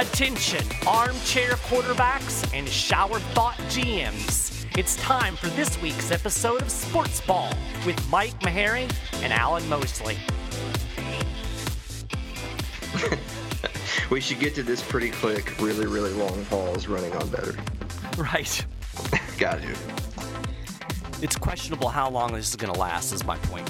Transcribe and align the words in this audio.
Attention, 0.00 0.64
armchair 0.86 1.54
quarterbacks 1.54 2.48
and 2.56 2.68
shower 2.68 3.18
thought 3.18 3.56
GMs. 3.66 4.64
It's 4.78 4.94
time 5.02 5.34
for 5.34 5.48
this 5.48 5.82
week's 5.82 6.12
episode 6.12 6.62
of 6.62 6.70
Sports 6.70 7.20
Ball 7.20 7.52
with 7.84 8.00
Mike 8.08 8.38
Maharrey 8.38 8.88
and 9.24 9.32
Alan 9.32 9.68
Mosley. 9.68 10.16
we 14.10 14.20
should 14.20 14.38
get 14.38 14.54
to 14.54 14.62
this 14.62 14.80
pretty 14.80 15.10
quick, 15.10 15.60
really, 15.60 15.88
really 15.88 16.12
long 16.12 16.44
pause 16.44 16.86
running 16.86 17.12
on 17.16 17.28
better. 17.30 17.56
Right. 18.16 18.64
Got 19.36 19.62
to. 19.62 19.76
It's 21.22 21.34
questionable 21.34 21.88
how 21.88 22.08
long 22.08 22.34
this 22.34 22.50
is 22.50 22.54
going 22.54 22.72
to 22.72 22.78
last, 22.78 23.12
is 23.12 23.24
my 23.24 23.36
point. 23.38 23.68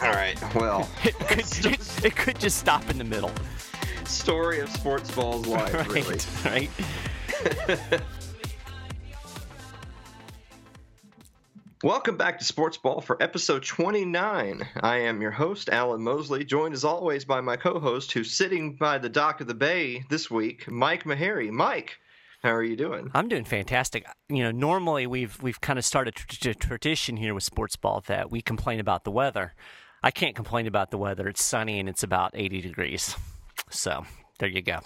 All 0.00 0.12
right. 0.12 0.42
Well, 0.54 0.88
it, 1.04 1.14
could, 1.18 1.40
it, 1.40 2.04
it 2.06 2.16
could 2.16 2.40
just 2.40 2.56
stop 2.56 2.88
in 2.88 2.96
the 2.96 3.04
middle 3.04 3.30
story 4.08 4.60
of 4.60 4.68
sports 4.70 5.10
ball's 5.10 5.46
life, 5.46 5.72
right, 5.74 5.88
really. 5.88 6.18
Right. 6.44 6.70
Welcome 11.82 12.16
back 12.16 12.38
to 12.38 12.44
Sports 12.44 12.76
Ball 12.76 13.00
for 13.00 13.20
episode 13.20 13.64
29. 13.64 14.68
I 14.76 14.98
am 14.98 15.20
your 15.20 15.32
host, 15.32 15.68
Alan 15.68 16.00
Mosley, 16.00 16.44
joined 16.44 16.74
as 16.74 16.84
always 16.84 17.24
by 17.24 17.40
my 17.40 17.56
co 17.56 17.80
host 17.80 18.12
who's 18.12 18.30
sitting 18.30 18.76
by 18.76 18.98
the 18.98 19.08
dock 19.08 19.40
of 19.40 19.48
the 19.48 19.54
bay 19.54 20.04
this 20.08 20.30
week, 20.30 20.70
Mike 20.70 21.02
Maharrey. 21.02 21.50
Mike, 21.50 21.98
how 22.44 22.54
are 22.54 22.62
you 22.62 22.76
doing? 22.76 23.10
I'm 23.14 23.26
doing 23.26 23.44
fantastic. 23.44 24.06
You 24.28 24.44
know, 24.44 24.52
normally 24.52 25.08
we've 25.08 25.42
we've 25.42 25.60
kind 25.60 25.76
of 25.76 25.84
started 25.84 26.14
a 26.44 26.54
tradition 26.54 27.16
here 27.16 27.34
with 27.34 27.42
Sports 27.42 27.74
Ball 27.74 28.00
that 28.06 28.30
we 28.30 28.42
complain 28.42 28.78
about 28.78 29.02
the 29.02 29.10
weather. 29.10 29.52
I 30.04 30.12
can't 30.12 30.36
complain 30.36 30.68
about 30.68 30.92
the 30.92 30.98
weather. 30.98 31.26
It's 31.26 31.42
sunny 31.42 31.80
and 31.80 31.88
it's 31.88 32.04
about 32.04 32.30
80 32.34 32.60
degrees. 32.60 33.16
So 33.72 34.04
there 34.38 34.48
you 34.48 34.62
go. 34.62 34.80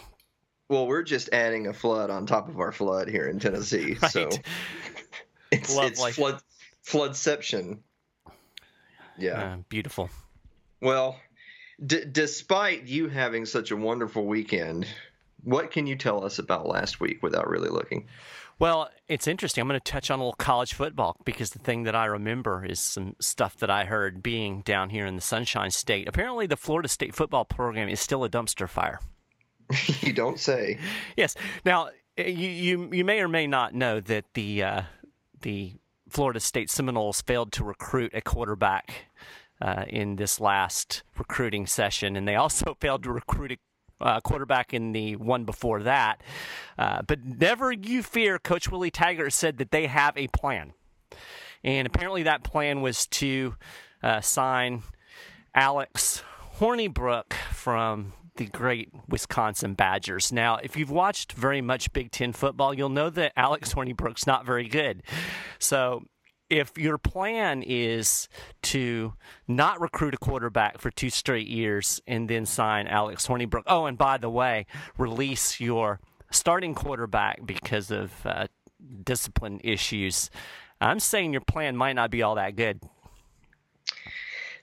Well, 0.69 0.87
we're 0.87 1.03
just 1.03 1.29
adding 1.33 1.67
a 1.67 1.73
flood 1.73 2.11
on 2.11 2.27
top 2.27 2.49
of 2.49 2.59
our 2.59 2.73
flood 2.73 3.09
here 3.09 3.29
in 3.29 3.39
Tennessee. 3.39 3.97
Right. 4.03 4.11
So 4.11 4.29
it's, 5.53 5.77
it's 5.77 6.17
flood 6.17 6.41
floodception. 6.85 7.79
Yeah. 9.19 9.43
Uh, 9.43 9.57
beautiful. 9.69 10.11
Well, 10.81 11.19
d- 11.85 12.05
despite 12.11 12.85
you 12.87 13.09
having 13.09 13.47
such 13.47 13.71
a 13.71 13.77
wonderful 13.77 14.27
weekend, 14.27 14.87
what 15.43 15.71
can 15.71 15.87
you 15.87 15.97
tell 15.97 16.25
us 16.25 16.39
about 16.39 16.67
last 16.67 17.01
week 17.01 17.23
without 17.23 17.49
really 17.49 17.71
looking? 17.71 18.09
Well, 18.59 18.89
it's 19.07 19.27
interesting. 19.27 19.61
I'm 19.61 19.69
going 19.69 19.79
to 19.79 19.93
touch 19.93 20.11
on 20.11 20.19
a 20.19 20.23
little 20.23 20.33
college 20.33 20.73
football 20.73 21.17
because 21.25 21.51
the 21.51 21.59
thing 21.59 21.83
that 21.83 21.95
I 21.95 22.07
remember 22.07 22.65
is 22.65 22.81
some 22.81 23.15
stuff 23.21 23.57
that 23.59 23.71
I 23.71 23.85
heard 23.85 24.23
being 24.23 24.63
down 24.63 24.91
here 24.91 25.05
in 25.05 25.15
the 25.15 25.21
Sunshine 25.21 25.71
State. 25.71 26.09
Apparently, 26.09 26.47
the 26.47 26.57
Florida 26.57 26.89
State 26.89 27.15
football 27.15 27.45
program 27.45 27.89
is 27.89 28.01
still 28.01 28.25
a 28.25 28.31
dumpster 28.31 28.69
fire. 28.69 29.01
you 30.01 30.13
don't 30.13 30.39
say. 30.39 30.79
Yes. 31.17 31.35
Now, 31.65 31.91
you 32.17 32.49
you 32.49 32.91
you 32.93 33.05
may 33.05 33.21
or 33.21 33.29
may 33.29 33.47
not 33.47 33.75
know 33.75 34.01
that 34.01 34.25
the 34.35 34.63
uh, 34.63 34.83
the 35.43 35.75
Florida 36.09 36.41
State 36.41 36.71
Seminoles 36.71 37.21
failed 37.21 37.53
to 37.53 37.65
recruit 37.65 38.13
a 38.15 38.21
quarterback 38.21 39.07
uh, 39.61 39.85
in 39.89 40.17
this 40.17 40.41
last 40.41 41.03
recruiting 41.19 41.67
session, 41.67 42.17
and 42.17 42.27
they 42.27 42.37
also 42.37 42.75
failed 42.81 43.03
to 43.03 43.13
recruit 43.13 43.53
a 43.53 43.59
uh, 44.01 44.21
quarterback 44.21 44.75
in 44.75 44.93
the 44.93 45.17
one 45.17 45.45
before 45.45 45.83
that. 45.83 46.23
Uh, 46.79 47.03
but 47.03 47.25
never 47.25 47.73
you 47.73 48.03
fear, 48.03 48.39
Coach 48.39 48.71
Willie 48.71 48.91
Taggart 48.91 49.33
said 49.33 49.59
that 49.59 49.71
they 49.71 49.87
have 49.87 50.17
a 50.17 50.29
plan. 50.29 50.73
And 51.65 51.87
apparently 51.87 52.23
that 52.25 52.45
plan 52.45 52.81
was 52.81 53.07
to 53.09 53.57
uh, 54.03 54.21
sign 54.21 54.83
Alex 55.55 56.23
Hornibrook 56.59 57.33
from 57.53 58.13
the 58.37 58.47
great 58.47 58.91
Wisconsin 59.09 59.75
Badgers. 59.75 60.31
Now, 60.31 60.57
if 60.57 60.77
you've 60.77 60.91
watched 60.91 61.33
very 61.33 61.63
much 61.63 61.93
Big 61.93 62.11
Ten 62.11 62.33
football, 62.33 62.75
you'll 62.75 62.91
know 62.91 63.11
that 63.11 63.33
Alex 63.37 63.75
Hornibrook's 63.75 64.27
not 64.27 64.45
very 64.45 64.69
good. 64.69 65.03
So 65.59 66.05
if 66.49 66.77
your 66.79 66.99
plan 66.99 67.63
is 67.67 68.29
to 68.63 69.15
not 69.49 69.81
recruit 69.81 70.15
a 70.15 70.19
quarterback 70.19 70.79
for 70.79 70.91
two 70.91 71.11
straight 71.11 71.47
years 71.49 72.01
and 72.07 72.29
then 72.29 72.47
sign 72.47 72.87
Alex 72.87 73.27
Hornibrook, 73.27 73.65
oh, 73.67 73.87
and 73.87 73.99
by 73.99 74.19
the 74.19 74.31
way, 74.31 74.67
release 74.97 75.61
your 75.61 76.01
starting 76.31 76.75
quarterback 76.75 77.45
because 77.45 77.91
of 77.91 78.13
uh, 78.25 78.47
discipline 79.03 79.61
issues, 79.65 80.31
I'm 80.81 81.01
saying 81.01 81.33
your 81.33 81.41
plan 81.41 81.77
might 81.77 81.95
not 81.95 82.11
be 82.11 82.23
all 82.23 82.35
that 82.35 82.57
good. 82.57 82.81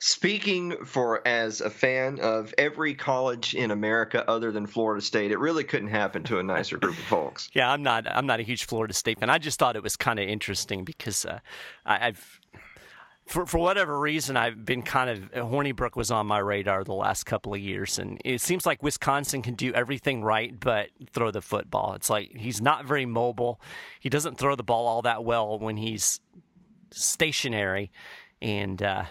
Speaking 0.06 0.76
for 0.84 1.26
as 1.26 1.62
a 1.62 1.70
fan 1.70 2.20
of 2.20 2.54
every 2.58 2.94
college 2.94 3.56
in 3.56 3.72
America 3.72 4.30
other 4.30 4.52
than 4.52 4.68
Florida 4.68 5.02
State, 5.02 5.32
it 5.32 5.40
really 5.40 5.64
couldn't 5.64 5.88
happen 5.88 6.24
to 6.24 6.40
a 6.40 6.44
nicer 6.44 6.78
group 6.78 6.98
of 6.98 7.06
folks. 7.06 7.50
yeah, 7.54 7.72
I'm 7.72 7.84
not. 7.84 8.06
I'm 8.06 8.26
not 8.26 8.42
a 8.42 8.44
huge 8.44 8.66
Florida 8.66 8.94
State 8.94 9.20
fan. 9.20 9.30
I 9.30 9.38
just 9.38 9.58
thought 9.58 9.78
it 9.78 9.82
was 9.82 9.96
kind 9.96 10.20
of 10.20 10.28
interesting 10.28 10.84
because 10.84 11.24
uh, 11.24 11.40
I, 11.86 12.00
have 12.00 12.42
for 13.26 13.46
for 13.46 13.60
whatever 13.60 13.98
reason, 13.98 14.36
I've 14.36 14.66
been 14.66 14.82
kind 14.82 15.10
of 15.10 15.32
Hornibrook 15.32 15.96
was 15.96 16.12
on 16.12 16.28
my 16.28 16.40
radar 16.40 16.84
the 16.84 16.92
last 16.92 17.24
couple 17.24 17.54
of 17.54 17.62
years, 17.62 17.98
and 17.98 18.20
it 18.26 18.42
seems 18.42 18.66
like 18.66 18.84
Wisconsin 18.84 19.42
can 19.42 19.56
do 19.56 19.72
everything 19.72 20.22
right, 20.22 20.54
but 20.60 20.90
throw 21.14 21.32
the 21.32 21.42
football. 21.42 21.94
It's 21.94 22.10
like 22.10 22.36
he's 22.36 22.62
not 22.62 22.84
very 22.84 23.06
mobile. 23.06 23.62
He 24.02 24.10
doesn't 24.10 24.38
throw 24.38 24.58
the 24.58 24.64
ball 24.64 24.86
all 24.86 25.02
that 25.04 25.24
well 25.24 25.58
when 25.60 25.78
he's 25.78 26.20
stationary, 26.92 27.90
and 28.42 28.84
uh, 28.84 29.06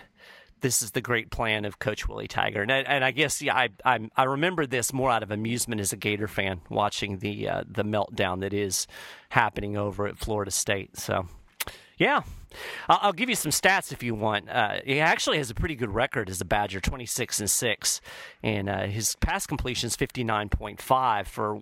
this 0.62 0.80
is 0.80 0.92
the 0.92 1.00
great 1.00 1.30
plan 1.30 1.64
of 1.64 1.78
Coach 1.78 2.08
Willie 2.08 2.28
Tiger. 2.28 2.62
And, 2.62 2.70
and 2.70 3.04
I 3.04 3.10
guess 3.10 3.42
yeah, 3.42 3.54
I, 3.54 3.68
I, 3.84 3.98
I 4.16 4.24
remember 4.24 4.66
this 4.66 4.92
more 4.92 5.10
out 5.10 5.22
of 5.22 5.30
amusement 5.30 5.80
as 5.80 5.92
a 5.92 5.96
Gator 5.96 6.28
fan, 6.28 6.62
watching 6.70 7.18
the 7.18 7.48
uh, 7.48 7.64
the 7.68 7.84
meltdown 7.84 8.40
that 8.40 8.54
is 8.54 8.86
happening 9.28 9.76
over 9.76 10.06
at 10.06 10.18
Florida 10.18 10.50
State. 10.50 10.96
So, 10.96 11.28
yeah, 11.98 12.22
I'll, 12.88 13.12
give 13.12 13.28
you 13.28 13.36
some 13.36 13.52
stats 13.52 13.92
if 13.92 14.02
you 14.02 14.14
want. 14.14 14.48
Uh, 14.48 14.76
he 14.84 15.00
actually 15.00 15.38
has 15.38 15.50
a 15.50 15.54
pretty 15.54 15.74
good 15.74 15.94
record 15.94 16.30
as 16.30 16.40
a 16.40 16.44
Badger, 16.44 16.80
twenty 16.80 17.06
six 17.06 17.40
and 17.40 17.50
six, 17.50 18.00
and 18.42 18.68
uh, 18.68 18.86
his 18.86 19.16
pass 19.16 19.46
completion 19.46 19.88
is 19.88 19.96
fifty 19.96 20.24
nine 20.24 20.48
point 20.48 20.80
five 20.80 21.28
for 21.28 21.60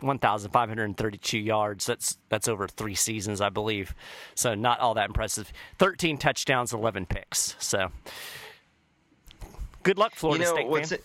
1,532 0.00 1.38
yards. 1.38 1.86
That's 1.86 2.18
that's 2.28 2.48
over 2.48 2.66
three 2.68 2.94
seasons, 2.94 3.40
I 3.40 3.48
believe. 3.48 3.94
So 4.34 4.54
not 4.54 4.80
all 4.80 4.94
that 4.94 5.06
impressive. 5.06 5.52
13 5.78 6.18
touchdowns, 6.18 6.72
11 6.72 7.06
picks. 7.06 7.56
So 7.58 7.90
good 9.82 9.98
luck, 9.98 10.14
Florida 10.14 10.44
you 10.44 10.50
know, 10.50 10.54
State 10.54 10.68
what's 10.68 10.92
It, 10.92 11.04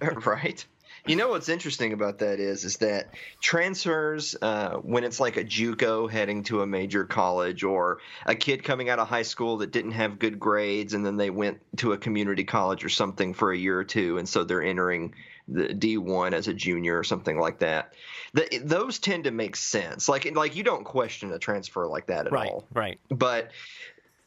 right. 0.26 0.64
You 1.06 1.16
know 1.16 1.30
what's 1.30 1.48
interesting 1.48 1.94
about 1.94 2.18
that 2.18 2.40
is 2.40 2.64
is 2.64 2.76
that 2.78 3.14
transfers 3.40 4.36
uh, 4.42 4.74
when 4.82 5.02
it's 5.02 5.18
like 5.18 5.38
a 5.38 5.44
JUCO 5.44 6.10
heading 6.10 6.42
to 6.44 6.60
a 6.60 6.66
major 6.66 7.04
college 7.04 7.64
or 7.64 7.98
a 8.26 8.34
kid 8.34 8.64
coming 8.64 8.90
out 8.90 8.98
of 8.98 9.08
high 9.08 9.22
school 9.22 9.58
that 9.58 9.72
didn't 9.72 9.92
have 9.92 10.18
good 10.18 10.38
grades 10.38 10.92
and 10.92 11.04
then 11.04 11.16
they 11.16 11.30
went 11.30 11.58
to 11.78 11.92
a 11.92 11.98
community 11.98 12.44
college 12.44 12.84
or 12.84 12.90
something 12.90 13.32
for 13.32 13.50
a 13.50 13.56
year 13.56 13.78
or 13.78 13.84
two 13.84 14.18
and 14.18 14.28
so 14.28 14.44
they're 14.44 14.62
entering 14.62 15.14
the 15.50 15.68
D1 15.68 16.32
as 16.32 16.48
a 16.48 16.54
junior 16.54 16.98
or 16.98 17.04
something 17.04 17.38
like 17.38 17.58
that. 17.58 17.92
The, 18.32 18.60
those 18.62 18.98
tend 18.98 19.24
to 19.24 19.30
make 19.30 19.56
sense. 19.56 20.08
Like 20.08 20.30
like 20.34 20.56
you 20.56 20.62
don't 20.62 20.84
question 20.84 21.32
a 21.32 21.38
transfer 21.38 21.86
like 21.86 22.06
that 22.06 22.26
at 22.26 22.32
right, 22.32 22.48
all. 22.48 22.64
Right. 22.72 22.98
But 23.08 23.50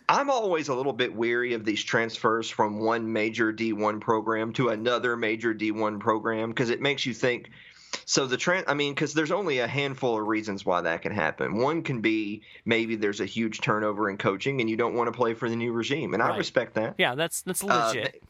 I'm 0.08 0.30
always 0.30 0.68
a 0.68 0.76
little 0.76 0.94
bit 0.94 1.16
weary 1.16 1.54
of 1.54 1.64
these 1.64 1.84
transfers 1.84 2.50
from 2.50 2.80
one 2.80 3.12
major 3.12 3.54
D1 3.54 4.02
program 4.02 4.52
to 4.54 4.70
another 4.70 5.16
major 5.16 5.54
D1 5.54 6.00
program 6.00 6.50
because 6.50 6.70
it 6.70 6.82
makes 6.82 7.06
you 7.06 7.14
think 7.14 7.50
so 8.06 8.26
the 8.26 8.38
trend 8.38 8.66
i 8.68 8.74
mean 8.74 8.92
because 8.92 9.14
there's 9.14 9.32
only 9.32 9.60
a 9.60 9.68
handful 9.68 10.20
of 10.20 10.28
reasons 10.28 10.66
why 10.66 10.82
that 10.82 11.04
can 11.04 11.12
happen 11.12 11.56
one 11.58 11.84
can 11.84 12.02
be 12.02 12.42
maybe 12.66 12.96
there's 12.96 13.20
a 13.20 13.26
huge 13.26 13.62
turnover 13.62 14.10
in 14.10 14.18
coaching 14.18 14.62
and 14.62 14.70
you 14.70 14.76
don't 14.76 14.96
want 14.96 15.08
to 15.08 15.16
play 15.16 15.36
for 15.36 15.48
the 15.48 15.56
new 15.56 15.72
regime 15.72 16.14
and 16.16 16.24
right. 16.24 16.34
i 16.34 16.38
respect 16.38 16.74
that 16.74 16.96
yeah 16.98 17.14
that's 17.14 17.44
that's 17.44 17.64
legit 17.64 18.16
uh, 18.22 18.26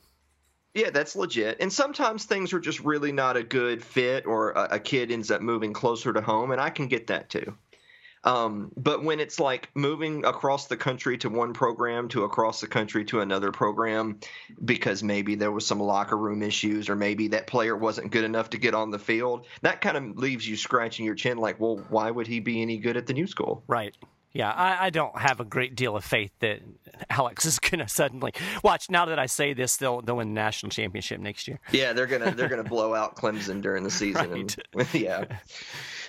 yeah, 0.73 0.89
that's 0.89 1.15
legit. 1.15 1.57
And 1.59 1.71
sometimes 1.71 2.25
things 2.25 2.53
are 2.53 2.59
just 2.59 2.79
really 2.79 3.11
not 3.11 3.37
a 3.37 3.43
good 3.43 3.83
fit, 3.83 4.25
or 4.25 4.51
a, 4.51 4.67
a 4.71 4.79
kid 4.79 5.11
ends 5.11 5.31
up 5.31 5.41
moving 5.41 5.73
closer 5.73 6.11
to 6.13 6.21
home, 6.21 6.51
and 6.51 6.59
I 6.59 6.69
can 6.69 6.87
get 6.87 7.07
that 7.07 7.29
too. 7.29 7.55
Um, 8.23 8.71
but 8.77 9.03
when 9.03 9.19
it's 9.19 9.39
like 9.39 9.69
moving 9.75 10.25
across 10.25 10.67
the 10.67 10.77
country 10.77 11.17
to 11.19 11.29
one 11.29 11.53
program 11.53 12.07
to 12.09 12.23
across 12.23 12.61
the 12.61 12.67
country 12.67 13.03
to 13.05 13.19
another 13.19 13.51
program 13.51 14.19
because 14.63 15.03
maybe 15.03 15.35
there 15.35 15.51
was 15.51 15.67
some 15.67 15.81
locker 15.81 16.17
room 16.17 16.41
issues 16.41 16.89
or 16.89 16.95
maybe 16.95 17.29
that 17.29 17.47
player 17.47 17.75
wasn't 17.75 18.11
good 18.11 18.23
enough 18.23 18.51
to 18.51 18.57
get 18.57 18.73
on 18.73 18.91
the 18.91 18.99
field, 18.99 19.45
that 19.61 19.81
kind 19.81 19.97
of 19.97 20.17
leaves 20.17 20.47
you 20.47 20.55
scratching 20.55 21.05
your 21.05 21.15
chin 21.15 21.37
like, 21.37 21.59
well, 21.59 21.85
why 21.89 22.09
would 22.09 22.27
he 22.27 22.39
be 22.39 22.61
any 22.61 22.77
good 22.77 22.95
at 22.95 23.07
the 23.07 23.13
new 23.13 23.27
school? 23.27 23.61
Right. 23.67 23.93
Yeah, 24.33 24.49
I, 24.49 24.87
I, 24.87 24.89
don't 24.89 25.15
have 25.15 25.39
a 25.39 25.45
great 25.45 25.75
deal 25.75 25.95
of 25.95 26.03
faith 26.03 26.31
that 26.39 26.61
Alex 27.09 27.45
is 27.45 27.59
going 27.59 27.79
to 27.79 27.87
suddenly 27.87 28.33
watch. 28.63 28.89
Now 28.89 29.05
that 29.05 29.19
I 29.19 29.27
say 29.27 29.53
this, 29.53 29.77
they'll 29.77 30.01
they'll 30.01 30.17
win 30.17 30.29
the 30.29 30.33
national 30.33 30.71
championship 30.71 31.19
next 31.19 31.47
year. 31.47 31.59
Yeah, 31.71 31.93
they're 31.93 32.07
gonna 32.07 32.31
they're 32.31 32.49
gonna 32.49 32.63
blow 32.63 32.95
out 32.95 33.15
Clemson 33.15 33.61
during 33.61 33.83
the 33.83 33.91
season. 33.91 34.31
Right. 34.31 34.57
And, 34.73 34.93
yeah. 34.93 35.25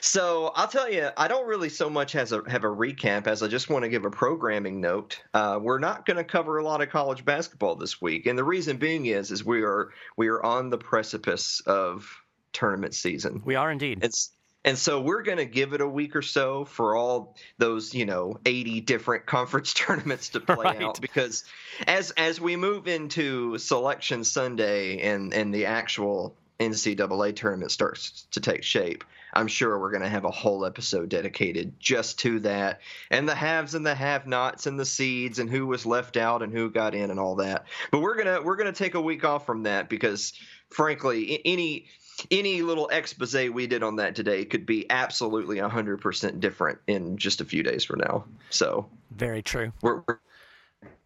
So 0.01 0.53
I'll 0.55 0.69
tell 0.69 0.91
you, 0.91 1.11
I 1.19 1.29
don't 1.29 1.47
really 1.47 1.69
so 1.69 1.91
much 1.91 2.13
has 2.13 2.33
a 2.33 2.43
have 2.49 2.65
a 2.65 2.69
recap 2.69 3.27
as 3.27 3.43
I 3.43 3.49
just 3.49 3.69
want 3.69 3.85
to 3.85 3.91
give 3.91 4.07
a 4.07 4.11
programming 4.11 4.81
note. 4.81 5.23
Uh, 5.35 5.59
we're 5.61 5.79
not 5.79 6.07
going 6.07 6.17
to 6.17 6.25
cover 6.25 6.59
a 6.59 6.65
lot 6.65 6.81
of 6.81 6.89
college 6.89 7.27
basketball 7.27 7.77
this 7.77 8.01
week, 8.01 8.25
and 8.25 8.39
the 8.39 8.45
reason 8.45 8.79
being 8.79 9.05
is 9.05 9.31
is 9.31 9.45
we 9.45 9.63
are 9.63 9.91
we 10.17 10.29
are 10.29 10.43
on 10.43 10.71
the 10.71 10.79
precipice 10.79 11.61
of 11.67 12.11
tournament 12.55 12.95
season. 12.95 13.43
We 13.45 13.55
are 13.55 13.71
indeed. 13.71 13.99
It's 14.03 14.31
and 14.65 14.79
so 14.79 15.01
we're 15.01 15.23
going 15.23 15.39
to 15.39 15.45
give 15.45 15.75
it 15.75 15.81
a 15.81 15.89
week 15.89 16.17
or 16.17 16.23
so 16.23 16.65
for 16.65 16.97
all 16.97 17.37
those, 17.59 17.95
you 17.95 18.07
know, 18.07 18.39
80 18.47 18.81
different 18.81 19.27
conference 19.27 19.75
tournaments 19.75 20.31
to 20.31 20.41
play 20.41 20.65
right. 20.65 20.83
out 20.83 21.01
because 21.01 21.45
as 21.87 22.11
as 22.13 22.41
we 22.41 22.57
move 22.57 22.89
into 22.89 23.59
selection 23.59 24.25
Sunday 24.25 25.01
and 25.01 25.35
and 25.35 25.55
the 25.55 25.67
actual 25.67 26.37
NCAA 26.61 27.35
tournament 27.37 27.73
starts 27.73 28.27
to 28.31 28.41
take 28.41 28.63
shape, 28.63 29.05
I'm 29.35 29.49
sure 29.49 29.79
we're 29.79 29.91
going 29.91 30.03
to 30.03 30.09
have 30.09 30.25
a 30.25 30.31
whole 30.31 30.65
episode 30.65 31.09
dedicated 31.09 31.79
just 31.81 32.21
to 32.21 32.41
that 32.41 32.81
and 33.11 33.29
the 33.29 33.35
haves 33.35 33.75
and 33.75 33.85
the 33.85 33.95
have-nots 33.95 34.67
and 34.67 34.79
the 34.79 34.87
seeds 34.87 35.41
and 35.41 35.51
who 35.51 35.67
was 35.67 35.85
left 35.85 36.17
out 36.17 36.43
and 36.43 36.53
who 36.53 36.71
got 36.71 36.95
in 36.95 37.11
and 37.11 37.19
all 37.19 37.37
that. 37.37 37.67
But 37.91 38.01
we're 38.01 38.15
going 38.15 38.35
to 38.35 38.43
we're 38.43 38.57
going 38.57 38.73
to 38.73 38.79
take 38.79 38.95
a 38.95 39.01
week 39.01 39.25
off 39.25 39.45
from 39.45 39.65
that 39.65 39.89
because 39.89 40.33
frankly, 40.71 41.41
any 41.45 41.87
any 42.31 42.63
little 42.63 42.89
expose 42.89 43.35
we 43.51 43.67
did 43.67 43.83
on 43.83 43.97
that 43.97 44.15
today 44.15 44.45
could 44.45 44.67
be 44.67 44.89
absolutely 44.91 45.57
100% 45.57 46.41
different 46.41 46.79
in 46.87 47.17
just 47.17 47.41
a 47.41 47.45
few 47.45 47.63
days 47.63 47.85
from 47.85 48.01
now. 48.01 48.25
So, 48.51 48.89
very 49.11 49.43
true. 49.43 49.73
We're, 49.83 50.03
we're 50.07 50.19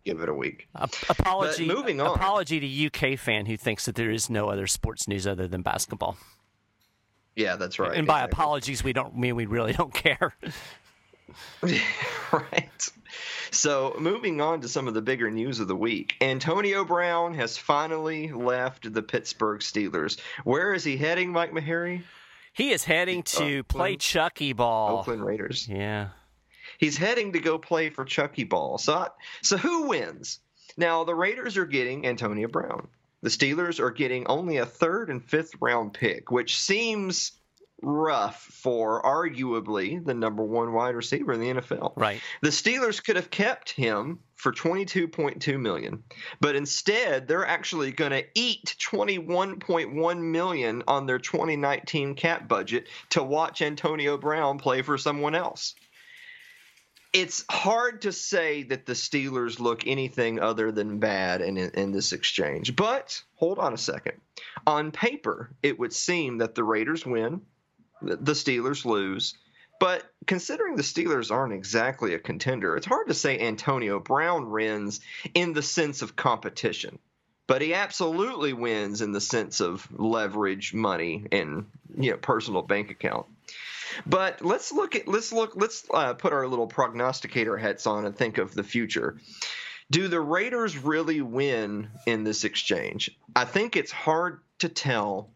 give 0.08 0.20
it 0.20 0.28
a 0.28 0.34
week. 0.34 0.68
Uh, 0.74 0.86
apology. 1.08 1.66
But 1.66 1.76
moving 1.76 2.00
on. 2.00 2.14
Apology 2.14 2.60
to 2.60 3.12
UK 3.12 3.18
fan 3.18 3.46
who 3.46 3.56
thinks 3.56 3.84
that 3.84 3.94
there 3.94 4.10
is 4.10 4.30
no 4.30 4.48
other 4.48 4.66
sports 4.66 5.06
news 5.06 5.26
other 5.26 5.46
than 5.46 5.62
basketball. 5.62 6.16
Yeah, 7.36 7.56
that's 7.56 7.78
right. 7.78 7.96
And 7.96 8.06
by 8.06 8.20
exactly. 8.20 8.36
apologies, 8.36 8.84
we 8.84 8.92
don't 8.92 9.16
mean 9.16 9.36
we 9.36 9.46
really 9.46 9.72
don't 9.72 9.94
care. 9.94 10.34
right. 12.32 12.90
So, 13.50 13.94
moving 13.98 14.40
on 14.40 14.60
to 14.60 14.68
some 14.68 14.88
of 14.88 14.94
the 14.94 15.02
bigger 15.02 15.30
news 15.30 15.60
of 15.60 15.68
the 15.68 15.76
week. 15.76 16.14
Antonio 16.20 16.84
Brown 16.84 17.34
has 17.34 17.56
finally 17.56 18.32
left 18.32 18.92
the 18.92 19.02
Pittsburgh 19.02 19.60
Steelers. 19.60 20.18
Where 20.44 20.74
is 20.74 20.84
he 20.84 20.96
heading, 20.96 21.30
Mike 21.30 21.52
Maharrey? 21.52 22.02
He 22.52 22.70
is 22.70 22.84
heading 22.84 23.22
to 23.22 23.58
Oakland, 23.58 23.68
play 23.68 23.96
Chucky 23.96 24.52
ball. 24.52 24.98
Oakland 24.98 25.24
Raiders. 25.24 25.68
Yeah. 25.68 26.08
He's 26.78 26.96
heading 26.96 27.32
to 27.32 27.40
go 27.40 27.58
play 27.58 27.90
for 27.90 28.04
Chucky 28.04 28.44
ball. 28.44 28.78
So, 28.78 29.08
so 29.42 29.56
who 29.56 29.88
wins? 29.88 30.40
Now, 30.76 31.04
the 31.04 31.14
Raiders 31.14 31.56
are 31.56 31.66
getting 31.66 32.06
Antonio 32.06 32.48
Brown. 32.48 32.88
The 33.22 33.30
Steelers 33.30 33.80
are 33.80 33.90
getting 33.90 34.26
only 34.26 34.58
a 34.58 34.66
third 34.66 35.10
and 35.10 35.22
fifth 35.22 35.52
round 35.60 35.92
pick, 35.92 36.30
which 36.30 36.58
seems 36.58 37.32
rough 37.82 38.42
for 38.42 39.02
arguably 39.02 40.04
the 40.04 40.14
number 40.14 40.42
one 40.42 40.72
wide 40.72 40.94
receiver 40.94 41.32
in 41.32 41.40
the 41.40 41.60
NFL. 41.60 41.92
Right. 41.96 42.20
The 42.42 42.50
Steelers 42.50 43.02
could 43.02 43.16
have 43.16 43.30
kept 43.30 43.70
him 43.70 44.20
for 44.34 44.52
22.2 44.52 45.60
million, 45.60 46.02
but 46.40 46.56
instead 46.56 47.28
they're 47.28 47.46
actually 47.46 47.92
going 47.92 48.10
to 48.10 48.24
eat 48.34 48.76
21.1 48.80 50.20
million 50.20 50.82
on 50.86 51.06
their 51.06 51.18
2019 51.18 52.14
cap 52.14 52.48
budget 52.48 52.88
to 53.10 53.22
watch 53.22 53.62
Antonio 53.62 54.18
Brown 54.18 54.58
play 54.58 54.82
for 54.82 54.98
someone 54.98 55.34
else. 55.34 55.74
It's 57.14 57.44
hard 57.50 58.02
to 58.02 58.12
say 58.12 58.64
that 58.64 58.84
the 58.84 58.92
Steelers 58.92 59.58
look 59.58 59.86
anything 59.86 60.40
other 60.40 60.70
than 60.70 60.98
bad 60.98 61.40
in, 61.40 61.56
in 61.56 61.90
this 61.90 62.12
exchange. 62.12 62.76
But 62.76 63.22
hold 63.34 63.58
on 63.58 63.72
a 63.72 63.78
second. 63.78 64.20
On 64.66 64.90
paper, 64.90 65.50
it 65.62 65.78
would 65.78 65.94
seem 65.94 66.38
that 66.38 66.54
the 66.54 66.64
Raiders 66.64 67.06
win 67.06 67.40
the 68.02 68.32
Steelers 68.32 68.84
lose. 68.84 69.34
But 69.80 70.02
considering 70.26 70.76
the 70.76 70.82
Steelers 70.82 71.30
aren't 71.30 71.52
exactly 71.52 72.14
a 72.14 72.18
contender, 72.18 72.76
it's 72.76 72.86
hard 72.86 73.08
to 73.08 73.14
say 73.14 73.38
Antonio 73.38 74.00
Brown 74.00 74.50
wins 74.50 75.00
in 75.34 75.52
the 75.52 75.62
sense 75.62 76.02
of 76.02 76.16
competition. 76.16 76.98
But 77.46 77.62
he 77.62 77.72
absolutely 77.74 78.52
wins 78.52 79.00
in 79.00 79.12
the 79.12 79.20
sense 79.20 79.60
of 79.60 79.88
leverage, 79.90 80.74
money, 80.74 81.26
and 81.32 81.66
you 81.96 82.10
know 82.10 82.16
personal 82.18 82.62
bank 82.62 82.90
account. 82.90 83.26
But 84.04 84.44
let's 84.44 84.70
look 84.72 84.96
at 84.96 85.08
let's 85.08 85.32
look 85.32 85.52
let's 85.54 85.86
uh, 85.92 86.14
put 86.14 86.32
our 86.32 86.46
little 86.46 86.66
prognosticator 86.66 87.56
hats 87.56 87.86
on 87.86 88.04
and 88.04 88.14
think 88.14 88.38
of 88.38 88.54
the 88.54 88.64
future. 88.64 89.16
Do 89.90 90.08
the 90.08 90.20
Raiders 90.20 90.76
really 90.76 91.22
win 91.22 91.88
in 92.04 92.22
this 92.22 92.44
exchange? 92.44 93.10
I 93.34 93.46
think 93.46 93.76
it's 93.76 93.92
hard 93.92 94.40
to 94.58 94.68
tell 94.68 95.30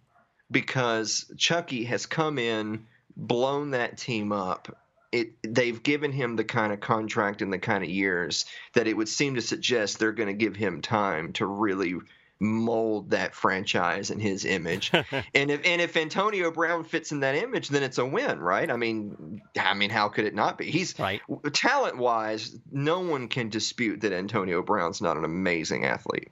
because 0.53 1.31
Chucky 1.37 1.85
has 1.85 2.07
come 2.07 2.39
in, 2.39 2.87
blown 3.17 3.73
that 3.73 3.99
team 3.99 4.33
up. 4.33 4.79
It, 5.11 5.33
they've 5.43 5.83
given 5.83 6.13
him 6.13 6.37
the 6.37 6.45
kind 6.45 6.73
of 6.73 6.81
contract 6.81 7.43
and 7.43 7.53
the 7.53 7.59
kind 7.59 7.85
of 7.85 7.91
years 7.91 8.47
that 8.73 8.87
it 8.87 8.97
would 8.97 9.09
seem 9.09 9.35
to 9.35 9.43
suggest 9.43 9.99
they're 9.99 10.13
going 10.13 10.29
to 10.29 10.33
give 10.33 10.57
him 10.57 10.81
time 10.81 11.35
to 11.35 11.45
really 11.45 11.97
mold 12.43 13.11
that 13.11 13.35
franchise 13.35 14.11
in 14.11 14.19
his 14.19 14.45
image. 14.45 14.91
and 15.35 15.51
if 15.51 15.61
and 15.65 15.81
if 15.81 15.97
Antonio 15.97 16.51
Brown 16.51 16.85
fits 16.85 17.13
in 17.13 17.21
that 17.21 17.37
image, 17.37 17.69
then 17.69 17.83
it's 17.83 17.99
a 17.99 18.05
win, 18.05 18.41
right? 18.41 18.71
I 18.71 18.77
mean, 18.77 19.41
I 19.59 19.75
mean, 19.75 19.91
how 19.91 20.09
could 20.09 20.25
it 20.25 20.35
not 20.35 20.59
be? 20.59 20.71
He's 20.71 20.99
right. 20.99 21.23
talent 21.53 21.97
wise, 21.97 22.57
no 22.71 23.01
one 23.01 23.29
can 23.29 23.49
dispute 23.49 24.01
that 24.01 24.13
Antonio 24.13 24.63
Brown's 24.63 25.01
not 25.01 25.17
an 25.17 25.25
amazing 25.25 25.85
athlete, 25.85 26.31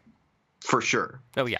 for 0.60 0.80
sure. 0.80 1.22
Oh 1.36 1.46
yeah. 1.46 1.58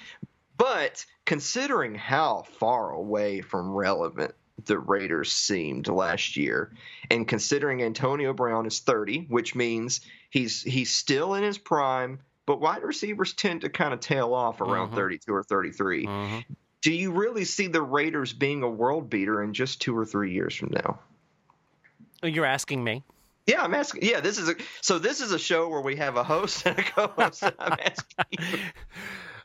But 0.61 1.07
considering 1.25 1.95
how 1.95 2.45
far 2.59 2.91
away 2.91 3.41
from 3.41 3.71
relevant 3.71 4.35
the 4.67 4.79
Raiders 4.79 5.33
seemed 5.33 5.89
last 5.89 6.37
year, 6.37 6.71
and 7.11 7.27
considering 7.27 7.83
Antonio 7.83 8.35
Brown 8.35 8.67
is 8.67 8.81
30, 8.81 9.25
which 9.31 9.55
means 9.55 10.03
he's 10.29 10.63
he's 10.63 10.95
still 10.95 11.33
in 11.33 11.45
his 11.45 11.57
prime, 11.57 12.21
but 12.45 12.61
wide 12.61 12.83
receivers 12.83 13.33
tend 13.33 13.63
to 13.63 13.71
kind 13.71 13.95
of 13.95 14.01
tail 14.01 14.35
off 14.35 14.61
around 14.61 14.89
uh-huh. 14.89 14.97
32 14.97 15.33
or 15.33 15.43
33. 15.43 16.07
Uh-huh. 16.07 16.41
Do 16.83 16.93
you 16.93 17.13
really 17.13 17.47
see 17.47 17.67
the 17.67 17.81
Raiders 17.81 18.35
being 18.35 18.63
a 18.63 18.69
world 18.69 19.09
beater 19.09 19.43
in 19.43 19.55
just 19.55 19.81
two 19.81 19.97
or 19.97 20.05
three 20.05 20.35
years 20.35 20.55
from 20.55 20.73
now? 20.73 20.99
You're 22.23 22.45
asking 22.45 22.85
me. 22.85 23.03
Yeah, 23.47 23.63
I'm 23.63 23.73
asking. 23.73 24.03
Yeah, 24.03 24.21
this 24.21 24.37
is 24.37 24.51
a 24.51 24.57
so 24.83 24.99
this 24.99 25.23
is 25.23 25.33
a 25.33 25.39
show 25.39 25.71
where 25.71 25.81
we 25.81 25.97
have 25.97 26.19
a 26.19 26.23
host 26.23 26.67
and 26.67 26.79
a 26.79 26.83
co-host. 26.83 27.45
I'm 27.59 27.79
asking. 27.83 28.61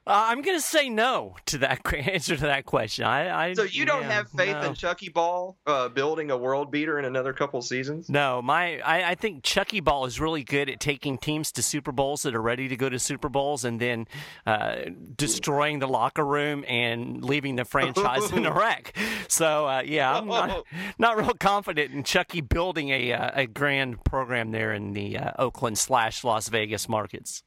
Uh, 0.07 0.25
I'm 0.27 0.43
going 0.43 0.55
to 0.55 0.61
say 0.61 0.87
no 0.87 1.35
to 1.47 1.57
that 1.59 1.81
answer 1.93 2.35
to 2.35 2.43
that 2.43 2.65
question. 2.65 3.05
I, 3.05 3.47
I 3.49 3.53
so 3.53 3.63
you 3.63 3.85
don't 3.85 4.03
yeah, 4.03 4.11
have 4.11 4.29
faith 4.29 4.55
no. 4.55 4.69
in 4.69 4.73
Chucky 4.75 5.09
Ball 5.09 5.57
uh, 5.65 5.89
building 5.89 6.29
a 6.29 6.37
world 6.37 6.69
beater 6.69 6.99
in 6.99 7.05
another 7.05 7.33
couple 7.33 7.59
seasons? 7.63 8.07
No, 8.07 8.39
my 8.39 8.79
I, 8.81 9.11
I, 9.11 9.15
think 9.15 9.43
Chucky 9.43 9.79
Ball 9.79 10.05
is 10.05 10.19
really 10.19 10.43
good 10.43 10.69
at 10.69 10.79
taking 10.79 11.17
teams 11.17 11.51
to 11.53 11.63
Super 11.63 11.91
Bowls 11.91 12.21
that 12.21 12.35
are 12.35 12.41
ready 12.41 12.67
to 12.67 12.75
go 12.75 12.87
to 12.87 12.99
Super 12.99 13.29
Bowls 13.29 13.65
and 13.65 13.79
then 13.79 14.07
uh, 14.45 14.75
destroying 15.15 15.79
the 15.79 15.87
locker 15.87 16.25
room 16.25 16.63
and 16.67 17.25
leaving 17.25 17.55
the 17.55 17.65
franchise 17.65 18.31
in 18.31 18.45
a 18.45 18.53
wreck. 18.53 18.95
So 19.27 19.67
uh, 19.67 19.81
yeah, 19.83 20.15
I'm 20.15 20.27
not, 20.27 20.65
not 20.99 21.17
real 21.17 21.33
confident 21.33 21.93
in 21.93 22.03
Chucky 22.03 22.41
building 22.41 22.89
a 22.89 23.11
uh, 23.11 23.31
a 23.33 23.47
grand 23.47 24.03
program 24.03 24.51
there 24.51 24.71
in 24.71 24.93
the 24.93 25.17
uh, 25.17 25.31
Oakland 25.39 25.79
slash 25.79 26.23
Las 26.23 26.47
Vegas 26.49 26.87
markets. 26.87 27.43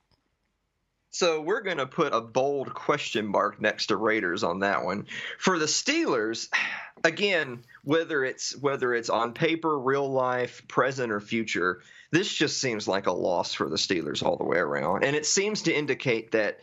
So 1.11 1.41
we're 1.41 1.63
going 1.63 1.79
to 1.79 1.87
put 1.87 2.13
a 2.13 2.21
bold 2.21 2.75
question 2.75 3.27
mark 3.27 3.61
next 3.61 3.87
to 3.87 3.97
Raiders 3.97 4.43
on 4.43 4.61
that 4.61 4.85
one. 4.85 5.07
For 5.39 5.59
the 5.59 5.67
Steelers, 5.67 6.49
again, 7.05 7.65
whether 7.85 8.25
it's 8.25 8.57
whether 8.57 8.93
it's 8.95 9.11
on 9.11 9.33
paper, 9.33 9.79
real 9.79 10.11
life, 10.11 10.67
present 10.69 11.13
or 11.13 11.21
future, 11.21 11.83
this 12.11 12.33
just 12.33 12.61
seems 12.61 12.89
like 12.89 13.07
a 13.07 13.13
loss 13.13 13.55
for 13.55 13.69
the 13.69 13.77
Steelers 13.77 14.23
all 14.23 14.37
the 14.37 14.45
way 14.45 14.59
around. 14.59 15.05
And 15.05 15.15
it 15.15 15.27
seems 15.27 15.63
to 15.63 15.75
indicate 15.75 16.33
that 16.33 16.59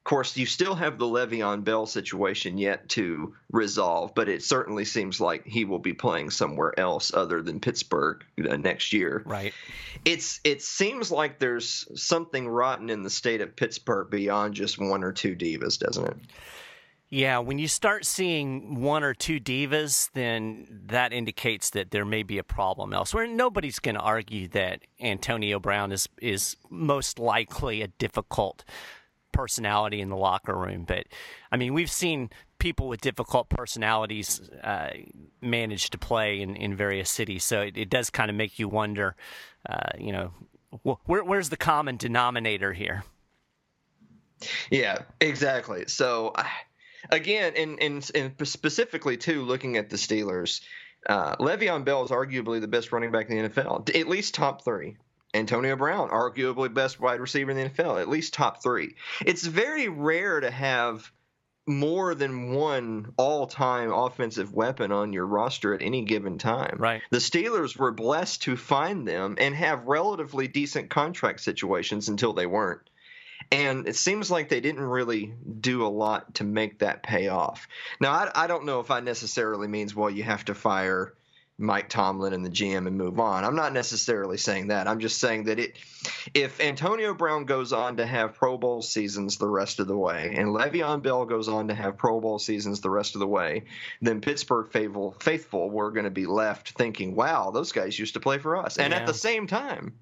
of 0.00 0.04
course, 0.04 0.34
you 0.34 0.46
still 0.46 0.74
have 0.74 0.98
the 0.98 1.04
Le'Veon 1.04 1.62
Bell 1.62 1.84
situation 1.84 2.56
yet 2.56 2.88
to 2.90 3.34
resolve, 3.52 4.14
but 4.14 4.30
it 4.30 4.42
certainly 4.42 4.86
seems 4.86 5.20
like 5.20 5.46
he 5.46 5.66
will 5.66 5.78
be 5.78 5.92
playing 5.92 6.30
somewhere 6.30 6.72
else 6.80 7.12
other 7.12 7.42
than 7.42 7.60
Pittsburgh 7.60 8.24
uh, 8.48 8.56
next 8.56 8.94
year. 8.94 9.22
Right. 9.26 9.52
It's 10.06 10.40
it 10.42 10.62
seems 10.62 11.10
like 11.10 11.38
there's 11.38 11.86
something 12.00 12.48
rotten 12.48 12.88
in 12.88 13.02
the 13.02 13.10
state 13.10 13.42
of 13.42 13.54
Pittsburgh 13.54 14.08
beyond 14.10 14.54
just 14.54 14.78
one 14.78 15.04
or 15.04 15.12
two 15.12 15.36
divas, 15.36 15.78
doesn't 15.78 16.06
it? 16.06 16.16
Yeah, 17.10 17.40
when 17.40 17.58
you 17.58 17.68
start 17.68 18.06
seeing 18.06 18.80
one 18.80 19.02
or 19.02 19.12
two 19.12 19.38
divas, 19.38 20.10
then 20.14 20.66
that 20.86 21.12
indicates 21.12 21.70
that 21.70 21.90
there 21.90 22.06
may 22.06 22.22
be 22.22 22.38
a 22.38 22.44
problem 22.44 22.94
elsewhere. 22.94 23.26
Nobody's 23.26 23.80
going 23.80 23.96
to 23.96 24.00
argue 24.00 24.48
that 24.48 24.80
Antonio 24.98 25.60
Brown 25.60 25.92
is 25.92 26.08
is 26.22 26.56
most 26.70 27.18
likely 27.18 27.82
a 27.82 27.88
difficult 27.88 28.64
personality 29.40 30.02
in 30.02 30.10
the 30.10 30.16
locker 30.16 30.54
room. 30.54 30.84
But 30.86 31.06
I 31.50 31.56
mean, 31.56 31.72
we've 31.72 31.90
seen 31.90 32.28
people 32.58 32.88
with 32.88 33.00
difficult 33.00 33.48
personalities 33.48 34.38
uh, 34.62 34.90
manage 35.40 35.88
to 35.90 35.98
play 35.98 36.42
in, 36.42 36.56
in 36.56 36.76
various 36.76 37.08
cities. 37.08 37.42
So 37.42 37.62
it, 37.62 37.78
it 37.78 37.88
does 37.88 38.10
kind 38.10 38.28
of 38.28 38.36
make 38.36 38.58
you 38.58 38.68
wonder, 38.68 39.16
uh, 39.66 39.92
you 39.98 40.12
know, 40.12 40.32
where, 41.06 41.24
where's 41.24 41.48
the 41.48 41.56
common 41.56 41.96
denominator 41.96 42.74
here? 42.74 43.02
Yeah, 44.70 44.98
exactly. 45.22 45.84
So 45.86 46.34
again, 47.10 47.54
and, 47.56 47.82
and, 47.82 48.10
and 48.14 48.46
specifically 48.46 49.16
too, 49.16 49.42
looking 49.42 49.78
at 49.78 49.88
the 49.88 49.96
Steelers, 49.96 50.60
uh, 51.08 51.36
Le'Veon 51.36 51.86
Bell 51.86 52.04
is 52.04 52.10
arguably 52.10 52.60
the 52.60 52.68
best 52.68 52.92
running 52.92 53.10
back 53.10 53.30
in 53.30 53.42
the 53.42 53.48
NFL, 53.48 53.98
at 53.98 54.06
least 54.06 54.34
top 54.34 54.62
three. 54.62 54.98
Antonio 55.32 55.76
Brown, 55.76 56.10
arguably 56.10 56.72
best 56.72 57.00
wide 57.00 57.20
receiver 57.20 57.50
in 57.50 57.56
the 57.56 57.70
NFL, 57.70 58.00
at 58.00 58.08
least 58.08 58.34
top 58.34 58.62
three. 58.62 58.96
It's 59.24 59.46
very 59.46 59.88
rare 59.88 60.40
to 60.40 60.50
have 60.50 61.10
more 61.66 62.14
than 62.14 62.52
one 62.52 63.12
all-time 63.16 63.92
offensive 63.92 64.52
weapon 64.52 64.90
on 64.90 65.12
your 65.12 65.26
roster 65.26 65.72
at 65.74 65.82
any 65.82 66.02
given 66.02 66.38
time. 66.38 66.76
Right. 66.78 67.02
The 67.10 67.18
Steelers 67.18 67.76
were 67.76 67.92
blessed 67.92 68.42
to 68.42 68.56
find 68.56 69.06
them 69.06 69.36
and 69.38 69.54
have 69.54 69.86
relatively 69.86 70.48
decent 70.48 70.90
contract 70.90 71.40
situations 71.40 72.08
until 72.08 72.32
they 72.32 72.46
weren't. 72.46 72.80
And 73.52 73.88
it 73.88 73.96
seems 73.96 74.30
like 74.30 74.48
they 74.48 74.60
didn't 74.60 74.82
really 74.82 75.32
do 75.60 75.86
a 75.86 75.88
lot 75.88 76.34
to 76.34 76.44
make 76.44 76.80
that 76.80 77.02
pay 77.02 77.28
off. 77.28 77.68
Now, 78.00 78.12
I, 78.12 78.30
I 78.34 78.46
don't 78.46 78.64
know 78.64 78.80
if 78.80 78.90
I 78.90 79.00
necessarily 79.00 79.66
means, 79.66 79.94
well, 79.94 80.10
you 80.10 80.22
have 80.22 80.44
to 80.46 80.54
fire 80.54 81.14
Mike 81.60 81.90
Tomlin 81.90 82.32
and 82.32 82.44
the 82.44 82.48
GM 82.50 82.86
and 82.86 82.96
move 82.96 83.20
on. 83.20 83.44
I'm 83.44 83.54
not 83.54 83.72
necessarily 83.74 84.38
saying 84.38 84.68
that. 84.68 84.88
I'm 84.88 84.98
just 84.98 85.18
saying 85.18 85.44
that 85.44 85.58
it, 85.58 85.76
if 86.32 86.58
Antonio 86.60 87.12
Brown 87.12 87.44
goes 87.44 87.72
on 87.74 87.98
to 87.98 88.06
have 88.06 88.34
Pro 88.34 88.56
Bowl 88.56 88.80
seasons 88.80 89.36
the 89.36 89.48
rest 89.48 89.78
of 89.78 89.86
the 89.86 89.96
way, 89.96 90.34
and 90.36 90.48
Le'Veon 90.48 91.02
Bell 91.02 91.26
goes 91.26 91.48
on 91.48 91.68
to 91.68 91.74
have 91.74 91.98
Pro 91.98 92.18
Bowl 92.20 92.38
seasons 92.38 92.80
the 92.80 92.88
rest 92.90 93.14
of 93.14 93.18
the 93.20 93.26
way, 93.26 93.64
then 94.00 94.20
Pittsburgh 94.22 94.70
faithful, 94.72 95.14
faithful 95.20 95.68
we're 95.68 95.90
going 95.90 96.04
to 96.04 96.10
be 96.10 96.24
left 96.26 96.70
thinking, 96.70 97.14
wow, 97.14 97.50
those 97.50 97.72
guys 97.72 97.98
used 97.98 98.14
to 98.14 98.20
play 98.20 98.38
for 98.38 98.56
us. 98.56 98.78
And 98.78 98.92
Yeah. 98.92 99.00
at 99.00 99.06
the 99.06 99.14
same 99.14 99.46
time, 99.46 99.94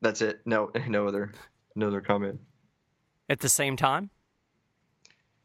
that's 0.00 0.20
it. 0.20 0.40
No, 0.44 0.70
no 0.88 1.08
other, 1.08 1.32
no 1.74 1.88
other 1.88 2.00
comment. 2.00 2.40
At 3.30 3.40
the 3.40 3.48
same 3.48 3.76
time, 3.76 4.10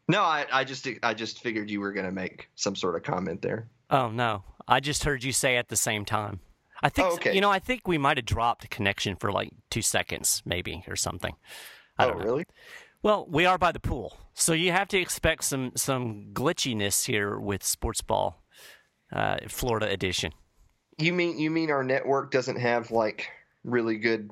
No, 0.08 0.22
I, 0.22 0.46
I 0.52 0.64
just, 0.64 0.86
I 1.02 1.14
just 1.14 1.40
figured 1.42 1.70
you 1.70 1.80
were 1.80 1.92
going 1.92 2.06
to 2.06 2.12
make 2.12 2.50
some 2.56 2.76
sort 2.76 2.94
of 2.96 3.02
comment 3.02 3.40
there. 3.42 3.68
oh 3.90 4.10
no, 4.10 4.42
I 4.68 4.80
just 4.80 5.04
heard 5.04 5.24
you 5.24 5.32
say 5.32 5.56
at 5.56 5.68
the 5.68 5.76
same 5.76 6.04
time. 6.04 6.40
I 6.82 6.88
think 6.90 7.08
Oh, 7.08 7.14
okay. 7.14 7.34
you 7.34 7.40
know. 7.40 7.50
I 7.50 7.58
think 7.58 7.88
we 7.88 7.96
might 7.98 8.18
have 8.18 8.26
dropped 8.26 8.62
the 8.62 8.68
connection 8.68 9.16
for 9.16 9.32
like 9.32 9.50
two 9.70 9.80
seconds, 9.82 10.42
maybe 10.44 10.84
or 10.88 10.96
something. 10.96 11.34
I 11.98 12.04
oh, 12.04 12.08
don't 12.08 12.18
know. 12.18 12.24
really? 12.24 12.46
Well, 13.02 13.26
we 13.30 13.46
are 13.46 13.56
by 13.58 13.72
the 13.72 13.80
pool, 13.80 14.18
so 14.34 14.52
you 14.52 14.72
have 14.72 14.88
to 14.88 14.98
expect 14.98 15.44
some 15.44 15.72
some 15.76 16.26
glitchiness 16.34 17.06
here 17.06 17.38
with 17.38 17.62
sports 17.62 18.02
ball, 18.02 18.42
uh, 19.12 19.36
Florida 19.48 19.88
edition. 19.90 20.32
You 20.98 21.12
mean 21.14 21.38
you 21.38 21.50
mean 21.50 21.70
our 21.70 21.84
network 21.84 22.30
doesn't 22.30 22.58
have 22.60 22.90
like 22.90 23.28
really 23.62 23.96
good 23.96 24.30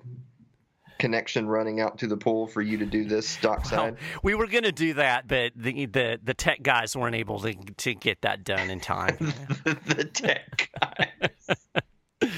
connection 0.99 1.49
running 1.49 1.81
out 1.81 1.99
to 1.99 2.07
the 2.07 2.17
pool 2.17 2.47
for 2.47 2.63
you 2.63 2.79
to 2.79 2.87
do 2.87 3.05
this 3.05 3.37
dockside? 3.39 3.97
We 4.23 4.35
were 4.35 4.47
going 4.47 4.65
to 4.65 4.73
do 4.73 4.95
that, 4.95 5.29
but 5.29 5.53
the, 5.57 5.87
the 5.87 6.21
the 6.23 6.35
tech 6.35 6.63
guys 6.63 6.97
weren't 6.97 7.17
able 7.17 7.41
to 7.41 7.55
to 7.55 7.95
get 7.95 8.23
that 8.23 8.45
done 8.45 8.71
in 8.71 8.81
time. 8.81 9.17
the 9.65 10.09
tech 10.13 10.71
guys. 10.81 12.31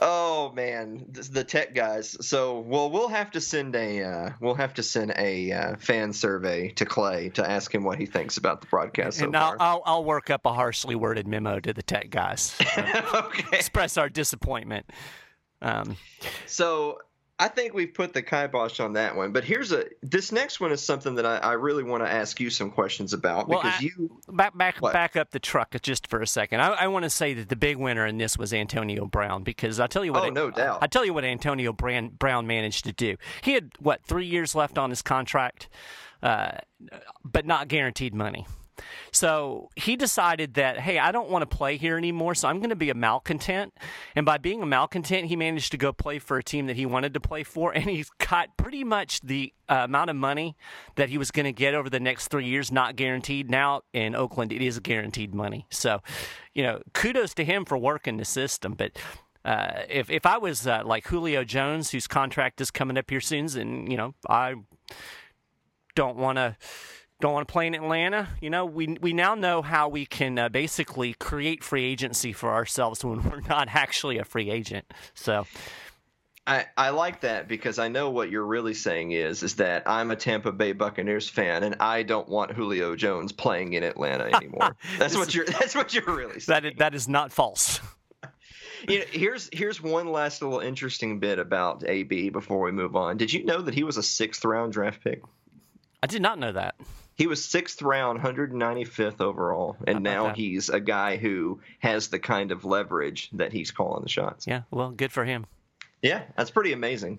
oh 0.00 0.52
man, 0.54 1.06
the 1.08 1.44
tech 1.44 1.74
guys. 1.74 2.16
So, 2.26 2.60
well, 2.60 2.90
we'll 2.90 3.08
have 3.08 3.30
to 3.32 3.40
send 3.40 3.74
a 3.74 4.02
uh, 4.02 4.30
we'll 4.40 4.54
have 4.54 4.74
to 4.74 4.82
send 4.82 5.12
a 5.16 5.52
uh, 5.52 5.76
fan 5.76 6.12
survey 6.12 6.70
to 6.70 6.84
Clay 6.84 7.30
to 7.30 7.48
ask 7.48 7.74
him 7.74 7.84
what 7.84 7.98
he 7.98 8.06
thinks 8.06 8.36
about 8.36 8.60
the 8.60 8.66
broadcast 8.68 9.18
so 9.18 9.26
and 9.26 9.36
I'll, 9.36 9.50
far. 9.50 9.56
I'll 9.60 9.82
I'll 9.84 10.04
work 10.04 10.30
up 10.30 10.46
a 10.46 10.52
harshly 10.52 10.94
worded 10.94 11.26
memo 11.26 11.60
to 11.60 11.72
the 11.72 11.82
tech 11.82 12.10
guys, 12.10 12.56
okay. 12.78 13.56
express 13.56 13.96
our 13.96 14.08
disappointment. 14.08 14.86
Um, 15.60 15.96
So 16.46 16.98
I 17.40 17.46
think 17.48 17.72
we've 17.72 17.94
put 17.94 18.12
the 18.12 18.22
kibosh 18.22 18.80
on 18.80 18.94
that 18.94 19.14
one. 19.14 19.30
But 19.32 19.44
here's 19.44 19.70
a 19.70 19.84
this 20.02 20.32
next 20.32 20.58
one 20.58 20.72
is 20.72 20.82
something 20.82 21.14
that 21.14 21.24
I, 21.24 21.36
I 21.36 21.52
really 21.52 21.84
want 21.84 22.02
to 22.02 22.10
ask 22.10 22.40
you 22.40 22.50
some 22.50 22.70
questions 22.70 23.12
about 23.12 23.48
Well, 23.48 23.60
because 23.62 23.80
I- 23.80 23.84
you 23.84 24.20
back 24.28 24.56
back 24.58 24.76
What? 24.80 24.92
back 24.92 25.14
up 25.16 25.30
the 25.30 25.38
truck 25.38 25.74
just 25.82 26.08
for 26.08 26.20
a 26.20 26.26
second. 26.26 26.60
I, 26.60 26.68
I 26.70 26.86
want 26.88 27.04
to 27.04 27.10
say 27.10 27.34
that 27.34 27.48
the 27.48 27.56
big 27.56 27.76
winner 27.76 28.06
in 28.06 28.18
this 28.18 28.36
was 28.36 28.52
Antonio 28.52 29.06
Brown 29.06 29.44
because 29.44 29.78
I 29.78 29.86
tell 29.86 30.04
you 30.04 30.12
what, 30.12 30.24
Oh, 30.24 30.30
no 30.30 30.50
doubt. 30.50 30.78
I 30.82 30.88
tell 30.88 31.04
you 31.04 31.14
what 31.14 31.24
Antonio 31.24 31.72
Brown, 31.72 32.08
Brown 32.08 32.46
managed 32.46 32.84
to 32.86 32.92
do. 32.92 33.16
He 33.42 33.52
had 33.52 33.70
what 33.78 34.02
three 34.04 34.26
years 34.26 34.54
left 34.56 34.76
on 34.76 34.90
his 34.90 35.02
contract, 35.02 35.68
uh, 36.22 36.52
but 37.24 37.46
not 37.46 37.68
guaranteed 37.68 38.14
money. 38.14 38.46
So 39.12 39.70
he 39.76 39.96
decided 39.96 40.54
that, 40.54 40.80
hey, 40.80 40.98
I 40.98 41.12
don't 41.12 41.30
want 41.30 41.48
to 41.48 41.56
play 41.56 41.76
here 41.76 41.96
anymore, 41.96 42.34
so 42.34 42.48
I'm 42.48 42.58
going 42.58 42.70
to 42.70 42.76
be 42.76 42.90
a 42.90 42.94
malcontent. 42.94 43.74
And 44.14 44.24
by 44.24 44.38
being 44.38 44.62
a 44.62 44.66
malcontent, 44.66 45.26
he 45.26 45.36
managed 45.36 45.72
to 45.72 45.78
go 45.78 45.92
play 45.92 46.18
for 46.18 46.38
a 46.38 46.42
team 46.42 46.66
that 46.66 46.76
he 46.76 46.86
wanted 46.86 47.14
to 47.14 47.20
play 47.20 47.42
for, 47.42 47.72
and 47.72 47.84
he's 47.84 48.10
got 48.10 48.56
pretty 48.56 48.84
much 48.84 49.20
the 49.20 49.52
uh, 49.68 49.82
amount 49.84 50.10
of 50.10 50.16
money 50.16 50.56
that 50.96 51.08
he 51.08 51.18
was 51.18 51.30
going 51.30 51.46
to 51.46 51.52
get 51.52 51.74
over 51.74 51.90
the 51.90 52.00
next 52.00 52.28
three 52.28 52.46
years, 52.46 52.70
not 52.70 52.96
guaranteed. 52.96 53.50
Now 53.50 53.82
in 53.92 54.14
Oakland, 54.14 54.52
it 54.52 54.62
is 54.62 54.78
guaranteed 54.80 55.34
money. 55.34 55.66
So, 55.70 56.00
you 56.54 56.62
know, 56.62 56.82
kudos 56.92 57.34
to 57.34 57.44
him 57.44 57.64
for 57.64 57.78
working 57.78 58.16
the 58.16 58.24
system. 58.24 58.74
But 58.74 58.98
uh, 59.44 59.82
if 59.88 60.10
if 60.10 60.26
I 60.26 60.38
was 60.38 60.66
uh, 60.66 60.82
like 60.84 61.06
Julio 61.06 61.44
Jones, 61.44 61.90
whose 61.90 62.06
contract 62.06 62.60
is 62.60 62.70
coming 62.70 62.98
up 62.98 63.08
here 63.08 63.20
soon, 63.20 63.48
and 63.56 63.90
you 63.90 63.96
know, 63.96 64.14
I 64.28 64.56
don't 65.94 66.16
want 66.16 66.36
to 66.36 66.56
don't 67.20 67.32
want 67.32 67.48
to 67.48 67.52
play 67.52 67.66
in 67.66 67.74
Atlanta. 67.74 68.28
You 68.40 68.50
know, 68.50 68.64
we 68.64 68.96
we 69.00 69.12
now 69.12 69.34
know 69.34 69.62
how 69.62 69.88
we 69.88 70.06
can 70.06 70.38
uh, 70.38 70.48
basically 70.48 71.14
create 71.14 71.64
free 71.64 71.84
agency 71.84 72.32
for 72.32 72.50
ourselves 72.50 73.04
when 73.04 73.22
we're 73.30 73.40
not 73.40 73.68
actually 73.70 74.18
a 74.18 74.24
free 74.24 74.50
agent. 74.50 74.92
So, 75.14 75.46
I, 76.46 76.66
I 76.76 76.90
like 76.90 77.20
that 77.20 77.46
because 77.46 77.78
I 77.78 77.88
know 77.88 78.08
what 78.10 78.30
you're 78.30 78.46
really 78.46 78.74
saying 78.74 79.12
is 79.12 79.42
is 79.42 79.56
that 79.56 79.82
I'm 79.86 80.10
a 80.10 80.16
Tampa 80.16 80.52
Bay 80.52 80.72
Buccaneers 80.72 81.28
fan 81.28 81.62
and 81.62 81.76
I 81.80 82.02
don't 82.02 82.28
want 82.28 82.52
Julio 82.52 82.96
Jones 82.96 83.32
playing 83.32 83.74
in 83.74 83.82
Atlanta 83.82 84.24
anymore. 84.34 84.76
That's 84.98 85.16
what 85.16 85.34
you're 85.34 85.44
that's 85.60 85.74
what 85.74 85.92
you're 85.92 86.04
really 86.04 86.40
saying. 86.40 86.62
that 86.62 86.64
is, 86.64 86.78
that 86.78 86.94
is 86.94 87.08
not 87.08 87.32
false. 87.32 87.80
You 88.88 89.00
know, 89.00 89.04
here's 89.10 89.50
here's 89.52 89.82
one 89.82 90.12
last 90.12 90.40
little 90.40 90.60
interesting 90.60 91.18
bit 91.18 91.40
about 91.40 91.82
AB 91.86 92.30
before 92.30 92.60
we 92.60 92.70
move 92.70 92.94
on. 92.94 93.16
Did 93.16 93.32
you 93.32 93.44
know 93.44 93.60
that 93.60 93.74
he 93.74 93.82
was 93.82 93.96
a 93.96 94.02
sixth 94.02 94.44
round 94.44 94.72
draft 94.72 95.02
pick? 95.02 95.20
I 96.02 96.06
did 96.06 96.22
not 96.22 96.38
know 96.38 96.52
that. 96.52 96.76
He 97.18 97.26
was 97.26 97.44
sixth 97.44 97.82
round, 97.82 98.20
195th 98.20 99.20
overall, 99.20 99.76
and 99.88 100.04
now 100.04 100.26
that? 100.26 100.36
he's 100.36 100.68
a 100.68 100.78
guy 100.78 101.16
who 101.16 101.60
has 101.80 102.08
the 102.08 102.20
kind 102.20 102.52
of 102.52 102.64
leverage 102.64 103.28
that 103.32 103.52
he's 103.52 103.72
calling 103.72 104.04
the 104.04 104.08
shots. 104.08 104.46
Yeah, 104.46 104.62
well, 104.70 104.92
good 104.92 105.10
for 105.10 105.24
him. 105.24 105.44
Yeah, 106.00 106.22
that's 106.36 106.52
pretty 106.52 106.72
amazing. 106.72 107.18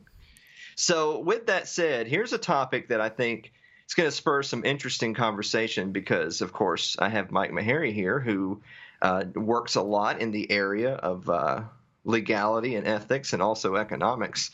So, 0.76 1.20
with 1.20 1.48
that 1.48 1.68
said, 1.68 2.08
here's 2.08 2.32
a 2.32 2.38
topic 2.38 2.88
that 2.88 3.02
I 3.02 3.10
think 3.10 3.52
is 3.90 3.94
going 3.94 4.08
to 4.08 4.16
spur 4.16 4.42
some 4.42 4.64
interesting 4.64 5.14
conversation 5.14 5.92
because, 5.92 6.40
of 6.40 6.54
course, 6.54 6.96
I 6.98 7.10
have 7.10 7.30
Mike 7.30 7.52
Maharrey 7.52 7.92
here 7.92 8.22
who 8.22 8.62
uh, 9.02 9.26
works 9.36 9.76
a 9.76 9.82
lot 9.82 10.22
in 10.22 10.32
the 10.32 10.50
area 10.50 10.94
of 10.94 11.30
uh, 11.30 11.64
legality 12.06 12.76
and 12.76 12.88
ethics 12.88 13.34
and 13.34 13.42
also 13.42 13.76
economics. 13.76 14.52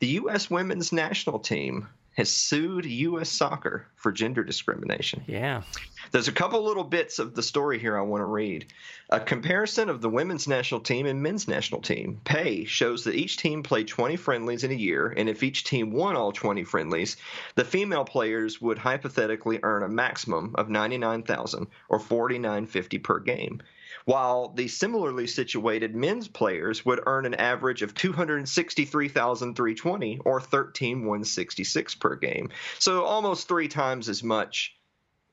The 0.00 0.08
U.S. 0.08 0.50
women's 0.50 0.92
national 0.92 1.38
team 1.38 1.86
has 2.18 2.32
sued 2.32 2.84
U.S. 2.84 3.30
soccer 3.30 3.86
for 3.94 4.10
gender 4.10 4.42
discrimination. 4.42 5.22
Yeah. 5.28 5.62
There's 6.10 6.26
a 6.26 6.32
couple 6.32 6.64
little 6.64 6.82
bits 6.82 7.20
of 7.20 7.36
the 7.36 7.44
story 7.44 7.78
here 7.78 7.96
I 7.96 8.00
want 8.00 8.22
to 8.22 8.26
read. 8.26 8.66
A 9.08 9.20
comparison 9.20 9.88
of 9.88 10.00
the 10.00 10.10
women's 10.10 10.48
national 10.48 10.80
team 10.80 11.06
and 11.06 11.22
men's 11.22 11.46
national 11.46 11.80
team. 11.80 12.20
Pay 12.24 12.64
shows 12.64 13.04
that 13.04 13.14
each 13.14 13.36
team 13.36 13.62
played 13.62 13.86
20 13.86 14.16
friendlies 14.16 14.64
in 14.64 14.72
a 14.72 14.74
year, 14.74 15.14
and 15.16 15.28
if 15.28 15.44
each 15.44 15.62
team 15.62 15.92
won 15.92 16.16
all 16.16 16.32
20 16.32 16.64
friendlies, 16.64 17.18
the 17.54 17.64
female 17.64 18.04
players 18.04 18.60
would 18.60 18.78
hypothetically 18.78 19.60
earn 19.62 19.84
a 19.84 19.88
maximum 19.88 20.56
of 20.56 20.68
99,000 20.68 21.68
or 21.88 22.00
49.50 22.00 23.00
per 23.00 23.20
game. 23.20 23.62
While 24.04 24.48
the 24.48 24.68
similarly 24.68 25.26
situated 25.26 25.94
men's 25.94 26.28
players 26.28 26.84
would 26.84 27.00
earn 27.06 27.24
an 27.26 27.34
average 27.34 27.82
of 27.82 27.94
263,320 27.94 30.20
or 30.24 30.40
13,166 30.40 31.94
per 31.96 32.16
game. 32.16 32.50
So 32.78 33.04
almost 33.04 33.48
three 33.48 33.68
times 33.68 34.08
as 34.08 34.22
much 34.22 34.74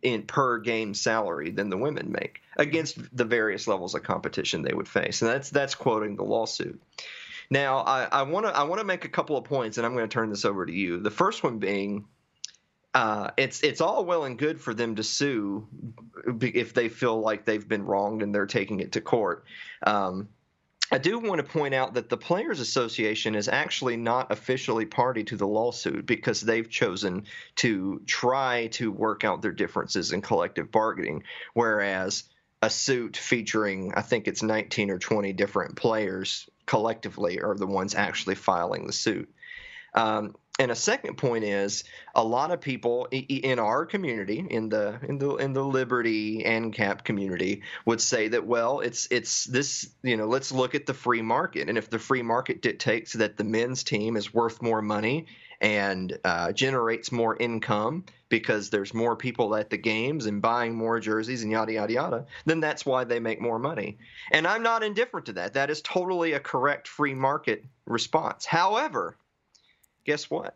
in 0.02 0.24
per 0.24 0.60
game 0.60 0.94
salary 0.94 1.52
than 1.52 1.70
the 1.70 1.78
women 1.78 2.12
make 2.12 2.42
against 2.58 2.98
the 3.16 3.26
various 3.26 3.68
levels 3.68 3.96
of 3.96 4.04
competition 4.04 4.62
they 4.62 4.74
would 4.74 4.88
face. 4.88 5.22
And 5.22 5.32
that's 5.32 5.50
that's 5.50 5.76
quoting 5.76 6.16
the 6.16 6.24
lawsuit. 6.24 6.82
Now, 7.50 7.80
I 7.80 8.24
want 8.24 8.48
to 8.48 8.56
I 8.56 8.64
want 8.64 8.80
to 8.80 8.86
make 8.86 9.06
a 9.06 9.10
couple 9.10 9.38
of 9.38 9.44
points, 9.44 9.78
and 9.78 9.86
I'm 9.86 9.94
going 9.94 10.08
to 10.08 10.14
turn 10.14 10.30
this 10.30 10.46
over 10.46 10.66
to 10.66 10.74
you. 10.74 11.00
The 11.00 11.12
first 11.12 11.44
one 11.44 11.60
being, 11.60 12.06
uh, 12.96 13.30
it's 13.36 13.62
it's 13.62 13.82
all 13.82 14.06
well 14.06 14.24
and 14.24 14.40
good 14.40 14.60
for 14.60 14.74
them 14.74 14.96
to 14.96 15.04
sue 15.04 15.68
if 16.42 16.74
they 16.74 16.88
feel 16.88 17.20
like 17.20 17.44
they've 17.44 17.68
been 17.68 17.84
wronged 17.84 18.24
and 18.24 18.34
they're 18.34 18.46
taking 18.46 18.80
it 18.80 18.94
to 18.94 19.02
court. 19.02 19.44
Um, 19.86 20.30
I 20.92 20.98
do 20.98 21.20
want 21.20 21.46
to 21.46 21.52
point 21.52 21.74
out 21.74 21.96
that 21.96 22.08
the 22.08 22.16
Players 22.16 22.62
Association 22.62 23.36
is 23.36 23.50
actually 23.50 23.98
not 23.98 24.32
officially 24.32 24.86
party 24.86 25.26
to 25.26 25.36
the 25.36 25.48
lawsuit 25.48 26.06
because 26.06 26.40
they've 26.40 26.70
chosen 26.70 27.26
to 27.56 28.02
try 28.06 28.68
to 28.74 28.92
work 28.92 29.26
out 29.26 29.42
their 29.42 29.52
differences 29.52 30.14
in 30.14 30.22
collective 30.22 30.72
bargaining, 30.72 31.24
whereas 31.54 32.24
a 32.62 32.70
suit 32.70 33.18
featuring, 33.18 33.94
I 33.96 34.04
think 34.04 34.28
it's 34.28 34.42
19 34.42 34.90
or 34.90 35.00
20 35.00 35.34
different 35.34 35.76
players 35.76 36.48
collectively 36.66 37.42
are 37.42 37.56
the 37.56 37.68
ones 37.68 37.94
actually 37.94 38.36
filing 38.36 38.88
the 38.88 38.94
suit. 38.94 39.30
Um, 39.96 40.36
and 40.58 40.72
a 40.72 40.76
second 40.76 41.18
point 41.18 41.44
is 41.44 41.84
a 42.14 42.24
lot 42.24 42.52
of 42.52 42.62
people 42.62 43.08
in 43.12 43.60
our 43.60 43.86
community, 43.86 44.46
in 44.50 44.70
the 44.70 45.00
in 45.04 45.18
the 45.18 45.36
in 45.36 45.52
the 45.52 45.64
Liberty 45.64 46.44
ANCAP 46.46 47.04
community, 47.04 47.64
would 47.86 48.00
say 48.00 48.30
that 48.30 48.46
well, 48.46 48.80
it's 48.80 49.08
it's 49.12 49.46
this 49.46 49.90
you 50.02 50.16
know 50.16 50.28
let's 50.28 50.54
look 50.54 50.74
at 50.74 50.86
the 50.86 50.94
free 50.94 51.22
market, 51.22 51.68
and 51.68 51.78
if 51.78 51.90
the 51.90 52.00
free 52.00 52.22
market 52.22 52.62
dictates 52.62 53.14
that 53.14 53.36
the 53.36 53.44
men's 53.44 53.84
team 53.84 54.16
is 54.16 54.34
worth 54.34 54.62
more 54.62 54.82
money 54.82 55.26
and 55.60 56.18
uh, 56.24 56.52
generates 56.54 57.12
more 57.12 57.36
income 57.38 58.06
because 58.30 58.70
there's 58.70 58.94
more 58.94 59.16
people 59.16 59.56
at 59.56 59.70
the 59.70 59.78
games 59.78 60.26
and 60.26 60.42
buying 60.42 60.74
more 60.74 61.00
jerseys 61.00 61.44
and 61.44 61.52
yada 61.52 61.74
yada 61.74 61.94
yada, 61.94 62.26
then 62.46 62.62
that's 62.62 62.86
why 62.86 63.04
they 63.04 63.20
make 63.20 63.42
more 63.42 63.60
money. 63.60 63.98
And 64.32 64.48
I'm 64.48 64.64
not 64.64 64.84
indifferent 64.84 65.26
to 65.28 65.34
that. 65.34 65.54
That 65.54 65.70
is 65.70 65.82
totally 65.82 66.34
a 66.34 66.40
correct 66.40 66.88
free 66.88 67.14
market 67.14 67.66
response. 67.86 68.46
However, 68.46 69.18
guess 70.06 70.30
what? 70.30 70.56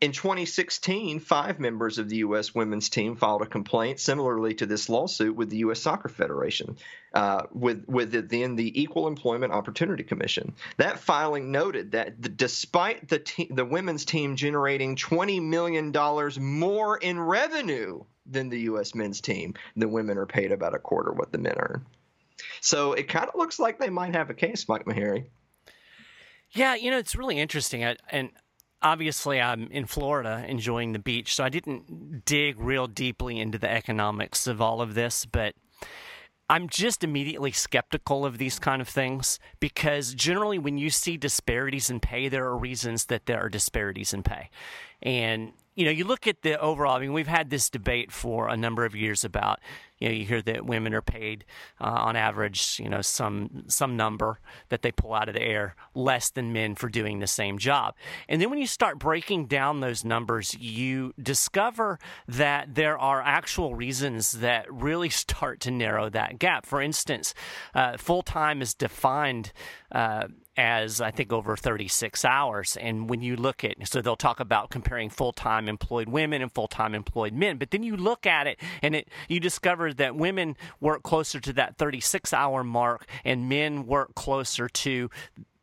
In 0.00 0.12
2016, 0.12 1.20
five 1.20 1.58
members 1.58 1.98
of 1.98 2.10
the 2.10 2.16
U.S. 2.16 2.54
women's 2.54 2.90
team 2.90 3.16
filed 3.16 3.40
a 3.40 3.46
complaint 3.46 4.00
similarly 4.00 4.52
to 4.54 4.66
this 4.66 4.88
lawsuit 4.90 5.34
with 5.34 5.48
the 5.48 5.58
U.S. 5.58 5.80
Soccer 5.80 6.10
Federation, 6.10 6.76
uh, 7.14 7.44
with 7.52 7.86
with 7.86 8.10
the, 8.10 8.20
then 8.20 8.56
the 8.56 8.82
Equal 8.82 9.06
Employment 9.06 9.52
Opportunity 9.52 10.02
Commission. 10.02 10.54
That 10.76 10.98
filing 10.98 11.52
noted 11.52 11.92
that 11.92 12.20
the, 12.20 12.28
despite 12.28 13.08
the 13.08 13.20
te- 13.20 13.48
the 13.50 13.64
women's 13.64 14.04
team 14.04 14.36
generating 14.36 14.96
20 14.96 15.40
million 15.40 15.90
dollars 15.90 16.38
more 16.38 16.98
in 16.98 17.18
revenue 17.18 18.04
than 18.26 18.50
the 18.50 18.60
U.S. 18.60 18.94
men's 18.94 19.22
team, 19.22 19.54
the 19.74 19.88
women 19.88 20.18
are 20.18 20.26
paid 20.26 20.52
about 20.52 20.74
a 20.74 20.78
quarter 20.78 21.12
what 21.12 21.32
the 21.32 21.38
men 21.38 21.54
earn. 21.56 21.86
So 22.60 22.92
it 22.92 23.08
kind 23.08 23.28
of 23.28 23.36
looks 23.36 23.58
like 23.58 23.78
they 23.78 23.90
might 23.90 24.14
have 24.14 24.28
a 24.28 24.34
case, 24.34 24.68
Mike 24.68 24.84
Maharrey. 24.84 25.28
Yeah, 26.54 26.76
you 26.76 26.90
know, 26.90 26.98
it's 26.98 27.16
really 27.16 27.38
interesting. 27.38 27.84
I, 27.84 27.96
and 28.10 28.30
obviously, 28.80 29.40
I'm 29.40 29.68
in 29.70 29.86
Florida 29.86 30.44
enjoying 30.46 30.92
the 30.92 30.98
beach, 30.98 31.34
so 31.34 31.44
I 31.44 31.48
didn't 31.48 32.24
dig 32.24 32.58
real 32.60 32.86
deeply 32.86 33.40
into 33.40 33.58
the 33.58 33.70
economics 33.70 34.46
of 34.46 34.60
all 34.60 34.80
of 34.80 34.94
this, 34.94 35.26
but. 35.26 35.54
I'm 36.50 36.68
just 36.68 37.02
immediately 37.02 37.52
skeptical 37.52 38.26
of 38.26 38.36
these 38.36 38.58
kind 38.58 38.82
of 38.82 38.88
things 38.88 39.38
because 39.60 40.12
generally, 40.12 40.58
when 40.58 40.76
you 40.76 40.90
see 40.90 41.16
disparities 41.16 41.88
in 41.88 42.00
pay, 42.00 42.28
there 42.28 42.44
are 42.44 42.56
reasons 42.56 43.06
that 43.06 43.24
there 43.24 43.40
are 43.40 43.48
disparities 43.48 44.12
in 44.12 44.22
pay. 44.22 44.50
And 45.02 45.54
you 45.74 45.86
know, 45.86 45.90
you 45.90 46.04
look 46.04 46.26
at 46.26 46.42
the 46.42 46.60
overall. 46.60 46.96
I 46.96 47.00
mean, 47.00 47.14
we've 47.14 47.26
had 47.26 47.48
this 47.48 47.70
debate 47.70 48.12
for 48.12 48.48
a 48.48 48.58
number 48.58 48.84
of 48.84 48.94
years 48.94 49.24
about. 49.24 49.60
You 50.04 50.10
know, 50.10 50.16
you 50.16 50.26
hear 50.26 50.42
that 50.42 50.66
women 50.66 50.92
are 50.92 51.00
paid 51.00 51.46
uh, 51.80 51.84
on 51.84 52.14
average, 52.14 52.78
you 52.78 52.90
know, 52.90 53.00
some 53.00 53.64
some 53.68 53.96
number 53.96 54.38
that 54.68 54.82
they 54.82 54.92
pull 54.92 55.14
out 55.14 55.30
of 55.30 55.34
the 55.34 55.40
air 55.42 55.76
less 55.94 56.28
than 56.28 56.52
men 56.52 56.74
for 56.74 56.90
doing 56.90 57.20
the 57.20 57.26
same 57.26 57.56
job. 57.56 57.94
And 58.28 58.38
then 58.38 58.50
when 58.50 58.58
you 58.58 58.66
start 58.66 58.98
breaking 58.98 59.46
down 59.46 59.80
those 59.80 60.04
numbers, 60.04 60.54
you 60.60 61.14
discover 61.20 61.98
that 62.28 62.74
there 62.74 62.98
are 62.98 63.22
actual 63.22 63.74
reasons 63.74 64.32
that 64.32 64.70
really 64.70 65.08
start 65.08 65.58
to 65.60 65.70
narrow 65.70 66.10
that 66.10 66.38
gap. 66.38 66.66
For 66.66 66.82
instance, 66.82 67.32
uh, 67.74 67.96
full 67.96 68.22
time 68.22 68.60
is 68.60 68.74
defined. 68.74 69.52
Uh, 69.90 70.26
as 70.56 71.00
I 71.00 71.10
think 71.10 71.32
over 71.32 71.56
36 71.56 72.24
hours. 72.24 72.76
And 72.76 73.08
when 73.08 73.22
you 73.22 73.36
look 73.36 73.64
at, 73.64 73.74
so 73.88 74.00
they'll 74.00 74.16
talk 74.16 74.40
about 74.40 74.70
comparing 74.70 75.10
full 75.10 75.32
time 75.32 75.68
employed 75.68 76.08
women 76.08 76.42
and 76.42 76.52
full 76.52 76.68
time 76.68 76.94
employed 76.94 77.32
men. 77.32 77.56
But 77.56 77.70
then 77.70 77.82
you 77.82 77.96
look 77.96 78.26
at 78.26 78.46
it 78.46 78.60
and 78.82 78.94
it, 78.94 79.08
you 79.28 79.40
discover 79.40 79.92
that 79.94 80.16
women 80.16 80.56
work 80.80 81.02
closer 81.02 81.40
to 81.40 81.52
that 81.54 81.76
36 81.78 82.32
hour 82.32 82.62
mark 82.62 83.06
and 83.24 83.48
men 83.48 83.86
work 83.86 84.14
closer 84.14 84.68
to 84.68 85.10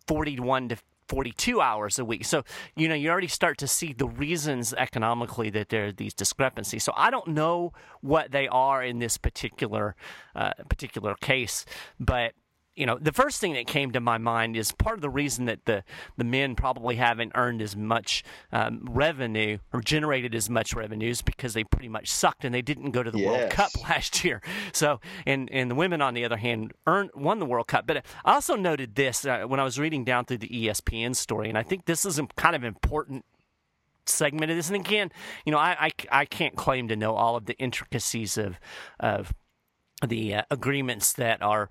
41 0.08 0.70
to 0.70 0.78
42 1.12 1.60
hours 1.60 2.00
a 2.00 2.06
week. 2.06 2.24
So, 2.24 2.46
you 2.74 2.88
know, 2.88 2.96
you 2.96 3.10
already 3.10 3.28
start 3.28 3.58
to 3.58 3.68
see 3.68 3.92
the 3.92 4.08
reasons 4.08 4.74
economically 4.74 5.50
that 5.50 5.68
there 5.68 5.88
are 5.88 5.92
these 5.92 6.14
discrepancies. 6.14 6.86
So 6.86 6.94
I 6.96 7.12
don't 7.12 7.28
know 7.28 7.74
what 8.00 8.32
they 8.32 8.48
are 8.48 8.82
in 8.82 9.00
this 9.00 9.18
particular 9.18 9.98
uh, 10.36 10.54
particular 10.70 11.16
case, 11.16 11.66
but 12.00 12.32
you 12.75 12.86
know, 12.86 12.98
the 12.98 13.12
first 13.12 13.42
thing 13.42 13.54
that 13.54 13.68
came 13.68 13.92
to 13.92 14.00
my 14.00 14.18
mind 14.18 14.56
is 14.56 14.72
part 14.72 14.96
of 14.96 15.01
the 15.01 15.10
reason 15.10 15.46
that 15.46 15.66
the, 15.66 15.84
the 16.18 16.24
men 16.24 16.56
probably 16.56 16.96
haven't 16.96 17.34
earned 17.36 17.62
as 17.62 17.75
much 17.75 18.24
um, 18.54 18.88
revenue 18.90 19.58
or 19.74 19.82
generated 19.82 20.34
as 20.34 20.50
much 20.50 20.74
revenue 20.74 21.10
is 21.10 21.22
because 21.22 21.54
they 21.54 21.66
pretty 21.66 21.90
much 21.90 22.10
sucked 22.10 22.46
and 22.46 22.55
they 22.55 22.62
didn't 22.62 22.92
go 22.92 23.03
to 23.03 23.12
the 23.12 23.20
yes. 23.20 23.27
World 23.27 23.51
Cup 23.51 23.72
last 23.84 24.24
year. 24.24 24.42
So, 24.72 25.01
and 25.25 25.50
and 25.51 25.70
the 25.70 25.75
women 25.75 26.01
on 26.01 26.14
the 26.14 26.24
other 26.24 26.38
hand 26.38 26.74
earned 26.88 27.12
won 27.14 27.40
the 27.40 27.46
World 27.46 27.68
Cup. 27.68 27.86
But 27.86 28.05
I 28.24 28.34
also 28.34 28.55
noted 28.55 28.96
this 28.96 29.25
uh, 29.25 29.44
when 29.44 29.60
I 29.60 29.64
was 29.64 29.77
reading 29.77 30.05
down 30.05 30.25
through 30.25 30.40
the 30.40 30.50
ESPN 30.50 31.16
story, 31.16 31.50
and 31.50 31.57
I 31.57 31.64
think 31.64 31.86
this 31.86 32.05
is 32.05 32.20
a 32.20 32.27
kind 32.38 32.55
of 32.55 32.64
important 32.64 33.25
segment 34.05 34.50
of 34.50 34.57
this. 34.57 34.70
And 34.70 34.77
again, 34.77 35.12
you 35.46 35.51
know, 35.51 35.57
I, 35.57 35.75
I, 36.12 36.22
I 36.22 36.25
can't 36.25 36.55
claim 36.55 36.88
to 36.88 36.96
know 36.96 37.16
all 37.16 37.36
of 37.36 37.46
the 37.46 37.57
intricacies 37.57 38.38
of 38.38 38.60
of 39.00 39.34
the 40.07 40.36
uh, 40.36 40.42
agreements 40.50 41.14
that 41.14 41.42
are 41.42 41.70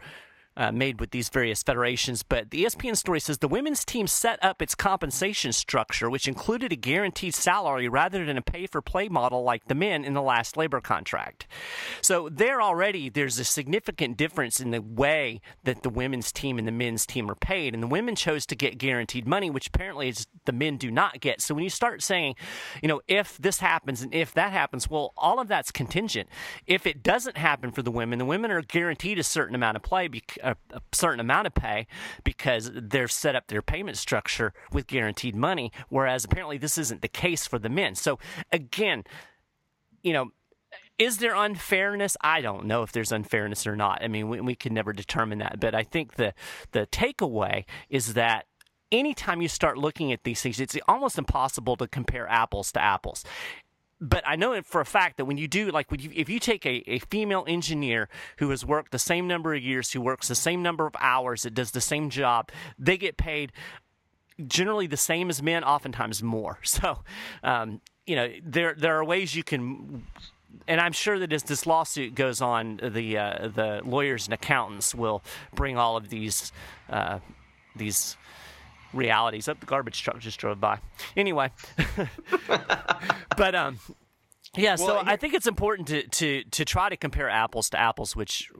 uh, 0.57 0.73
made 0.73 1.01
with 1.01 1.11
these 1.11 1.29
various 1.29 1.63
federations. 1.63 2.23
But 2.23 2.51
the 2.51 2.65
ESPN 2.65 2.97
story 2.97 3.21
says 3.21 3.39
the 3.39 3.49
women's 3.49 3.85
team 3.85 4.07
set 4.07 4.43
up 4.45 4.61
its 4.61 4.75
compensation 4.75 5.53
structure, 5.53 6.11
which 6.11 6.29
included 6.29 6.73
a 6.73 6.77
guaranteed 6.77 7.35
salary 7.35 7.89
rather 7.89 8.25
than 8.25 8.37
a 8.37 8.43
pay 8.43 8.67
for 8.67 8.83
play 8.83 9.09
model 9.09 9.43
like 9.43 9.69
the 9.69 9.75
men 9.75 10.05
in 10.05 10.15
the 10.15 10.23
last 10.23 10.57
labor 10.57 10.81
contract. 10.81 11.47
So 12.03 12.29
there 12.29 12.61
already, 12.61 13.09
there's 13.09 13.39
a 13.39 13.45
significant 13.45 14.17
difference 14.17 14.61
in 14.61 14.71
the 14.71 14.83
way 14.83 15.41
that 15.65 15.83
the 15.83 15.91
women's 15.91 16.33
team 16.33 16.59
and 16.59 16.67
the 16.67 16.73
men's 16.73 17.07
team 17.07 17.31
are 17.31 17.37
paid. 17.37 17.75
And 17.75 17.83
the 17.83 17.89
women 17.89 18.17
chose 18.17 18.45
to 18.47 18.57
get 18.57 18.79
guaranteed 18.79 19.27
money, 19.27 19.51
which 19.51 19.69
apparently 19.69 20.09
is 20.09 20.27
the 20.45 20.53
men 20.53 20.77
do 20.77 20.91
not 20.91 21.21
get. 21.21 21.41
So 21.41 21.55
when 21.55 21.65
you 21.65 21.71
start 21.71 22.03
saying, 22.03 22.35
you 22.83 22.89
know, 22.89 23.01
if 23.09 23.39
this 23.39 23.61
happens 23.61 24.03
and 24.03 24.15
if 24.15 24.35
that 24.35 24.53
happens, 24.53 24.91
well, 24.91 25.13
all 25.17 25.39
of 25.39 25.49
that's 25.49 25.71
contingent. 25.71 26.29
If 26.67 26.87
it 26.87 27.03
doesn't 27.03 27.37
happen 27.37 27.71
for 27.71 27.83
the 27.83 27.91
women, 27.91 28.19
the 28.19 28.25
women 28.25 28.51
are 28.51 28.63
guaranteed 28.63 29.19
a 29.19 29.25
certain 29.25 29.55
amount 29.55 29.77
of 29.77 29.83
play 29.83 30.09
a, 30.43 30.57
a 30.73 30.81
certain 30.93 31.21
amount 31.21 31.47
of 31.47 31.55
pay 31.55 31.87
because 32.25 32.71
they've 32.75 33.11
set 33.11 33.37
up 33.37 33.47
their 33.49 33.63
payment 33.63 33.97
structure 33.97 34.53
with 34.73 34.87
guaranteed 34.87 35.35
money, 35.35 35.73
whereas 35.89 36.25
apparently 36.25 36.59
this 36.59 36.79
isn't 36.79 37.03
the 37.03 37.09
case 37.09 37.47
for 37.47 37.59
the 37.59 37.69
men. 37.69 37.95
So 37.95 38.19
again, 38.53 39.05
you 40.03 40.13
know, 40.13 40.31
is 40.99 41.19
there 41.19 41.35
unfairness? 41.35 42.17
I 42.21 42.41
don't 42.43 42.67
know 42.67 42.83
if 42.83 42.93
there's 42.93 43.11
unfairness 43.11 43.67
or 43.67 43.75
not. 43.75 44.03
I 44.03 44.09
mean, 44.09 44.29
we, 44.29 44.41
we 44.41 44.55
can 44.55 44.75
never 44.75 44.93
determine 44.93 45.39
that. 45.39 45.59
But 45.59 45.75
I 45.75 45.83
think 45.83 46.17
the 46.17 46.35
the 46.73 46.87
takeaway 46.87 47.65
is 47.89 48.15
that 48.15 48.47
anytime 48.93 49.41
you 49.41 49.49
start 49.49 49.79
looking 49.79 50.13
at 50.13 50.25
these 50.25 50.43
things, 50.43 50.61
it's 50.61 50.77
almost 50.87 51.17
impossible 51.17 51.77
to 51.77 51.89
compare 51.89 52.29
apples 52.29 52.71
to 52.73 52.83
apples 52.83 53.25
but 54.01 54.23
I 54.27 54.37
know 54.37 54.61
for 54.63 54.81
a 54.81 54.87
fact 54.87 55.19
that 55.19 55.27
when 55.27 55.37
you 55.37 55.47
do, 55.47 55.71
like, 55.71 55.87
you, 55.91 56.11
if 56.15 56.29
you 56.29 56.39
take 56.39 56.65
a, 56.65 56.83
a 56.91 56.99
female 57.01 57.45
engineer 57.47 58.09
who 58.39 58.49
has 58.51 58.65
worked 58.65 58.93
the 58.93 58.99
same 58.99 59.29
number 59.29 59.55
of 59.55 59.63
years, 59.63 59.93
who 59.93 60.01
works 60.01 60.29
the 60.29 60.35
same 60.35 60.63
number 60.63 60.87
of 60.87 60.97
hours, 60.99 61.43
that 61.43 61.55
does 61.55 61.73
the 61.73 61.81
same 61.81 62.09
job, 62.09 62.51
they 62.79 62.97
get 62.97 63.17
paid 63.19 63.53
generally 64.47 64.87
the 64.87 64.97
same 64.97 65.29
as 65.29 65.43
men, 65.43 65.65
oftentimes 65.65 66.23
more. 66.23 66.59
So, 66.71 67.01
um, 67.43 67.81
you 68.07 68.17
know, 68.17 68.33
there 68.45 68.75
there 68.75 68.97
are 68.97 69.05
ways 69.05 69.35
you 69.35 69.43
can. 69.43 70.05
And 70.67 70.81
I'm 70.81 70.93
sure 70.93 71.19
that 71.19 71.33
as 71.33 71.43
this 71.43 71.67
lawsuit 71.67 72.15
goes 72.15 72.41
on, 72.41 72.81
the 72.83 73.19
uh, 73.19 73.49
the 73.49 73.83
lawyers 73.85 74.27
and 74.27 74.35
accountants 74.35 74.95
will 74.95 75.23
bring 75.55 75.77
all 75.77 75.97
of 75.97 76.09
these 76.09 76.53
uh, 76.89 77.19
these 77.77 78.17
realities. 78.93 79.49
Up 79.49 79.57
oh, 79.57 79.61
the 79.61 79.67
garbage 79.67 80.03
truck 80.03 80.19
just 80.19 80.39
drove 80.39 80.61
by. 80.61 80.79
Anyway, 81.17 81.51
but 83.37 83.55
um, 83.55 83.79
yeah. 84.57 84.77
So 84.77 84.87
well, 84.87 85.03
I 85.07 85.17
think 85.17 85.35
it's 85.35 85.47
important 85.47 85.89
to 85.89 86.03
to 86.07 86.45
to 86.45 86.65
try 86.65 86.89
to 86.89 86.97
compare 86.97 87.29
apples 87.29 87.71
to 87.71 87.79
apples, 87.81 88.17
which 88.17 88.51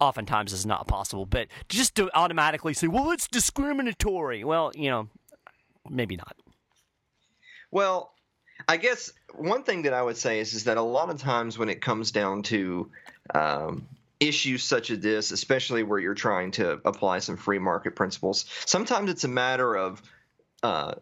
oftentimes 0.00 0.52
is 0.52 0.66
not 0.66 0.86
possible. 0.86 1.26
But 1.26 1.48
just 1.68 1.94
to 1.96 2.10
automatically 2.16 2.74
say, 2.74 2.86
well, 2.86 3.10
it's 3.10 3.28
discriminatory. 3.28 4.44
Well, 4.44 4.72
you 4.74 4.90
know, 4.90 5.08
maybe 5.88 6.16
not. 6.16 6.36
Well, 7.70 8.12
I 8.68 8.76
guess 8.76 9.12
one 9.34 9.62
thing 9.62 9.82
that 9.82 9.92
I 9.92 10.02
would 10.02 10.16
say 10.16 10.40
is 10.40 10.54
is 10.54 10.64
that 10.64 10.76
a 10.76 10.82
lot 10.82 11.10
of 11.10 11.20
times 11.20 11.58
when 11.58 11.68
it 11.68 11.80
comes 11.80 12.10
down 12.10 12.42
to 12.44 12.90
um, 13.34 13.86
issues 14.20 14.64
such 14.64 14.90
as 14.90 15.00
this, 15.00 15.30
especially 15.30 15.82
where 15.82 15.98
you're 15.98 16.14
trying 16.14 16.50
to 16.52 16.80
apply 16.84 17.18
some 17.18 17.36
free 17.36 17.58
market 17.58 17.94
principles, 17.96 18.46
sometimes 18.64 19.10
it's 19.10 19.24
a 19.24 19.28
matter 19.28 19.76
of 19.76 20.02
uh, 20.62 20.94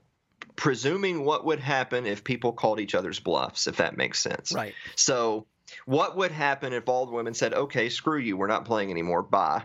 presuming 0.57 1.25
what 1.25 1.45
would 1.45 1.61
happen 1.61 2.07
if 2.07 2.25
people 2.25 2.53
called 2.53 2.81
each 2.81 2.95
other's 2.95 3.21
bluffs, 3.21 3.67
if 3.67 3.77
that 3.77 3.97
makes 3.97 4.21
sense. 4.21 4.53
Right. 4.53 4.75
So, 4.97 5.47
what 5.87 6.17
would 6.17 6.31
happen 6.31 6.73
if 6.73 6.89
all 6.89 7.07
the 7.07 7.13
women 7.13 7.35
said, 7.35 7.55
okay, 7.55 7.89
screw 7.89 8.19
you, 8.19 8.37
we're 8.37 8.47
not 8.47 8.67
playing 8.67 8.91
anymore, 8.91 9.23
bye, 9.23 9.63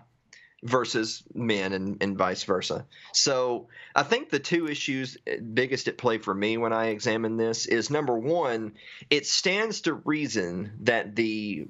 versus 0.64 1.24
men 1.34 1.74
and, 1.74 2.02
and 2.02 2.18
vice 2.18 2.44
versa? 2.44 2.86
So, 3.14 3.68
I 3.96 4.04
think 4.04 4.30
the 4.30 4.40
two 4.40 4.68
issues 4.68 5.18
uh, 5.28 5.36
biggest 5.54 5.88
at 5.88 5.98
play 5.98 6.18
for 6.20 6.34
me 6.34 6.58
when 6.58 6.74
I 6.74 6.88
examine 6.88 7.38
this 7.38 7.66
is 7.66 7.90
number 7.90 8.18
one, 8.18 8.74
it 9.10 9.26
stands 9.26 9.82
to 9.82 9.94
reason 9.94 10.72
that 10.82 11.16
the 11.16 11.68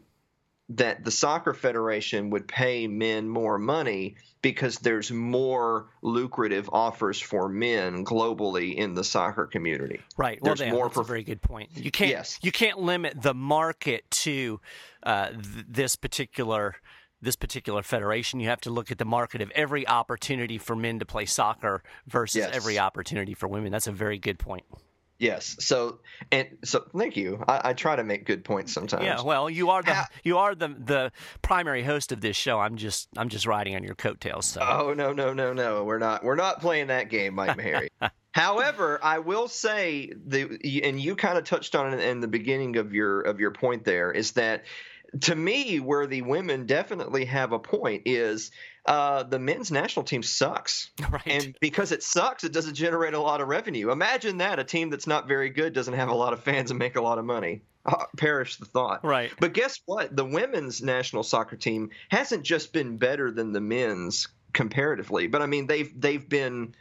that 0.70 1.04
the 1.04 1.12
soccer 1.12 1.54
federation 1.54 2.30
would 2.30 2.48
pay 2.48 2.88
men 2.88 3.28
more 3.28 3.58
money 3.58 4.16
because 4.42 4.78
there's 4.78 5.12
more 5.12 5.88
lucrative 6.02 6.70
offers 6.72 7.20
for 7.20 7.50
men 7.50 8.06
globally 8.06 8.76
in 8.76 8.94
the 8.94 9.04
soccer 9.04 9.48
community. 9.48 10.00
Right. 10.16 10.40
Well, 10.42 10.56
Dan, 10.56 10.72
more 10.72 10.88
that's 10.88 10.98
a 10.98 11.04
very 11.04 11.24
good 11.24 11.42
point. 11.42 11.70
You 11.76 11.92
can't 11.92 12.12
yes. 12.12 12.40
you 12.42 12.52
can't 12.52 12.80
limit 12.80 13.22
the 13.22 13.34
market 13.34 14.10
to 14.12 14.62
uh, 15.04 15.30
th- 15.30 15.66
this 15.68 15.96
particular 15.96 16.76
this 17.22 17.36
particular 17.36 17.84
federation. 17.84 18.40
You 18.40 18.48
have 18.50 18.62
to 18.62 18.70
look 18.70 18.92
at 18.92 18.98
the 18.98 19.06
market 19.06 19.42
of 19.42 19.52
every 19.52 19.88
opportunity 19.88 20.58
for 20.58 20.76
men 20.76 21.00
to 21.00 21.06
play 21.06 21.26
soccer 21.26 21.84
versus 22.08 22.38
yes. 22.38 22.56
every 22.56 22.80
opportunity 22.80 23.34
for 23.34 23.48
women. 23.48 23.72
That's 23.72 23.88
a 23.88 23.92
very 23.92 24.20
good 24.20 24.40
point. 24.40 24.64
Yes. 25.20 25.58
So 25.60 26.00
and 26.32 26.48
so, 26.64 26.86
thank 26.98 27.18
you. 27.18 27.44
I, 27.46 27.70
I, 27.70 27.74
try 27.74 27.98
to 27.98 28.06
make 28.06 28.26
good 28.26 28.46
points 28.46 28.74
sometimes. 28.74 29.04
Yeah. 29.04 29.22
Well, 29.22 29.50
you 29.50 29.70
are 29.70 29.84
the 29.84 30.08
you 30.24 30.38
are 30.38 30.56
the 30.56 30.70
the 30.70 31.12
primary 31.42 31.84
host 31.84 32.14
of 32.14 32.22
this 32.22 32.38
show. 32.38 32.58
I'm 32.58 32.78
just 32.78 33.10
I'm 33.18 33.28
just 33.28 33.46
riding 33.46 33.76
on 33.76 33.84
your 33.84 33.96
coattails. 33.96 34.46
So. 34.46 34.62
Oh 34.62 34.94
no 34.94 35.12
no 35.12 35.34
no 35.34 35.52
no. 35.52 35.84
We're 35.84 36.00
not 36.00 36.24
we're 36.24 36.36
not 36.36 36.62
playing 36.62 36.88
that 36.88 37.10
game, 37.10 37.36
Mike 37.36 37.58
Maharrey. 37.58 37.90
However, 38.32 39.00
I 39.04 39.20
will 39.20 39.50
say 39.50 40.14
the 40.26 40.82
and 40.84 41.00
you 41.00 41.18
kind 41.18 41.38
of 41.38 41.44
touched 41.44 41.76
on 41.76 41.94
it 41.94 42.00
in 42.00 42.22
the 42.22 42.28
beginning 42.28 42.78
of 42.78 42.94
your 42.94 43.22
of 43.22 43.42
your 43.42 43.52
point. 43.52 43.84
There 43.84 44.12
is 44.14 44.32
that 44.34 44.64
to 45.22 45.36
me, 45.36 45.80
where 45.80 46.08
the 46.08 46.22
women 46.22 46.66
definitely 46.66 47.26
have 47.26 47.52
a 47.52 47.60
point 47.60 48.04
is 48.06 48.52
uh, 48.86 49.24
the 49.24 49.40
men's 49.40 49.72
national 49.72 50.04
team 50.04 50.24
sucks. 50.24 50.92
Right. 51.10 51.24
And 51.26 51.56
because 51.60 51.92
it 51.92 52.04
sucks, 52.04 52.44
it 52.44 52.52
doesn't 52.52 52.76
generate 52.76 53.16
a 53.16 53.20
lot 53.20 53.42
of 53.42 53.48
revenue. 53.48 53.90
Imagine 53.90 54.38
that 54.38 54.60
a 54.60 54.64
team 54.64 54.92
that's 54.92 55.08
not 55.08 55.28
very 55.28 55.50
good 55.50 55.74
doesn't 55.74 55.96
have 55.96 56.10
a 56.10 56.14
lot 56.14 56.34
of 56.34 56.44
fans 56.44 56.70
and 56.70 56.78
make 56.78 56.96
a 56.98 57.02
lot 57.02 57.18
of 57.18 57.26
money. 57.26 57.62
Uh, 57.84 58.06
perish 58.16 58.58
the 58.58 58.66
thought. 58.66 59.04
Right. 59.04 59.32
But 59.40 59.54
guess 59.54 59.80
what? 59.86 60.16
The 60.16 60.26
women's 60.26 60.84
national 60.84 61.24
soccer 61.24 61.56
team 61.56 61.90
hasn't 62.10 62.44
just 62.44 62.74
been 62.74 62.98
better 62.98 63.32
than 63.32 63.54
the 63.54 63.62
men's 63.62 64.28
comparatively, 64.54 65.28
but 65.28 65.42
I 65.42 65.46
mean 65.48 65.66
they've 65.66 65.90
they've 66.00 66.28
been 66.28 66.76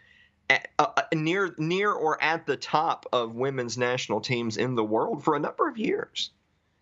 at, 0.51 0.69
uh, 0.79 0.89
uh 0.97 1.03
near 1.15 1.55
near 1.57 1.93
or 1.93 2.23
at 2.23 2.47
the 2.47 2.57
top 2.57 3.07
of 3.13 3.35
women's 3.35 3.79
national 3.79 4.21
teams 4.21 4.57
in 4.57 4.75
the 4.75 4.85
world 4.85 5.25
for 5.25 5.37
a 5.37 5.41
number 5.41 5.69
of 5.69 5.79
years. 5.79 6.31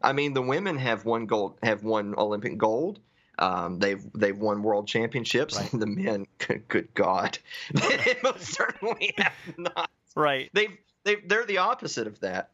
I 0.03 0.13
mean, 0.13 0.35
the 0.35 0.43
women 0.43 0.77
have 0.79 1.05
won 1.05 1.27
gold, 1.27 1.59
have 1.63 1.83
won 1.83 2.15
Olympic 2.17 2.59
gold. 2.59 3.01
Um, 3.39 3.79
they've 3.79 4.03
they've 4.15 4.39
won 4.39 4.63
world 4.63 4.89
championships. 4.89 5.57
Right. 5.57 5.71
The 5.77 5.87
men, 5.87 6.27
good, 6.39 6.69
good 6.69 6.95
God, 6.95 7.39
they 7.73 8.17
most 8.23 8.55
certainly 8.55 9.15
have 9.19 9.33
not. 9.59 9.91
Right. 10.15 10.51
They've 10.53 10.77
they 11.05 11.17
they're 11.17 11.47
the 11.47 11.59
opposite 11.59 12.07
of 12.07 12.21
that. 12.21 12.51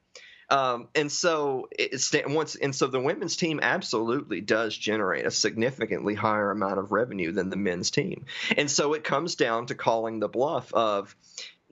Um, 0.51 0.88
and 0.95 1.11
so 1.11 1.68
it's 1.71 2.12
once 2.27 2.57
and 2.57 2.75
so 2.75 2.87
the 2.87 3.01
women's 3.01 3.37
team 3.37 3.61
absolutely 3.62 4.42
does 4.42 4.77
generate 4.77 5.25
a 5.25 5.31
significantly 5.31 6.14
higher 6.14 6.51
amount 6.51 6.79
of 6.79 6.92
revenue 6.92 7.33
than 7.33 7.49
the 7.49 7.57
men's 7.57 7.90
team. 7.90 8.27
And 8.57 8.71
so 8.71 8.92
it 8.92 9.03
comes 9.03 9.37
down 9.37 9.66
to 9.66 9.75
calling 9.75 10.21
the 10.21 10.29
bluff 10.29 10.75
of 10.75 11.16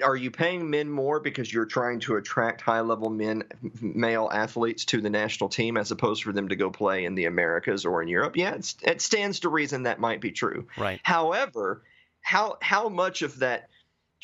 are 0.02 0.16
you 0.16 0.30
paying 0.30 0.70
men 0.70 0.88
more 0.90 1.20
because 1.20 1.52
you're 1.52 1.66
trying 1.66 2.00
to 2.00 2.16
attract 2.16 2.60
high 2.60 2.80
level 2.80 3.10
men 3.10 3.44
male 3.80 4.28
athletes 4.32 4.84
to 4.86 5.00
the 5.00 5.10
national 5.10 5.48
team 5.48 5.76
as 5.76 5.90
opposed 5.90 6.22
for 6.22 6.32
them 6.32 6.48
to 6.48 6.56
go 6.56 6.70
play 6.70 7.04
in 7.04 7.14
the 7.14 7.26
Americas 7.26 7.84
or 7.84 8.02
in 8.02 8.08
Europe? 8.08 8.36
Yeah, 8.36 8.58
it 8.82 9.00
stands 9.00 9.40
to 9.40 9.48
reason 9.48 9.84
that 9.84 10.00
might 10.00 10.20
be 10.20 10.30
true. 10.30 10.66
Right. 10.76 11.00
However, 11.02 11.82
how 12.20 12.58
how 12.60 12.88
much 12.88 13.22
of 13.22 13.38
that 13.40 13.68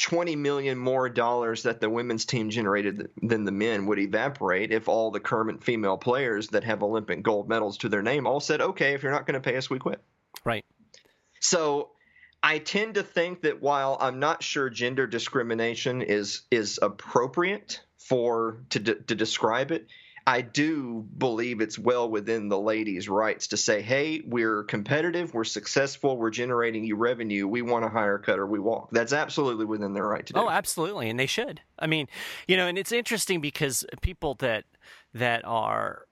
20 0.00 0.36
million 0.36 0.76
more 0.76 1.08
dollars 1.08 1.62
that 1.62 1.80
the 1.80 1.88
women's 1.88 2.26
team 2.26 2.50
generated 2.50 3.08
than 3.22 3.44
the 3.44 3.52
men 3.52 3.86
would 3.86 3.98
evaporate 3.98 4.70
if 4.70 4.88
all 4.88 5.10
the 5.10 5.20
current 5.20 5.64
female 5.64 5.96
players 5.96 6.48
that 6.48 6.64
have 6.64 6.82
Olympic 6.82 7.22
gold 7.22 7.48
medals 7.48 7.78
to 7.78 7.88
their 7.88 8.02
name 8.02 8.26
all 8.26 8.40
said, 8.40 8.60
"Okay, 8.60 8.92
if 8.92 9.02
you're 9.02 9.12
not 9.12 9.26
going 9.26 9.40
to 9.40 9.50
pay 9.50 9.56
us, 9.56 9.70
we 9.70 9.78
quit." 9.78 10.02
Right. 10.44 10.64
So 11.40 11.90
I 12.46 12.59
tend 12.59 12.94
to 12.94 13.02
think 13.02 13.42
that 13.42 13.61
while 13.61 13.98
I'm 14.00 14.20
not 14.20 14.40
sure 14.40 14.70
gender 14.70 15.09
discrimination 15.09 16.00
is 16.00 16.42
is 16.52 16.78
appropriate 16.80 17.80
for 17.98 18.61
to 18.70 18.78
to 18.78 19.14
describe 19.16 19.72
it, 19.72 19.88
I 20.28 20.42
do 20.42 21.04
believe 21.18 21.61
it's 21.61 21.76
well 21.76 22.09
within 22.09 22.48
the 22.48 22.59
ladies' 22.59 23.09
rights 23.09 23.48
to 23.48 23.56
say, 23.56 23.82
"Hey, 23.82 24.22
we're 24.24 24.62
competitive, 24.62 25.35
we're 25.35 25.42
successful, 25.42 26.16
we're 26.16 26.30
generating 26.30 26.85
you 26.85 26.94
revenue. 26.94 27.48
We 27.48 27.62
want 27.62 27.85
a 27.85 27.88
higher 27.88 28.18
cut 28.18 28.38
or 28.38 28.46
we 28.46 28.61
walk." 28.61 28.90
That's 28.92 29.12
absolutely 29.12 29.64
within 29.64 29.92
their 29.92 30.06
right 30.06 30.24
to 30.24 30.32
do. 30.32 30.38
Oh, 30.38 30.48
absolutely, 30.48 31.11
and 31.11 31.18
they 31.18 31.26
should. 31.26 31.62
I 31.80 31.88
mean, 31.88 32.06
you 32.46 32.56
know, 32.56 32.68
and 32.68 32.78
it's 32.78 32.92
interesting 32.92 33.40
because 33.40 33.85
people 34.02 34.35
that 34.35 34.66
that 35.14 35.44
are 35.44 36.06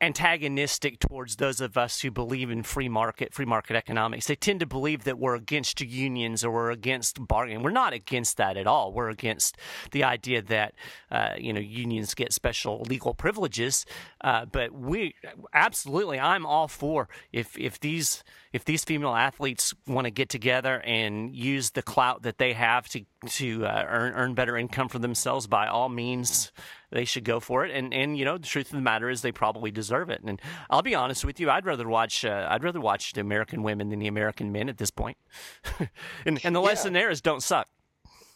antagonistic 0.00 0.98
towards 0.98 1.36
those 1.36 1.60
of 1.60 1.78
us 1.78 2.02
who 2.02 2.10
believe 2.10 2.50
in 2.50 2.62
free 2.62 2.88
market 2.88 3.32
free 3.32 3.46
market 3.46 3.76
economics. 3.76 4.26
They 4.26 4.36
tend 4.36 4.60
to 4.60 4.66
believe 4.66 5.04
that 5.04 5.18
we're 5.18 5.34
against 5.34 5.80
unions 5.80 6.44
or 6.44 6.50
we're 6.50 6.70
against 6.70 7.26
bargaining. 7.26 7.62
We're 7.62 7.70
not 7.70 7.94
against 7.94 8.36
that 8.36 8.58
at 8.58 8.66
all. 8.66 8.92
We're 8.92 9.08
against 9.08 9.56
the 9.92 10.04
idea 10.04 10.42
that 10.42 10.74
uh, 11.10 11.30
you 11.38 11.52
know 11.52 11.60
unions 11.60 12.14
get 12.14 12.34
special 12.34 12.82
legal 12.82 13.14
privileges. 13.14 13.86
Uh, 14.20 14.44
but 14.44 14.72
we 14.72 15.14
absolutely 15.54 16.20
i'm 16.20 16.44
all 16.44 16.68
for 16.68 17.08
if 17.32 17.56
if 17.58 17.80
these 17.80 18.22
if 18.56 18.64
these 18.64 18.84
female 18.84 19.14
athletes 19.14 19.74
want 19.86 20.06
to 20.06 20.10
get 20.10 20.30
together 20.30 20.80
and 20.80 21.36
use 21.36 21.72
the 21.72 21.82
clout 21.82 22.22
that 22.22 22.38
they 22.38 22.54
have 22.54 22.88
to 22.88 23.04
to 23.26 23.66
uh, 23.66 23.84
earn 23.86 24.14
earn 24.14 24.34
better 24.34 24.56
income 24.56 24.88
for 24.88 24.98
themselves 24.98 25.46
by 25.46 25.66
all 25.66 25.90
means 25.90 26.50
they 26.90 27.04
should 27.04 27.24
go 27.24 27.38
for 27.38 27.66
it. 27.66 27.70
And 27.70 27.92
and 27.92 28.16
you 28.16 28.24
know, 28.24 28.38
the 28.38 28.46
truth 28.46 28.68
of 28.68 28.76
the 28.76 28.80
matter 28.80 29.10
is, 29.10 29.20
they 29.20 29.30
probably 29.30 29.70
deserve 29.70 30.08
it. 30.08 30.22
And 30.24 30.40
I'll 30.70 30.80
be 30.80 30.94
honest 30.94 31.22
with 31.22 31.38
you, 31.38 31.50
I'd 31.50 31.66
rather 31.66 31.86
watch 31.86 32.24
uh, 32.24 32.46
I'd 32.48 32.64
rather 32.64 32.80
watch 32.80 33.12
the 33.12 33.20
American 33.20 33.62
women 33.62 33.90
than 33.90 33.98
the 33.98 34.08
American 34.08 34.52
men 34.52 34.70
at 34.70 34.78
this 34.78 34.90
point. 34.90 35.18
and 36.24 36.40
and 36.42 36.56
the 36.56 36.60
yeah. 36.60 36.66
lesson 36.66 36.94
there 36.94 37.10
is 37.10 37.20
don't 37.20 37.42
suck. 37.42 37.68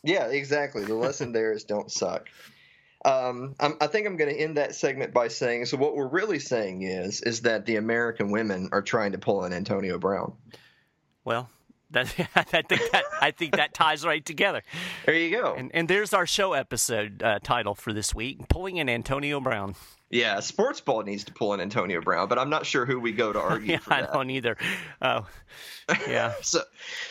Yeah, 0.04 0.26
exactly. 0.26 0.84
The 0.84 0.94
lesson 0.94 1.32
there 1.32 1.52
is 1.52 1.64
don't 1.64 1.90
suck. 1.90 2.28
Um, 3.02 3.54
i 3.58 3.86
think 3.86 4.06
I'm 4.06 4.16
going 4.18 4.28
to 4.28 4.38
end 4.38 4.58
that 4.58 4.74
segment 4.74 5.14
by 5.14 5.28
saying 5.28 5.64
so. 5.66 5.78
What 5.78 5.96
we're 5.96 6.08
really 6.08 6.38
saying 6.38 6.82
is 6.82 7.22
is 7.22 7.42
that 7.42 7.64
the 7.64 7.76
American 7.76 8.30
women 8.30 8.68
are 8.72 8.82
trying 8.82 9.12
to 9.12 9.18
pull 9.18 9.44
an 9.44 9.54
Antonio 9.54 9.98
Brown. 9.98 10.34
Well, 11.24 11.48
that, 11.90 12.14
I 12.36 12.42
think 12.42 12.68
that 12.92 13.04
I 13.20 13.30
think 13.30 13.56
that 13.56 13.74
ties 13.74 14.04
right 14.04 14.24
together. 14.24 14.62
There 15.06 15.14
you 15.14 15.30
go. 15.30 15.54
And, 15.54 15.70
and 15.74 15.88
there's 15.88 16.12
our 16.12 16.26
show 16.26 16.52
episode 16.52 17.22
uh, 17.22 17.38
title 17.42 17.74
for 17.74 17.92
this 17.92 18.14
week: 18.14 18.48
pulling 18.48 18.78
an 18.80 18.88
Antonio 18.88 19.40
Brown. 19.40 19.74
Yeah, 20.10 20.40
sports 20.40 20.80
ball 20.80 21.02
needs 21.02 21.22
to 21.24 21.32
pull 21.32 21.52
an 21.52 21.60
Antonio 21.60 22.00
Brown, 22.00 22.28
but 22.28 22.36
I'm 22.36 22.50
not 22.50 22.66
sure 22.66 22.84
who 22.84 22.98
we 22.98 23.12
go 23.12 23.32
to 23.32 23.40
argue 23.40 23.72
yeah, 23.72 23.78
for 23.78 23.90
that. 23.90 24.10
I 24.10 24.12
don't 24.12 24.30
either. 24.30 24.56
Oh, 25.00 25.26
yeah. 26.08 26.34
so, 26.42 26.62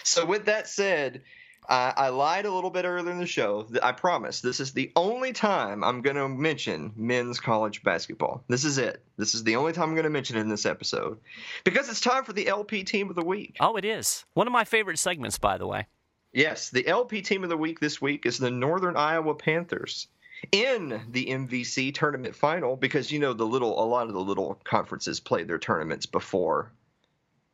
so 0.03 0.25
with 0.25 0.45
that 0.45 0.67
said, 0.67 1.23
I, 1.69 1.93
I 1.95 2.09
lied 2.09 2.45
a 2.45 2.51
little 2.51 2.71
bit 2.71 2.85
earlier 2.85 3.11
in 3.11 3.19
the 3.19 3.27
show. 3.27 3.67
I 3.83 3.91
promise 3.91 4.41
this 4.41 4.59
is 4.59 4.73
the 4.73 4.91
only 4.95 5.33
time 5.33 5.83
I'm 5.83 6.01
going 6.01 6.15
to 6.15 6.27
mention 6.27 6.91
men's 6.95 7.39
college 7.39 7.83
basketball. 7.83 8.43
This 8.47 8.65
is 8.65 8.79
it. 8.79 9.03
This 9.17 9.35
is 9.35 9.43
the 9.43 9.55
only 9.55 9.71
time 9.71 9.89
I'm 9.89 9.93
going 9.95 10.03
to 10.03 10.09
mention 10.09 10.37
it 10.37 10.41
in 10.41 10.49
this 10.49 10.65
episode 10.65 11.19
because 11.63 11.87
it's 11.87 12.01
time 12.01 12.23
for 12.23 12.33
the 12.33 12.47
LP 12.47 12.83
team 12.83 13.09
of 13.09 13.15
the 13.15 13.23
week. 13.23 13.57
Oh, 13.59 13.75
it 13.75 13.85
is. 13.85 14.25
One 14.33 14.47
of 14.47 14.53
my 14.53 14.63
favorite 14.63 14.97
segments, 14.97 15.37
by 15.37 15.59
the 15.59 15.67
way. 15.67 15.85
Yes, 16.33 16.71
the 16.71 16.87
LP 16.87 17.21
team 17.21 17.43
of 17.43 17.49
the 17.49 17.57
week 17.57 17.79
this 17.79 18.01
week 18.01 18.25
is 18.25 18.39
the 18.39 18.51
Northern 18.51 18.97
Iowa 18.97 19.35
Panthers 19.35 20.07
in 20.51 21.01
the 21.11 21.25
MVC 21.27 21.93
tournament 21.93 22.35
final 22.35 22.75
because 22.75 23.11
you 23.11 23.19
know 23.19 23.33
the 23.33 23.45
little 23.45 23.83
a 23.83 23.85
lot 23.85 24.07
of 24.07 24.13
the 24.13 24.19
little 24.19 24.59
conferences 24.63 25.19
play 25.19 25.43
their 25.43 25.59
tournaments 25.59 26.05
before 26.05 26.71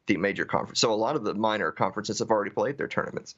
the 0.07 0.17
major 0.17 0.45
conference. 0.45 0.79
So 0.79 0.93
a 0.93 0.95
lot 0.95 1.15
of 1.15 1.23
the 1.23 1.33
minor 1.33 1.71
conferences 1.71 2.19
have 2.19 2.29
already 2.29 2.51
played 2.51 2.77
their 2.77 2.87
tournaments. 2.87 3.35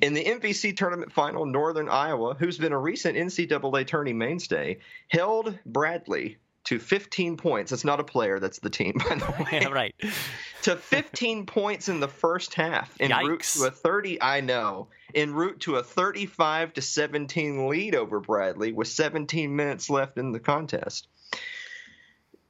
In 0.00 0.14
the 0.14 0.24
MVC 0.24 0.76
tournament 0.76 1.12
final, 1.12 1.46
Northern 1.46 1.88
Iowa, 1.88 2.34
who's 2.34 2.58
been 2.58 2.72
a 2.72 2.78
recent 2.78 3.16
NCAA 3.16 3.86
tourney 3.86 4.12
mainstay, 4.12 4.78
held 5.08 5.58
Bradley 5.66 6.38
to 6.64 6.78
15 6.78 7.36
points. 7.36 7.70
That's 7.70 7.84
not 7.84 8.00
a 8.00 8.04
player, 8.04 8.38
that's 8.38 8.60
the 8.60 8.70
team, 8.70 8.94
by 9.08 9.16
the 9.16 9.34
way. 9.38 9.60
Yeah, 9.60 9.68
right. 9.68 9.94
to 10.62 10.76
15 10.76 11.46
points 11.46 11.88
in 11.88 12.00
the 12.00 12.08
first 12.08 12.54
half 12.54 12.94
en 13.00 13.10
Yikes. 13.10 13.28
route 13.28 13.42
to 13.42 13.64
a 13.64 13.70
30 13.70 14.22
I 14.22 14.40
know. 14.40 14.88
En 15.14 15.34
route 15.34 15.60
to 15.60 15.76
a 15.76 15.82
35 15.82 16.74
to 16.74 16.82
17 16.82 17.68
lead 17.68 17.94
over 17.94 18.20
Bradley 18.20 18.72
with 18.72 18.88
17 18.88 19.54
minutes 19.54 19.90
left 19.90 20.18
in 20.18 20.32
the 20.32 20.40
contest. 20.40 21.08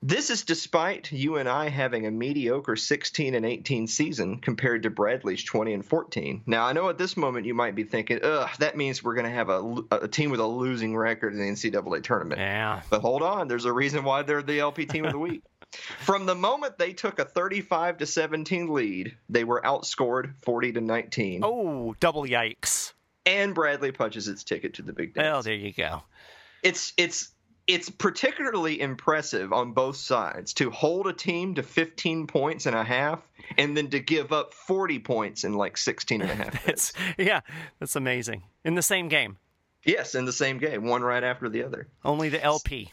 This 0.05 0.31
is 0.31 0.43
despite 0.43 1.13
UNI 1.13 1.71
having 1.71 2.07
a 2.07 2.11
mediocre 2.11 2.75
16 2.75 3.37
and 3.37 3.47
18 3.47 3.87
season 3.87 4.39
compared 4.39 4.83
to 4.83 4.91
Bradley's 4.91 5.45
20 5.45 5.75
and 5.75 5.87
14. 5.87 6.43
Now, 6.45 6.67
I 6.67 6.73
know 6.73 6.89
at 6.89 6.99
this 6.99 7.17
moment 7.17 7.47
you 7.47 7.55
might 7.55 7.77
be 7.77 7.85
thinking, 7.85 8.19
ugh, 8.21 8.51
that 8.59 8.77
means 8.77 9.05
we're 9.05 9.15
going 9.15 9.27
to 9.27 9.31
have 9.31 9.49
a, 9.49 9.77
a 9.93 10.09
team 10.09 10.31
with 10.31 10.41
a 10.41 10.47
losing 10.47 10.97
record 10.97 11.35
in 11.35 11.39
the 11.39 11.45
NCAA 11.45 12.03
tournament. 12.03 12.41
Yeah. 12.41 12.83
But 12.91 13.01
hold 13.01 13.23
on, 13.23 13.47
there's 13.47 13.65
a 13.65 13.73
reason 13.73 14.03
why 14.03 14.23
they're 14.23 14.43
the 14.43 14.59
LP 14.59 14.87
team 14.87 15.05
of 15.05 15.13
the 15.13 15.21
week. 15.21 15.45
From 16.01 16.27
the 16.27 16.35
moment 16.35 16.79
they 16.79 16.93
took 16.93 17.21
a 17.21 17.25
35 17.25 17.99
to 17.99 18.07
17 18.07 18.75
lead, 18.75 19.17
they 19.29 19.45
were 19.45 19.63
outscored 19.63 20.35
40 20.43 20.73
to 20.73 20.81
19. 20.81 21.43
Oh, 21.45 21.95
double 22.01 22.25
yikes. 22.25 22.93
And 23.25 23.55
Bradley 23.55 23.93
punches 23.93 24.27
its 24.27 24.43
ticket 24.43 24.75
to 24.75 24.83
the 24.83 24.93
Big 24.93 25.15
Dance. 25.15 25.25
Well, 25.25 25.43
there 25.43 25.55
you 25.55 25.73
go. 25.73 26.03
It's 26.65 26.93
it's 26.97 27.31
it's 27.67 27.89
particularly 27.89 28.81
impressive 28.81 29.53
on 29.53 29.73
both 29.73 29.97
sides 29.97 30.55
to 30.55 30.71
hold 30.71 31.07
a 31.07 31.13
team 31.13 31.55
to 31.55 31.63
15 31.63 32.27
points 32.27 32.67
and 32.67 32.75
a 32.75 32.83
half 32.83 33.21
and 33.57 33.77
then 33.77 33.91
to 33.91 34.01
give 34.01 34.33
up 34.33 34.53
40 34.53 34.99
points 34.99 35.45
in 35.45 35.55
like 35.55 35.77
16 35.77 36.23
and 36.23 36.31
a 36.31 36.35
half 36.35 36.65
minutes. 36.67 36.93
yeah, 37.17 37.41
that's 37.79 37.97
amazing. 37.97 38.43
In 38.65 38.75
the 38.75 38.83
same 38.83 39.09
game. 39.09 39.39
Yes, 39.85 40.15
in 40.15 40.25
the 40.25 40.33
same 40.33 40.59
game, 40.59 40.85
one 40.87 41.03
right 41.03 41.25
after 41.25 41.49
the 41.49 41.65
other. 41.65 41.89
Only 42.05 42.29
the 42.29 42.43
LP. 42.43 42.91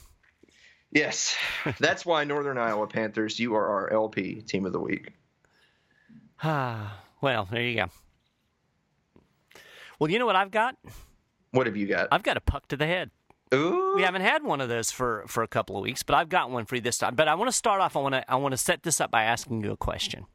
Yes. 0.92 1.38
That's 1.80 2.04
why 2.04 2.24
Northern 2.24 2.58
Iowa 2.58 2.88
Panthers, 2.88 3.40
you 3.40 3.54
are 3.56 3.68
our 3.68 3.94
LP 3.94 4.42
team 4.42 4.66
of 4.66 4.74
the 4.74 4.80
week. 4.80 5.14
Ah, 6.42 7.00
well, 7.22 7.48
there 7.52 7.62
you 7.62 7.76
go. 7.76 7.86
Well, 10.00 10.10
you 10.10 10.18
know 10.18 10.26
what 10.26 10.36
I've 10.36 10.50
got? 10.50 10.78
What 11.52 11.68
have 11.68 11.78
you 11.78 11.86
got? 11.88 12.08
I've 12.12 12.24
got 12.24 12.38
a 12.38 12.42
puck 12.42 12.68
to 12.70 12.78
the 12.78 12.88
head. 12.88 13.12
Ooh. 13.54 13.94
We 13.96 14.04
haven't 14.04 14.22
had 14.22 14.44
one 14.44 14.62
of 14.62 14.70
those 14.70 14.92
for, 14.92 15.24
for 15.28 15.42
a 15.42 15.48
couple 15.48 15.76
of 15.76 15.82
weeks, 15.84 16.04
but 16.04 16.16
I've 16.16 16.30
got 16.30 16.52
one 16.52 16.66
for 16.66 16.76
you 16.76 16.82
this 16.82 17.00
time. 17.00 17.16
But 17.16 17.28
I 17.28 17.34
want 17.36 17.50
to 17.50 17.56
start 17.56 17.82
off. 17.82 17.96
I 17.96 18.00
want 18.00 18.14
to 18.14 18.32
I 18.32 18.36
want 18.36 18.52
to 18.54 18.58
set 18.58 18.84
this 18.84 19.02
up 19.02 19.10
by 19.10 19.24
asking 19.24 19.64
you 19.64 19.72
a 19.72 19.78
question. 19.78 20.26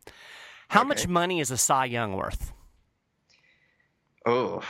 How 0.68 0.80
Okay. 0.80 0.88
much 0.88 1.06
money 1.08 1.38
is 1.40 1.50
a 1.50 1.56
Cy 1.56 1.84
Young 1.84 2.14
worth? 2.14 2.52
Oh. 4.26 4.62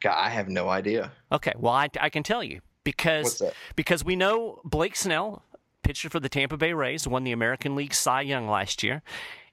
God, 0.00 0.14
I 0.16 0.28
have 0.30 0.48
no 0.48 0.68
idea. 0.68 1.12
Okay, 1.32 1.52
well 1.56 1.72
I, 1.72 1.88
I 2.00 2.08
can 2.10 2.22
tell 2.22 2.42
you 2.42 2.60
because 2.84 3.42
because 3.76 4.04
we 4.04 4.16
know 4.16 4.60
Blake 4.64 4.96
Snell, 4.96 5.42
pitcher 5.82 6.08
for 6.10 6.20
the 6.20 6.28
Tampa 6.28 6.56
Bay 6.56 6.72
Rays, 6.72 7.06
won 7.06 7.24
the 7.24 7.32
American 7.32 7.74
League 7.76 7.94
Cy 7.94 8.22
Young 8.22 8.48
last 8.48 8.82
year, 8.82 9.02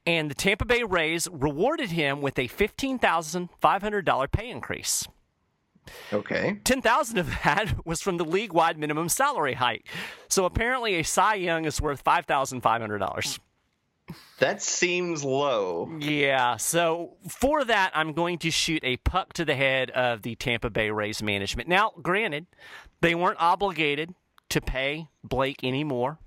and 0.05 0.29
the 0.29 0.35
Tampa 0.35 0.65
Bay 0.65 0.83
Rays 0.83 1.27
rewarded 1.31 1.91
him 1.91 2.21
with 2.21 2.39
a 2.39 2.47
fifteen 2.47 2.97
thousand 2.99 3.49
five 3.59 3.81
hundred 3.81 4.03
dollar 4.05 4.27
pay 4.27 4.49
increase. 4.49 5.07
Okay. 6.11 6.59
Ten 6.63 6.81
thousand 6.81 7.17
of 7.17 7.27
that 7.43 7.73
was 7.85 8.01
from 8.01 8.17
the 8.17 8.25
league-wide 8.25 8.77
minimum 8.77 9.09
salary 9.09 9.53
hike. 9.53 9.85
So 10.29 10.45
apparently, 10.45 10.95
a 10.95 11.03
Cy 11.03 11.35
Young 11.35 11.65
is 11.65 11.81
worth 11.81 12.01
five 12.01 12.25
thousand 12.25 12.61
five 12.61 12.81
hundred 12.81 12.99
dollars. 12.99 13.39
That 14.39 14.61
seems 14.61 15.23
low. 15.23 15.89
Yeah. 15.99 16.57
So 16.57 17.17
for 17.27 17.63
that, 17.63 17.91
I'm 17.95 18.13
going 18.13 18.37
to 18.39 18.51
shoot 18.51 18.83
a 18.83 18.97
puck 18.97 19.33
to 19.33 19.45
the 19.45 19.55
head 19.55 19.89
of 19.91 20.21
the 20.21 20.35
Tampa 20.35 20.69
Bay 20.69 20.91
Rays 20.91 21.23
management. 21.23 21.69
Now, 21.69 21.91
granted, 22.01 22.45
they 23.01 23.15
weren't 23.15 23.41
obligated 23.41 24.13
to 24.49 24.61
pay 24.61 25.07
Blake 25.23 25.61
any 25.63 25.83
more 25.83 26.19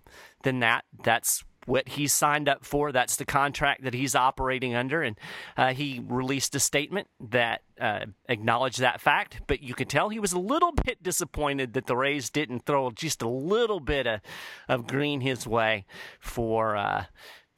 than 0.43 0.61
that. 0.61 0.85
That's 1.05 1.45
what 1.69 1.89
he's 1.89 2.13
signed 2.13 2.49
up 2.49 2.65
for. 2.65 2.91
That's 2.91 3.17
the 3.17 3.25
contract 3.25 3.85
that 3.85 3.95
he's 3.95 4.15
operating 4.15 4.75
under. 4.75 5.03
And 5.03 5.19
uh, 5.57 5.75
he 5.75 6.03
released 6.05 6.55
a 6.55 6.61
statement 6.61 7.09
that 7.21 7.63
uh, 7.81 8.07
acknowledged 8.29 8.81
that 8.81 9.01
fact. 9.01 9.43
But 9.47 9.63
you 9.63 9.75
could 9.75 9.89
tell 9.89 10.09
he 10.09 10.19
was 10.19 10.33
a 10.33 10.39
little 10.39 10.73
bit 10.73 11.03
disappointed 11.03 11.75
that 11.75 11.87
the 11.87 11.97
Rays 11.97 12.31
didn't 12.31 12.65
throw 12.65 12.91
just 12.91 13.23
a 13.23 13.29
little 13.29 13.81
bit 13.81 14.07
of, 14.07 14.21
of 14.69 14.87
green 14.87 15.21
his 15.21 15.47
way 15.47 15.85
for. 16.21 16.77
Uh, 16.77 17.05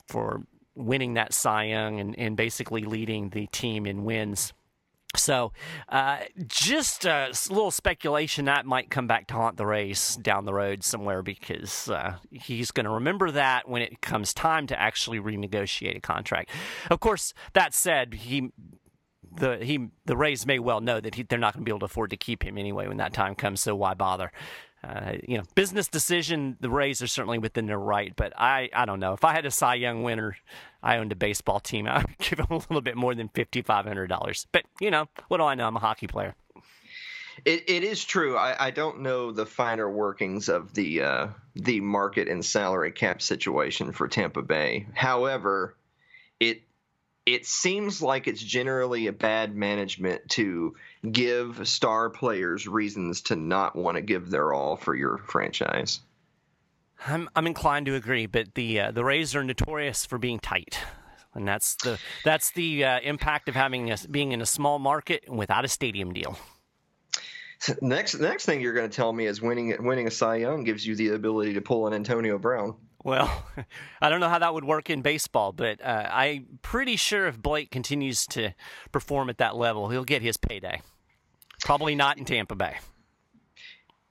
for 0.08 0.42
winning 0.74 1.14
that 1.14 1.32
Cy 1.32 1.64
Young 1.64 2.00
and, 2.00 2.18
and 2.18 2.36
basically 2.36 2.82
leading 2.82 3.30
the 3.30 3.46
team 3.48 3.86
in 3.86 4.04
wins. 4.04 4.52
So, 5.16 5.52
uh, 5.88 6.18
just 6.46 7.04
a 7.04 7.32
little 7.48 7.72
speculation 7.72 8.44
that 8.44 8.64
might 8.64 8.90
come 8.90 9.08
back 9.08 9.26
to 9.28 9.34
haunt 9.34 9.56
the 9.56 9.66
Rays 9.66 10.16
down 10.16 10.44
the 10.44 10.54
road 10.54 10.84
somewhere 10.84 11.20
because 11.20 11.88
uh, 11.90 12.16
he's 12.30 12.70
going 12.70 12.84
to 12.84 12.90
remember 12.90 13.30
that 13.32 13.68
when 13.68 13.82
it 13.82 14.00
comes 14.00 14.32
time 14.32 14.68
to 14.68 14.80
actually 14.80 15.18
renegotiate 15.18 15.96
a 15.96 16.00
contract. 16.00 16.50
Of 16.90 17.00
course, 17.00 17.34
that 17.54 17.74
said, 17.74 18.14
he 18.14 18.52
the 19.32 19.58
he 19.58 19.88
the 20.06 20.16
Rays 20.16 20.46
may 20.46 20.58
well 20.58 20.80
know 20.80 21.00
that 21.00 21.16
he, 21.16 21.24
they're 21.24 21.38
not 21.38 21.54
going 21.54 21.64
to 21.64 21.68
be 21.68 21.72
able 21.72 21.80
to 21.80 21.86
afford 21.86 22.10
to 22.10 22.16
keep 22.16 22.44
him 22.44 22.56
anyway 22.56 22.86
when 22.86 22.98
that 22.98 23.12
time 23.12 23.34
comes. 23.34 23.60
So 23.60 23.74
why 23.74 23.94
bother? 23.94 24.30
Uh, 24.82 25.12
you 25.26 25.36
know, 25.36 25.44
business 25.54 25.88
decision. 25.88 26.56
The 26.60 26.70
Rays 26.70 27.02
are 27.02 27.06
certainly 27.06 27.38
within 27.38 27.66
their 27.66 27.78
right, 27.78 28.14
but 28.16 28.32
I 28.36 28.70
I 28.72 28.86
don't 28.86 29.00
know. 29.00 29.12
If 29.12 29.24
I 29.24 29.32
had 29.32 29.44
a 29.44 29.50
Cy 29.50 29.74
Young 29.74 30.02
winner, 30.02 30.36
I 30.82 30.96
owned 30.96 31.12
a 31.12 31.16
baseball 31.16 31.60
team. 31.60 31.86
I 31.88 31.98
would 31.98 32.18
give 32.18 32.38
him 32.38 32.46
a 32.50 32.54
little 32.54 32.80
bit 32.80 32.96
more 32.96 33.14
than 33.14 33.28
fifty 33.28 33.60
five 33.60 33.84
hundred 33.84 34.06
dollars. 34.06 34.46
But 34.52 34.64
you 34.80 34.90
know, 34.90 35.08
what 35.28 35.36
do 35.36 35.44
I 35.44 35.54
know? 35.54 35.66
I'm 35.66 35.76
a 35.76 35.80
hockey 35.80 36.06
player. 36.06 36.34
It, 37.44 37.64
it 37.68 37.84
is 37.84 38.04
true. 38.04 38.36
I, 38.36 38.66
I 38.66 38.70
don't 38.70 39.00
know 39.00 39.32
the 39.32 39.46
finer 39.46 39.88
workings 39.88 40.48
of 40.48 40.74
the 40.74 41.02
uh, 41.02 41.28
the 41.54 41.80
market 41.80 42.28
and 42.28 42.44
salary 42.44 42.92
cap 42.92 43.22
situation 43.22 43.92
for 43.92 44.08
Tampa 44.08 44.42
Bay. 44.42 44.86
However, 44.94 45.76
it 46.38 46.62
it 47.34 47.46
seems 47.46 48.02
like 48.02 48.26
it's 48.26 48.42
generally 48.42 49.06
a 49.06 49.12
bad 49.12 49.54
management 49.54 50.28
to 50.30 50.74
give 51.10 51.66
star 51.68 52.10
players 52.10 52.66
reasons 52.66 53.22
to 53.22 53.36
not 53.36 53.76
want 53.76 53.96
to 53.96 54.02
give 54.02 54.30
their 54.30 54.52
all 54.52 54.76
for 54.76 54.94
your 54.94 55.18
franchise. 55.18 56.00
I'm 57.06 57.30
I'm 57.34 57.46
inclined 57.46 57.86
to 57.86 57.94
agree, 57.94 58.26
but 58.26 58.54
the 58.54 58.80
uh, 58.80 58.90
the 58.90 59.04
Rays 59.04 59.34
are 59.34 59.44
notorious 59.44 60.04
for 60.04 60.18
being 60.18 60.38
tight, 60.38 60.78
and 61.34 61.48
that's 61.48 61.76
the 61.76 61.98
that's 62.24 62.50
the 62.52 62.84
uh, 62.84 63.00
impact 63.00 63.48
of 63.48 63.54
having 63.54 63.90
a, 63.90 63.96
being 64.10 64.32
in 64.32 64.42
a 64.42 64.46
small 64.46 64.78
market 64.78 65.24
without 65.28 65.64
a 65.64 65.68
stadium 65.68 66.12
deal. 66.12 66.36
Next, 67.82 68.18
next 68.18 68.46
thing 68.46 68.60
you're 68.60 68.72
going 68.72 68.88
to 68.88 68.94
tell 68.94 69.12
me 69.12 69.26
is 69.26 69.40
winning 69.40 69.74
winning 69.80 70.06
a 70.06 70.10
Cy 70.10 70.36
Young 70.36 70.64
gives 70.64 70.86
you 70.86 70.96
the 70.96 71.10
ability 71.10 71.54
to 71.54 71.60
pull 71.60 71.86
an 71.86 71.94
Antonio 71.94 72.38
Brown. 72.38 72.74
Well, 73.04 73.44
I 74.00 74.08
don't 74.08 74.20
know 74.20 74.28
how 74.28 74.38
that 74.38 74.54
would 74.54 74.64
work 74.64 74.90
in 74.90 75.02
baseball, 75.02 75.52
but 75.52 75.80
uh, 75.82 76.08
I'm 76.10 76.58
pretty 76.62 76.96
sure 76.96 77.26
if 77.26 77.40
Blake 77.40 77.70
continues 77.70 78.26
to 78.28 78.54
perform 78.92 79.30
at 79.30 79.38
that 79.38 79.56
level, 79.56 79.88
he'll 79.88 80.04
get 80.04 80.22
his 80.22 80.36
payday. 80.36 80.82
Probably 81.62 81.94
not 81.94 82.18
in 82.18 82.24
Tampa 82.24 82.54
Bay. 82.54 82.76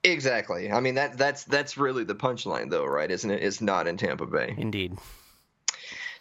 Exactly. 0.02 0.72
I 0.72 0.80
mean 0.80 0.94
that 0.94 1.18
that's 1.18 1.44
that's 1.44 1.76
really 1.76 2.04
the 2.04 2.14
punchline, 2.14 2.70
though, 2.70 2.86
right? 2.86 3.10
Isn't 3.10 3.30
it? 3.30 3.42
It's 3.42 3.60
not 3.60 3.86
in 3.86 3.98
Tampa 3.98 4.26
Bay. 4.26 4.54
Indeed. 4.56 4.96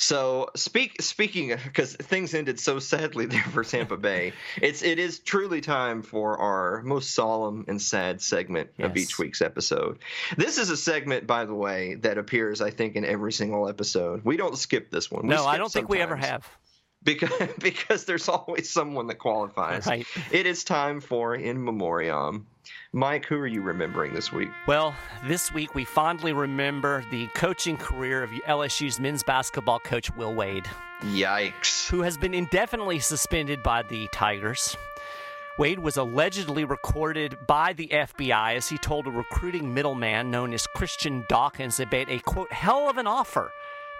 So 0.01 0.49
speak 0.55 1.01
speaking 1.01 1.53
because 1.63 1.93
things 1.93 2.33
ended 2.33 2.57
so 2.57 2.79
sadly 2.79 3.25
there 3.25 3.43
for 3.43 3.65
Tampa 3.65 3.97
Bay. 3.97 4.31
It's 4.61 4.81
it 4.81 4.97
is 4.97 5.19
truly 5.19 5.59
time 5.59 6.01
for 6.01 6.37
our 6.37 6.81
most 6.83 7.13
solemn 7.13 7.65
and 7.67 7.81
sad 7.81 8.21
segment 8.21 8.69
of 8.79 8.95
each 8.95 9.19
week's 9.19 9.41
episode. 9.41 9.99
This 10.37 10.57
is 10.57 10.69
a 10.69 10.77
segment, 10.77 11.27
by 11.27 11.43
the 11.45 11.53
way, 11.53 11.95
that 11.95 12.17
appears 12.17 12.61
I 12.61 12.71
think 12.71 12.95
in 12.95 13.03
every 13.03 13.33
single 13.33 13.67
episode. 13.67 14.21
We 14.23 14.37
don't 14.37 14.57
skip 14.57 14.89
this 14.89 15.11
one. 15.11 15.23
We 15.23 15.35
No, 15.35 15.45
I 15.45 15.57
don't 15.57 15.71
think 15.71 15.89
we 15.89 15.99
ever 15.99 16.15
have. 16.15 16.47
because 17.03 17.31
because 17.59 18.05
there's 18.05 18.29
always 18.29 18.69
someone 18.69 19.07
that 19.07 19.15
qualifies. 19.15 19.85
Right. 19.85 20.07
It 20.31 20.45
is 20.45 20.63
time 20.63 21.01
for 21.01 21.35
in 21.35 21.63
memoriam. 21.63 22.47
Mike, 22.93 23.25
who 23.25 23.37
are 23.37 23.47
you 23.47 23.61
remembering 23.61 24.13
this 24.13 24.31
week? 24.31 24.49
Well, 24.67 24.95
this 25.25 25.53
week 25.53 25.75
we 25.75 25.85
fondly 25.85 26.33
remember 26.33 27.03
the 27.11 27.27
coaching 27.35 27.77
career 27.77 28.23
of 28.23 28.29
LSU's 28.47 28.99
men's 28.99 29.23
basketball 29.23 29.79
coach 29.79 30.13
Will 30.15 30.33
Wade. 30.33 30.65
Yikes. 31.03 31.87
who 31.89 32.01
has 32.01 32.17
been 32.17 32.33
indefinitely 32.33 32.99
suspended 32.99 33.63
by 33.63 33.83
the 33.83 34.09
Tigers. 34.11 34.75
Wade 35.57 35.79
was 35.79 35.97
allegedly 35.97 36.65
recorded 36.65 37.37
by 37.47 37.73
the 37.73 37.87
FBI 37.87 38.55
as 38.55 38.67
he 38.67 38.77
told 38.77 39.07
a 39.07 39.11
recruiting 39.11 39.73
middleman 39.73 40.31
known 40.31 40.53
as 40.53 40.67
Christian 40.67 41.25
Dawkins 41.29 41.79
about 41.79 42.09
a 42.09 42.19
quote, 42.19 42.51
hell 42.51 42.89
of 42.89 42.97
an 42.97 43.07
offer 43.07 43.51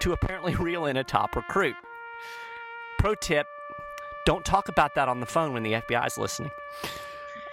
to 0.02 0.14
apparently 0.14 0.56
reel 0.60 0.86
in 0.86 0.98
a 0.98 1.04
top 1.04 1.36
recruit. 1.36 1.76
Pro 2.98 3.16
tip 3.16 3.48
don't 4.26 4.46
talk 4.46 4.70
about 4.70 4.96
that 4.96 5.10
on 5.10 5.20
the 5.20 5.26
phone 5.26 5.54
when 5.54 5.64
the 5.64 5.74
FBI 5.74 6.06
is 6.06 6.18
listening. 6.18 6.52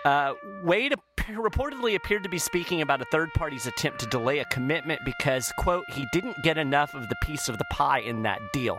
Uh, 0.06 0.34
Wade 0.62 0.94
reportedly 1.18 1.96
appeared 1.96 2.22
to 2.22 2.28
be 2.28 2.38
speaking 2.38 2.80
about 2.80 3.02
a 3.02 3.04
third 3.06 3.28
party's 3.34 3.66
attempt 3.66 3.98
to 3.98 4.06
delay 4.06 4.38
a 4.38 4.44
commitment 4.44 5.00
because, 5.04 5.50
quote, 5.58 5.84
he 5.90 6.06
didn't 6.12 6.40
get 6.44 6.56
enough 6.56 6.94
of 6.94 7.08
the 7.08 7.16
piece 7.22 7.48
of 7.48 7.58
the 7.58 7.64
pie 7.72 7.98
in 7.98 8.22
that 8.22 8.40
deal. 8.52 8.78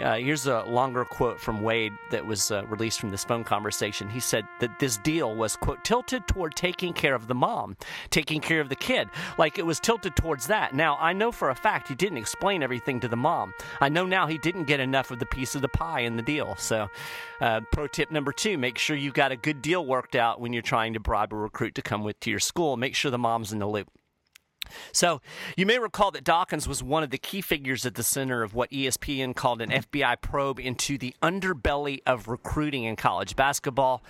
Uh, 0.00 0.14
here's 0.14 0.46
a 0.46 0.62
longer 0.62 1.04
quote 1.04 1.38
from 1.38 1.60
Wade 1.60 1.92
that 2.10 2.24
was 2.24 2.50
uh, 2.50 2.64
released 2.66 2.98
from 2.98 3.10
this 3.10 3.24
phone 3.24 3.44
conversation. 3.44 4.08
He 4.08 4.20
said 4.20 4.46
that 4.60 4.78
this 4.78 4.96
deal 4.96 5.34
was, 5.34 5.54
quote, 5.54 5.84
tilted 5.84 6.26
toward 6.26 6.54
taking 6.54 6.94
care 6.94 7.14
of 7.14 7.26
the 7.26 7.34
mom, 7.34 7.76
taking 8.08 8.40
care 8.40 8.62
of 8.62 8.70
the 8.70 8.76
kid. 8.76 9.08
Like 9.36 9.58
it 9.58 9.66
was 9.66 9.78
tilted 9.78 10.16
towards 10.16 10.46
that. 10.46 10.74
Now, 10.74 10.96
I 10.98 11.12
know 11.12 11.30
for 11.30 11.50
a 11.50 11.54
fact 11.54 11.88
he 11.88 11.94
didn't 11.94 12.16
explain 12.16 12.62
everything 12.62 13.00
to 13.00 13.08
the 13.08 13.16
mom. 13.16 13.52
I 13.82 13.90
know 13.90 14.06
now 14.06 14.26
he 14.26 14.38
didn't 14.38 14.64
get 14.64 14.80
enough 14.80 15.10
of 15.10 15.18
the 15.18 15.26
piece 15.26 15.54
of 15.54 15.60
the 15.60 15.68
pie 15.68 16.00
in 16.00 16.16
the 16.16 16.22
deal. 16.22 16.56
So, 16.56 16.88
uh, 17.42 17.60
pro 17.70 17.86
tip 17.86 18.10
number 18.10 18.32
two 18.32 18.56
make 18.56 18.78
sure 18.78 18.96
you've 18.96 19.14
got 19.14 19.30
a 19.30 19.36
good 19.36 19.60
deal 19.60 19.84
worked 19.84 20.16
out 20.16 20.40
when 20.40 20.54
you're 20.54 20.62
trying 20.62 20.94
to 20.94 21.00
bribe 21.00 21.34
a 21.34 21.36
recruit 21.36 21.74
to 21.74 21.82
come 21.82 22.02
with 22.02 22.18
to 22.20 22.30
your 22.30 22.40
school. 22.40 22.78
Make 22.78 22.94
sure 22.94 23.10
the 23.10 23.18
mom's 23.18 23.52
in 23.52 23.58
the 23.58 23.68
loop. 23.68 23.88
So, 24.92 25.20
you 25.56 25.66
may 25.66 25.78
recall 25.78 26.10
that 26.12 26.24
Dawkins 26.24 26.66
was 26.68 26.82
one 26.82 27.02
of 27.02 27.10
the 27.10 27.18
key 27.18 27.40
figures 27.40 27.84
at 27.84 27.94
the 27.94 28.02
center 28.02 28.42
of 28.42 28.54
what 28.54 28.70
ESPN 28.70 29.34
called 29.34 29.60
an 29.60 29.70
FBI 29.70 30.20
probe 30.20 30.58
into 30.58 30.98
the 30.98 31.14
underbelly 31.22 32.00
of 32.06 32.28
recruiting 32.28 32.84
in 32.84 32.96
college 32.96 33.36
basketball. 33.36 34.02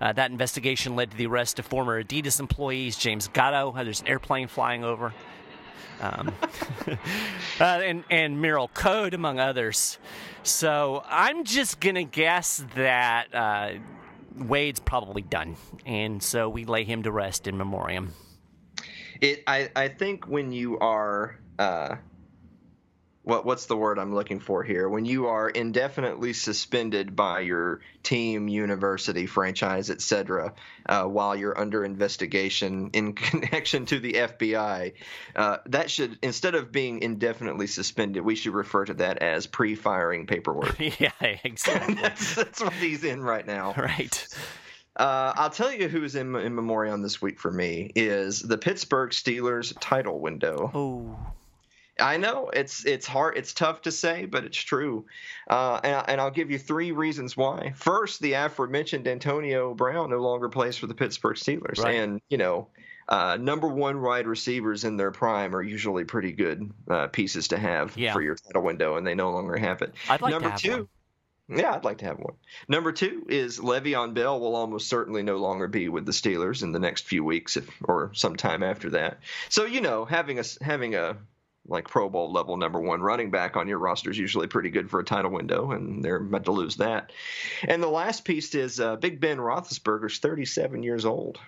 Uh, 0.00 0.12
that 0.12 0.30
investigation 0.30 0.96
led 0.96 1.10
to 1.10 1.16
the 1.16 1.26
arrest 1.26 1.58
of 1.58 1.66
former 1.66 2.02
Adidas 2.02 2.40
employees 2.40 2.96
James 2.96 3.28
Gatto. 3.28 3.72
Uh, 3.76 3.84
There's 3.84 4.00
an 4.00 4.08
airplane 4.08 4.48
flying 4.48 4.84
over. 4.84 5.12
Um, 6.00 6.32
uh, 7.60 7.64
and 7.64 8.04
and 8.10 8.38
Merl 8.38 8.68
Code, 8.72 9.14
among 9.14 9.40
others. 9.40 9.98
So 10.44 11.02
I'm 11.08 11.44
just 11.44 11.80
gonna 11.80 12.04
guess 12.04 12.64
that 12.76 13.34
uh, 13.34 13.70
Wade's 14.36 14.78
probably 14.80 15.22
done, 15.22 15.56
and 15.84 16.22
so 16.22 16.48
we 16.48 16.64
lay 16.64 16.84
him 16.84 17.02
to 17.02 17.10
rest 17.10 17.48
in 17.48 17.56
memoriam. 17.58 18.12
It. 19.20 19.42
I. 19.46 19.70
I 19.74 19.88
think 19.88 20.26
when 20.26 20.52
you 20.52 20.78
are. 20.78 21.38
Uh, 21.58 21.96
what 23.28 23.44
what's 23.44 23.66
the 23.66 23.76
word 23.76 23.98
I'm 23.98 24.14
looking 24.14 24.40
for 24.40 24.62
here? 24.62 24.88
When 24.88 25.04
you 25.04 25.26
are 25.26 25.50
indefinitely 25.50 26.32
suspended 26.32 27.14
by 27.14 27.40
your 27.40 27.80
team, 28.02 28.48
university, 28.48 29.26
franchise, 29.26 29.90
etc., 29.90 30.54
uh, 30.86 31.04
while 31.04 31.36
you're 31.36 31.58
under 31.60 31.84
investigation 31.84 32.88
in 32.94 33.12
connection 33.14 33.84
to 33.86 34.00
the 34.00 34.14
FBI, 34.14 34.94
uh, 35.36 35.58
that 35.66 35.90
should 35.90 36.18
instead 36.22 36.54
of 36.54 36.72
being 36.72 37.02
indefinitely 37.02 37.66
suspended, 37.66 38.24
we 38.24 38.34
should 38.34 38.54
refer 38.54 38.86
to 38.86 38.94
that 38.94 39.18
as 39.18 39.46
pre-firing 39.46 40.26
paperwork. 40.26 40.76
yeah, 40.98 41.10
exactly. 41.20 41.94
that's, 42.00 42.34
that's 42.34 42.62
what 42.62 42.72
he's 42.72 43.04
in 43.04 43.22
right 43.22 43.46
now. 43.46 43.74
Right. 43.76 44.26
Uh, 44.98 45.32
I'll 45.36 45.50
tell 45.50 45.72
you 45.72 45.88
who's 45.88 46.16
in, 46.16 46.34
in 46.34 46.54
memoriam 46.54 47.02
this 47.02 47.22
week 47.22 47.38
for 47.38 47.52
me 47.52 47.92
is 47.94 48.40
the 48.40 48.58
Pittsburgh 48.58 49.10
Steelers 49.10 49.72
title 49.80 50.18
window. 50.18 50.70
Oh. 50.74 51.16
I 52.00 52.16
know 52.16 52.48
it's 52.52 52.84
it's 52.86 53.06
hard, 53.08 53.36
it's 53.36 53.52
tough 53.52 53.82
to 53.82 53.90
say, 53.92 54.24
but 54.26 54.44
it's 54.44 54.56
true, 54.58 55.04
uh, 55.50 55.80
and, 55.82 56.04
and 56.10 56.20
I'll 56.20 56.30
give 56.30 56.48
you 56.48 56.56
three 56.58 56.92
reasons 56.92 57.36
why. 57.36 57.72
First, 57.74 58.20
the 58.20 58.34
aforementioned 58.34 59.08
Antonio 59.08 59.74
Brown 59.74 60.10
no 60.10 60.18
longer 60.18 60.48
plays 60.48 60.76
for 60.76 60.86
the 60.86 60.94
Pittsburgh 60.94 61.36
Steelers, 61.36 61.78
Right. 61.78 61.96
and 61.96 62.20
you 62.28 62.38
know, 62.38 62.68
uh, 63.08 63.36
number 63.40 63.66
one 63.66 64.00
wide 64.00 64.28
receivers 64.28 64.84
in 64.84 64.96
their 64.96 65.10
prime 65.10 65.56
are 65.56 65.62
usually 65.62 66.04
pretty 66.04 66.30
good 66.30 66.70
uh, 66.88 67.08
pieces 67.08 67.48
to 67.48 67.58
have 67.58 67.96
Yeah. 67.96 68.12
for 68.12 68.22
your 68.22 68.36
title 68.36 68.62
window, 68.62 68.96
and 68.96 69.04
they 69.04 69.16
no 69.16 69.32
longer 69.32 69.56
have 69.56 69.82
it. 69.82 69.92
I'd 70.08 70.20
like 70.20 70.30
number 70.30 70.46
to 70.48 70.52
have 70.52 70.60
two. 70.60 70.70
one. 70.70 70.88
Yeah, 71.48 71.74
I'd 71.74 71.84
like 71.84 71.98
to 71.98 72.04
have 72.04 72.18
one. 72.18 72.34
Number 72.68 72.92
two 72.92 73.24
is 73.28 73.58
Le'Veon 73.58 74.12
Bell 74.12 74.38
will 74.38 74.54
almost 74.54 74.88
certainly 74.88 75.22
no 75.22 75.38
longer 75.38 75.66
be 75.66 75.88
with 75.88 76.04
the 76.04 76.12
Steelers 76.12 76.62
in 76.62 76.72
the 76.72 76.78
next 76.78 77.06
few 77.06 77.24
weeks, 77.24 77.56
if 77.56 77.68
or 77.84 78.10
sometime 78.14 78.62
after 78.62 78.90
that. 78.90 79.20
So 79.48 79.64
you 79.64 79.80
know, 79.80 80.04
having 80.04 80.38
a 80.38 80.44
having 80.60 80.94
a 80.94 81.16
like 81.66 81.88
Pro 81.88 82.08
Bowl 82.08 82.32
level 82.32 82.56
number 82.56 82.80
one 82.80 83.00
running 83.00 83.30
back 83.30 83.56
on 83.56 83.68
your 83.68 83.78
roster 83.78 84.10
is 84.10 84.18
usually 84.18 84.46
pretty 84.46 84.70
good 84.70 84.90
for 84.90 85.00
a 85.00 85.04
title 85.04 85.30
window, 85.30 85.70
and 85.72 86.04
they're 86.04 86.16
about 86.16 86.44
to 86.46 86.52
lose 86.52 86.76
that. 86.76 87.12
And 87.66 87.82
the 87.82 87.88
last 87.88 88.24
piece 88.24 88.54
is 88.54 88.80
uh, 88.80 88.96
Big 88.96 89.20
Ben 89.20 89.38
Roethlisberger's 89.38 90.18
37 90.18 90.82
years 90.82 91.04
old. 91.04 91.38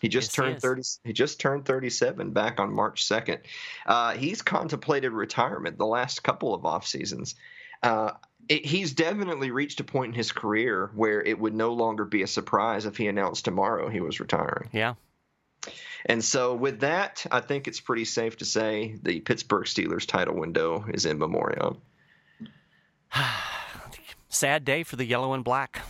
He 0.00 0.08
just 0.08 0.28
Yes, 0.28 0.34
turned 0.34 0.56
is. 0.56 0.62
30. 0.62 0.82
He 1.04 1.12
just 1.12 1.40
turned 1.40 1.64
37 1.64 2.30
back 2.30 2.58
on 2.60 2.72
March 2.72 3.06
2nd. 3.08 3.40
Uh, 3.86 4.12
he's 4.12 4.42
contemplated 4.42 5.12
retirement 5.12 5.78
the 5.78 5.86
last 5.86 6.22
couple 6.22 6.54
of 6.54 6.64
off 6.64 6.86
seasons. 6.86 7.34
Uh, 7.82 8.12
it, 8.50 8.66
he's 8.66 8.92
definitely 8.92 9.50
reached 9.52 9.78
a 9.80 9.84
point 9.84 10.08
in 10.08 10.14
his 10.14 10.32
career 10.32 10.90
where 10.94 11.22
it 11.22 11.38
would 11.38 11.54
no 11.54 11.72
longer 11.72 12.04
be 12.04 12.22
a 12.22 12.26
surprise 12.26 12.84
if 12.84 12.96
he 12.96 13.06
announced 13.06 13.44
tomorrow 13.44 13.88
he 13.88 14.00
was 14.00 14.18
retiring. 14.20 14.68
Yeah. 14.72 14.94
And 16.06 16.24
so, 16.24 16.54
with 16.54 16.80
that, 16.80 17.24
I 17.30 17.40
think 17.40 17.68
it's 17.68 17.80
pretty 17.80 18.04
safe 18.06 18.38
to 18.38 18.44
say 18.44 18.96
the 19.02 19.20
Pittsburgh 19.20 19.66
Steelers 19.66 20.06
title 20.06 20.34
window 20.34 20.84
is 20.92 21.06
in 21.06 21.18
memoriam. 21.18 21.78
Sad 24.28 24.64
day 24.64 24.82
for 24.82 24.96
the 24.96 25.04
yellow 25.04 25.32
and 25.34 25.44
black. 25.44 25.82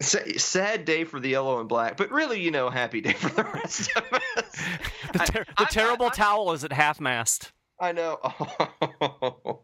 Sad 0.00 0.84
day 0.84 1.04
for 1.04 1.20
the 1.20 1.28
yellow 1.28 1.60
and 1.60 1.68
black, 1.68 1.96
but 1.96 2.10
really, 2.10 2.40
you 2.40 2.50
know, 2.50 2.68
happy 2.68 3.00
day 3.00 3.12
for 3.12 3.28
the 3.30 3.44
rest 3.44 3.90
of 3.96 4.04
us. 4.36 4.62
The, 5.12 5.18
ter- 5.20 5.44
the 5.44 5.52
I'm 5.58 5.66
terrible 5.66 6.06
I'm- 6.06 6.14
towel 6.14 6.52
is 6.52 6.64
at 6.64 6.72
half 6.72 7.00
mast. 7.00 7.52
I 7.78 7.92
know. 7.92 8.18
Oh 8.22 9.60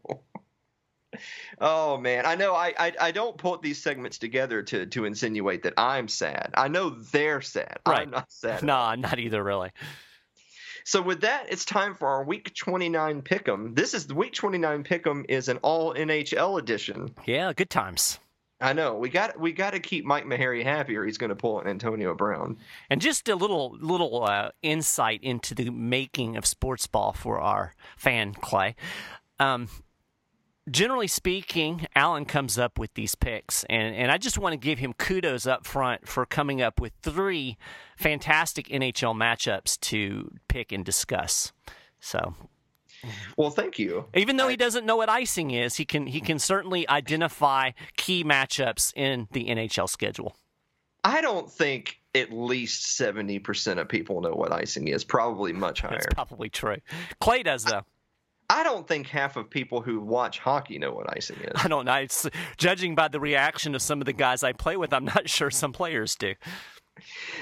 man, 1.59 2.25
I 2.25 2.35
know. 2.35 2.53
I, 2.53 2.73
I 2.77 2.93
I 2.99 3.11
don't 3.11 3.37
put 3.37 3.61
these 3.61 3.81
segments 3.81 4.17
together 4.17 4.63
to 4.63 4.85
to 4.87 5.05
insinuate 5.05 5.63
that 5.63 5.73
I'm 5.77 6.07
sad. 6.07 6.51
I 6.53 6.67
know 6.67 6.89
they're 6.89 7.41
sad. 7.41 7.79
Right. 7.87 8.01
I'm 8.01 8.11
not 8.11 8.31
sad. 8.31 8.63
No, 8.71 8.75
I'm 8.75 9.01
not 9.01 9.19
either, 9.19 9.43
really. 9.43 9.71
So 10.83 11.01
with 11.01 11.21
that, 11.21 11.47
it's 11.49 11.65
time 11.65 11.95
for 11.95 12.07
our 12.07 12.23
Week 12.23 12.53
29 12.55 13.21
pick'em. 13.21 13.75
This 13.75 13.93
is 13.93 14.07
the 14.07 14.15
Week 14.15 14.33
29 14.33 14.83
pick'em 14.83 15.25
is 15.29 15.47
an 15.47 15.57
All 15.57 15.93
NHL 15.93 16.59
edition. 16.59 17.13
Yeah, 17.25 17.53
good 17.53 17.69
times. 17.69 18.19
I 18.61 18.73
know 18.73 18.95
we 18.95 19.09
got 19.09 19.39
we 19.39 19.51
got 19.51 19.71
to 19.71 19.79
keep 19.79 20.05
Mike 20.05 20.25
Maharrey 20.25 20.63
happy, 20.63 20.95
or 20.95 21.03
he's 21.03 21.17
going 21.17 21.31
to 21.31 21.35
pull 21.35 21.59
an 21.59 21.67
Antonio 21.67 22.13
Brown. 22.13 22.57
And 22.91 23.01
just 23.01 23.27
a 23.27 23.35
little 23.35 23.75
little 23.79 24.23
uh, 24.23 24.51
insight 24.61 25.23
into 25.23 25.55
the 25.55 25.71
making 25.71 26.37
of 26.37 26.45
sports 26.45 26.85
ball 26.85 27.11
for 27.13 27.39
our 27.39 27.73
fan 27.97 28.33
Clay. 28.33 28.75
Um, 29.39 29.67
generally 30.71 31.07
speaking, 31.07 31.85
Alan 31.95 32.25
comes 32.25 32.57
up 32.57 32.79
with 32.79 32.93
these 32.93 33.15
picks, 33.15 33.63
and, 33.65 33.95
and 33.95 34.11
I 34.11 34.17
just 34.17 34.37
want 34.37 34.53
to 34.53 34.57
give 34.57 34.79
him 34.79 34.93
kudos 34.93 35.45
up 35.45 35.65
front 35.65 36.07
for 36.07 36.25
coming 36.25 36.61
up 36.61 36.79
with 36.79 36.93
three 37.01 37.57
fantastic 37.97 38.67
NHL 38.67 39.15
matchups 39.15 39.79
to 39.81 40.31
pick 40.47 40.71
and 40.71 40.83
discuss. 40.83 41.51
So 41.99 42.33
Well, 43.37 43.51
thank 43.51 43.77
you. 43.77 44.05
even 44.15 44.37
though 44.37 44.47
he 44.47 44.57
doesn't 44.57 44.85
know 44.85 44.95
what 44.95 45.09
icing 45.09 45.51
is, 45.51 45.75
he 45.75 45.85
can 45.85 46.07
he 46.07 46.21
can 46.21 46.39
certainly 46.39 46.87
identify 46.89 47.71
key 47.97 48.23
matchups 48.23 48.93
in 48.95 49.27
the 49.31 49.45
NHL 49.45 49.89
schedule. 49.89 50.35
I 51.03 51.21
don't 51.21 51.51
think 51.51 51.97
at 52.13 52.31
least 52.31 52.99
70% 52.99 53.79
of 53.79 53.89
people 53.89 54.21
know 54.21 54.33
what 54.33 54.51
icing 54.51 54.87
is. 54.87 55.03
Probably 55.03 55.53
much 55.53 55.81
higher. 55.81 55.91
That's 55.91 56.13
probably 56.13 56.49
true. 56.49 56.77
Clay 57.19 57.41
does 57.43 57.63
though. 57.63 57.81
I 58.51 58.63
don't 58.63 58.85
think 58.85 59.07
half 59.07 59.37
of 59.37 59.49
people 59.49 59.79
who 59.81 60.01
watch 60.01 60.39
hockey 60.39 60.77
know 60.77 60.91
what 60.91 61.09
icing 61.15 61.37
is. 61.37 61.53
I 61.55 61.69
don't 61.69 61.85
know. 61.85 61.93
It's, 61.93 62.27
judging 62.57 62.95
by 62.95 63.07
the 63.07 63.19
reaction 63.19 63.75
of 63.75 63.81
some 63.81 64.01
of 64.01 64.05
the 64.05 64.13
guys 64.13 64.43
I 64.43 64.51
play 64.51 64.75
with, 64.75 64.91
I'm 64.91 65.05
not 65.05 65.29
sure 65.29 65.49
some 65.49 65.71
players 65.71 66.15
do. 66.15 66.33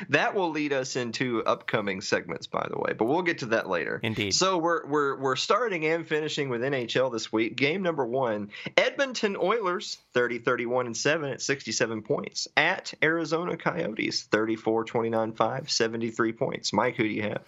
That 0.09 0.35
will 0.35 0.51
lead 0.51 0.71
us 0.71 0.95
into 0.95 1.43
upcoming 1.43 2.01
segments, 2.01 2.45
by 2.45 2.67
the 2.69 2.77
way, 2.77 2.93
but 2.93 3.05
we'll 3.05 3.23
get 3.23 3.39
to 3.39 3.47
that 3.47 3.67
later. 3.67 3.99
Indeed. 4.03 4.35
So 4.35 4.59
we're 4.59 4.85
we're 4.85 5.19
we're 5.19 5.35
starting 5.35 5.85
and 5.87 6.07
finishing 6.07 6.49
with 6.49 6.61
NHL 6.61 7.11
this 7.11 7.33
week. 7.33 7.57
Game 7.57 7.81
number 7.81 8.05
one: 8.05 8.51
Edmonton 8.77 9.35
Oilers 9.35 9.97
30, 10.13 10.39
31, 10.39 10.85
and 10.85 10.95
seven 10.95 11.31
at 11.31 11.41
67 11.41 12.03
points 12.03 12.47
at 12.55 12.93
Arizona 13.03 13.57
Coyotes 13.57 14.23
34, 14.23 14.85
29, 14.85 15.33
5, 15.33 15.71
73 15.71 16.33
points. 16.33 16.71
Mike, 16.71 16.95
who 16.95 17.03
do 17.03 17.09
you 17.09 17.23
have? 17.23 17.43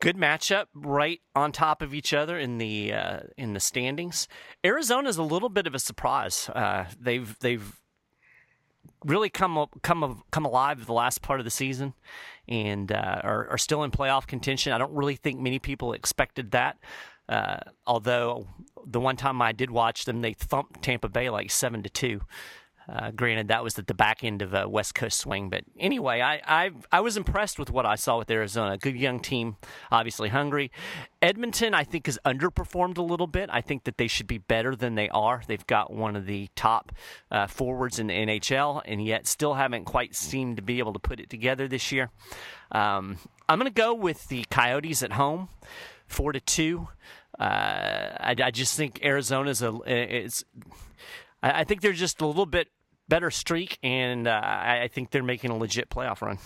Good 0.00 0.16
matchup, 0.16 0.66
right 0.74 1.20
on 1.34 1.52
top 1.52 1.80
of 1.80 1.94
each 1.94 2.12
other 2.12 2.38
in 2.38 2.58
the 2.58 2.92
uh, 2.92 3.20
in 3.38 3.54
the 3.54 3.60
standings. 3.60 4.28
Arizona's 4.62 5.16
a 5.16 5.22
little 5.22 5.48
bit 5.48 5.66
of 5.66 5.74
a 5.74 5.78
surprise. 5.78 6.50
Uh, 6.50 6.84
they've 7.00 7.34
they've 7.40 7.80
really 9.06 9.30
come 9.30 9.66
come 9.82 10.22
come 10.30 10.44
alive 10.44 10.84
the 10.84 10.92
last 10.92 11.22
part 11.22 11.40
of 11.40 11.44
the 11.44 11.50
season, 11.50 11.94
and 12.46 12.92
uh, 12.92 13.20
are, 13.22 13.48
are 13.48 13.58
still 13.58 13.82
in 13.84 13.90
playoff 13.90 14.26
contention. 14.26 14.72
I 14.72 14.78
don't 14.78 14.92
really 14.92 15.16
think 15.16 15.40
many 15.40 15.58
people 15.58 15.94
expected 15.94 16.50
that. 16.50 16.76
Uh, 17.28 17.58
although 17.86 18.46
the 18.84 19.00
one 19.00 19.16
time 19.16 19.40
I 19.42 19.52
did 19.52 19.70
watch 19.70 20.04
them, 20.04 20.20
they 20.20 20.34
thumped 20.34 20.82
Tampa 20.82 21.08
Bay 21.08 21.30
like 21.30 21.50
seven 21.50 21.82
to 21.82 21.88
two. 21.88 22.20
Uh, 22.88 23.10
granted, 23.10 23.48
that 23.48 23.64
was 23.64 23.78
at 23.78 23.88
the 23.88 23.94
back 23.94 24.22
end 24.22 24.42
of 24.42 24.54
a 24.54 24.68
West 24.68 24.94
Coast 24.94 25.18
swing, 25.18 25.50
but 25.50 25.64
anyway, 25.78 26.20
I, 26.20 26.40
I 26.46 26.70
I 26.92 27.00
was 27.00 27.16
impressed 27.16 27.58
with 27.58 27.70
what 27.70 27.84
I 27.84 27.96
saw 27.96 28.18
with 28.18 28.30
Arizona. 28.30 28.78
Good 28.78 28.96
young 28.96 29.18
team, 29.18 29.56
obviously 29.90 30.28
hungry. 30.28 30.70
Edmonton, 31.20 31.74
I 31.74 31.82
think, 31.82 32.06
has 32.06 32.18
underperformed 32.24 32.96
a 32.98 33.02
little 33.02 33.26
bit. 33.26 33.50
I 33.52 33.60
think 33.60 33.84
that 33.84 33.98
they 33.98 34.06
should 34.06 34.28
be 34.28 34.38
better 34.38 34.76
than 34.76 34.94
they 34.94 35.08
are. 35.08 35.42
They've 35.46 35.66
got 35.66 35.92
one 35.92 36.14
of 36.14 36.26
the 36.26 36.48
top 36.54 36.92
uh, 37.30 37.48
forwards 37.48 37.98
in 37.98 38.06
the 38.06 38.14
NHL, 38.14 38.82
and 38.84 39.04
yet 39.04 39.26
still 39.26 39.54
haven't 39.54 39.84
quite 39.84 40.14
seemed 40.14 40.56
to 40.56 40.62
be 40.62 40.78
able 40.78 40.92
to 40.92 41.00
put 41.00 41.18
it 41.18 41.28
together 41.28 41.66
this 41.66 41.90
year. 41.90 42.10
Um, 42.70 43.18
I'm 43.48 43.58
going 43.58 43.70
to 43.70 43.74
go 43.74 43.94
with 43.94 44.28
the 44.28 44.44
Coyotes 44.50 45.02
at 45.02 45.12
home, 45.12 45.48
four 46.06 46.32
to 46.32 46.40
two. 46.40 46.88
Uh, 47.38 47.42
I, 48.20 48.34
I 48.42 48.50
just 48.50 48.76
think 48.76 49.00
Arizona's 49.04 49.60
a 49.60 49.76
it's. 49.86 50.44
I 51.42 51.60
I 51.60 51.64
think 51.64 51.80
they're 51.80 51.92
just 51.92 52.20
a 52.20 52.26
little 52.26 52.46
bit 52.46 52.68
better 53.08 53.30
streak, 53.30 53.78
and 53.82 54.26
uh, 54.26 54.40
I 54.42 54.88
think 54.92 55.10
they're 55.10 55.22
making 55.22 55.50
a 55.50 55.56
legit 55.56 55.88
playoff 55.90 56.22
run. 56.22 56.38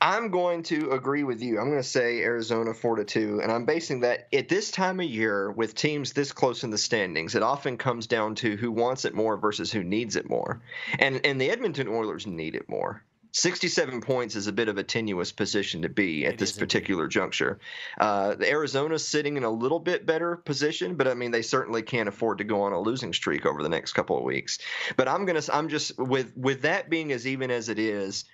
I'm 0.00 0.30
going 0.30 0.62
to 0.64 0.90
agree 0.90 1.24
with 1.24 1.40
you. 1.40 1.58
I'm 1.58 1.70
going 1.70 1.82
to 1.82 1.88
say 1.88 2.20
Arizona 2.20 2.74
4 2.74 2.96
to 2.96 3.04
2 3.04 3.40
and 3.42 3.50
I'm 3.50 3.64
basing 3.64 4.00
that 4.00 4.28
at 4.30 4.48
this 4.48 4.70
time 4.70 5.00
of 5.00 5.06
year 5.06 5.50
with 5.50 5.74
teams 5.74 6.12
this 6.12 6.32
close 6.32 6.64
in 6.64 6.70
the 6.70 6.76
standings 6.76 7.34
it 7.34 7.42
often 7.42 7.78
comes 7.78 8.06
down 8.06 8.34
to 8.36 8.56
who 8.56 8.70
wants 8.70 9.06
it 9.06 9.14
more 9.14 9.38
versus 9.38 9.72
who 9.72 9.82
needs 9.82 10.14
it 10.16 10.28
more. 10.28 10.60
And 10.98 11.24
and 11.24 11.40
the 11.40 11.50
Edmonton 11.50 11.88
Oilers 11.88 12.26
need 12.26 12.56
it 12.56 12.68
more. 12.68 13.02
67 13.36 14.00
points 14.00 14.34
is 14.34 14.46
a 14.46 14.52
bit 14.52 14.68
of 14.68 14.78
a 14.78 14.82
tenuous 14.82 15.30
position 15.30 15.82
to 15.82 15.90
be 15.90 16.24
at 16.24 16.34
It 16.34 16.38
this 16.38 16.50
is 16.52 16.56
indeed. 16.56 16.66
particular 16.66 17.06
juncture. 17.06 17.58
Uh, 18.00 18.34
the 18.34 18.50
Arizona's 18.50 19.06
sitting 19.06 19.36
in 19.36 19.44
a 19.44 19.50
little 19.50 19.78
bit 19.78 20.06
better 20.06 20.36
position, 20.36 20.94
but 20.94 21.06
I 21.06 21.12
mean 21.12 21.32
they 21.32 21.42
certainly 21.42 21.82
can't 21.82 22.08
afford 22.08 22.38
to 22.38 22.44
go 22.44 22.62
on 22.62 22.72
a 22.72 22.80
losing 22.80 23.12
streak 23.12 23.44
over 23.44 23.62
the 23.62 23.68
next 23.68 23.92
couple 23.92 24.16
of 24.16 24.24
weeks. 24.24 24.58
But 24.96 25.06
I'm 25.06 25.26
gonna 25.26 25.42
I'm 25.52 25.68
just 25.68 25.98
with 25.98 26.34
with 26.34 26.62
that 26.62 26.88
being 26.88 27.12
as 27.12 27.26
even 27.26 27.50
as 27.50 27.68
it 27.68 27.78
is, 27.78 28.24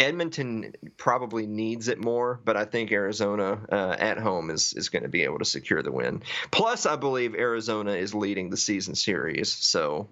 Edmonton 0.00 0.72
probably 0.96 1.46
needs 1.46 1.86
it 1.86 2.02
more, 2.02 2.40
but 2.44 2.56
I 2.56 2.64
think 2.64 2.90
Arizona 2.90 3.60
uh, 3.70 3.96
at 3.96 4.18
home 4.18 4.50
is 4.50 4.72
is 4.72 4.88
going 4.88 5.04
to 5.04 5.08
be 5.08 5.22
able 5.22 5.38
to 5.38 5.44
secure 5.44 5.84
the 5.84 5.92
win. 5.92 6.24
Plus, 6.50 6.84
I 6.84 6.96
believe 6.96 7.36
Arizona 7.36 7.92
is 7.92 8.12
leading 8.12 8.50
the 8.50 8.56
season 8.56 8.96
series, 8.96 9.52
so 9.52 10.08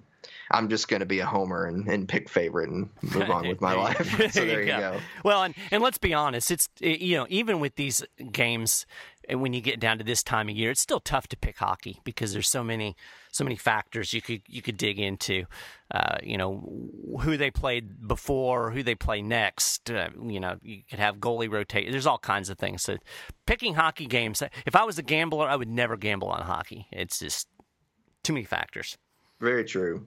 I'm 0.51 0.68
just 0.68 0.88
going 0.88 1.01
to 1.01 1.07
be 1.07 1.18
a 1.20 1.26
homer 1.26 1.66
and, 1.66 1.88
and 1.88 2.09
pick 2.09 2.28
favorite 2.28 2.70
and 2.70 2.88
move 3.03 3.30
on 3.30 3.49
with 3.49 3.61
my 3.61 3.74
life. 3.74 3.97
so 4.32 4.44
there 4.44 4.61
you 4.61 4.66
go. 4.66 4.78
go. 4.78 5.01
Well, 5.24 5.42
and 5.42 5.55
and 5.70 5.82
let's 5.82 5.99
be 5.99 6.14
honest, 6.14 6.51
it's 6.51 6.68
you 6.80 7.16
know 7.16 7.26
even 7.28 7.61
with 7.61 7.76
these 7.76 8.05
games, 8.32 8.86
when 9.28 9.53
you 9.53 9.61
get 9.61 9.80
down 9.80 9.99
to 9.99 10.05
this 10.05 10.22
time 10.22 10.49
of 10.49 10.57
year, 10.57 10.70
it's 10.70 10.80
still 10.80 11.01
tough 11.01 11.26
to 11.28 11.36
pick 11.36 11.59
hockey 11.59 12.01
because 12.05 12.32
there's 12.32 12.49
so 12.49 12.62
many 12.62 12.97
so 13.32 13.44
many 13.44 13.57
factors 13.57 14.12
you 14.12 14.22
could 14.22 14.42
you 14.49 14.62
could 14.62 14.76
dig 14.76 14.99
into. 14.99 15.44
Uh, 15.90 16.16
you 16.22 16.36
know 16.36 16.90
who 17.20 17.36
they 17.36 17.51
played 17.51 18.07
before, 18.07 18.70
who 18.70 18.82
they 18.82 18.94
play 18.94 19.22
next. 19.22 19.90
Uh, 19.90 20.11
you 20.22 20.40
know 20.40 20.57
you 20.62 20.82
could 20.88 20.99
have 20.99 21.16
goalie 21.16 21.51
rotate. 21.51 21.90
There's 21.90 22.07
all 22.07 22.18
kinds 22.18 22.51
of 22.51 22.59
things. 22.59 22.82
So 22.82 22.97
picking 23.47 23.74
hockey 23.74 24.07
games. 24.07 24.42
If 24.64 24.76
I 24.76 24.84
was 24.84 24.99
a 24.99 25.03
gambler, 25.03 25.49
I 25.49 25.57
would 25.57 25.68
never 25.68 25.97
gamble 25.97 26.28
on 26.28 26.42
hockey. 26.42 26.86
It's 26.92 27.18
just 27.18 27.49
too 28.22 28.32
many 28.32 28.44
factors. 28.44 28.97
Very 29.40 29.64
true. 29.64 30.07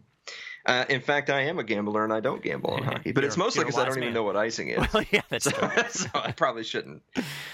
Uh, 0.69 0.85
in 0.87 1.01
fact, 1.01 1.31
I 1.31 1.41
am 1.41 1.57
a 1.57 1.63
gambler 1.63 2.03
and 2.03 2.13
I 2.13 2.19
don't 2.19 2.43
gamble 2.43 2.69
on 2.69 2.83
hockey, 2.83 3.11
but 3.11 3.23
it's 3.23 3.37
mostly 3.37 3.63
because 3.63 3.79
I 3.79 3.85
don't 3.85 3.95
man. 3.95 4.03
even 4.03 4.13
know 4.13 4.21
what 4.21 4.37
icing 4.37 4.69
is. 4.69 4.77
Well, 4.93 5.03
yeah, 5.09 5.21
that's 5.29 5.45
so, 5.45 5.51
so 5.89 6.09
I 6.13 6.31
probably 6.31 6.63
shouldn't. 6.63 7.01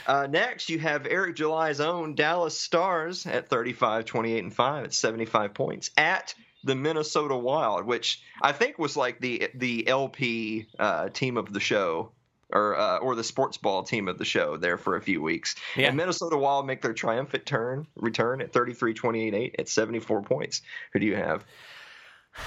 Uh, 0.06 0.28
next, 0.30 0.70
you 0.70 0.80
have 0.80 1.08
Eric 1.08 1.38
July's 1.38 1.80
own 1.80 2.16
Dallas 2.16 2.60
Stars 2.60 3.26
at 3.26 3.48
35, 3.50 4.04
28, 4.04 4.44
and 4.44 4.54
5 4.54 4.84
at 4.86 4.94
75 4.94 5.54
points 5.54 5.92
at 5.96 6.34
the 6.66 6.76
Minnesota 6.76 7.38
Wild, 7.38 7.86
which 7.86 8.22
I 8.42 8.52
think 8.52 8.78
was 8.78 8.98
like 8.98 9.20
the 9.22 9.50
the 9.56 9.88
LP 9.88 10.68
uh, 10.78 11.10
team 11.10 11.38
of 11.38 11.54
the 11.54 11.60
show 11.62 12.12
or 12.52 12.78
uh, 12.78 12.98
or 12.98 13.16
the 13.16 13.24
sports 13.24 13.58
ball 13.58 13.84
team 13.84 14.10
of 14.10 14.18
the 14.18 14.26
show 14.26 14.58
there 14.58 14.78
for 14.78 14.98
a 14.98 15.02
few 15.02 15.22
weeks. 15.22 15.56
Yeah. 15.78 15.88
And 15.88 15.98
Minnesota 15.98 16.38
Wild 16.38 16.68
make 16.68 16.82
their 16.82 16.94
triumphant 16.94 17.46
turn 17.46 17.88
return 17.96 18.42
at 18.42 18.52
33-28-8 18.52 19.56
at 19.60 19.70
74 19.70 20.22
points. 20.24 20.62
Who 20.94 21.00
do 21.00 21.06
you 21.06 21.16
have? 21.16 21.46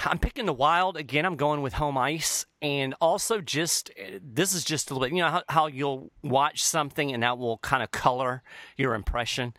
I'm 0.05 0.19
picking 0.19 0.45
the 0.45 0.53
Wild 0.53 0.97
again. 0.97 1.25
I'm 1.25 1.35
going 1.35 1.61
with 1.61 1.73
home 1.73 1.97
ice, 1.97 2.45
and 2.61 2.93
also 3.01 3.41
just 3.41 3.91
this 4.21 4.53
is 4.53 4.63
just 4.63 4.89
a 4.89 4.93
little 4.93 5.07
bit. 5.07 5.15
You 5.15 5.23
know 5.23 5.29
how, 5.29 5.43
how 5.49 5.67
you'll 5.67 6.11
watch 6.23 6.63
something 6.63 7.11
and 7.11 7.23
that 7.23 7.37
will 7.37 7.57
kind 7.59 7.81
of 7.81 7.91
color 7.91 8.43
your 8.77 8.93
impression. 8.93 9.53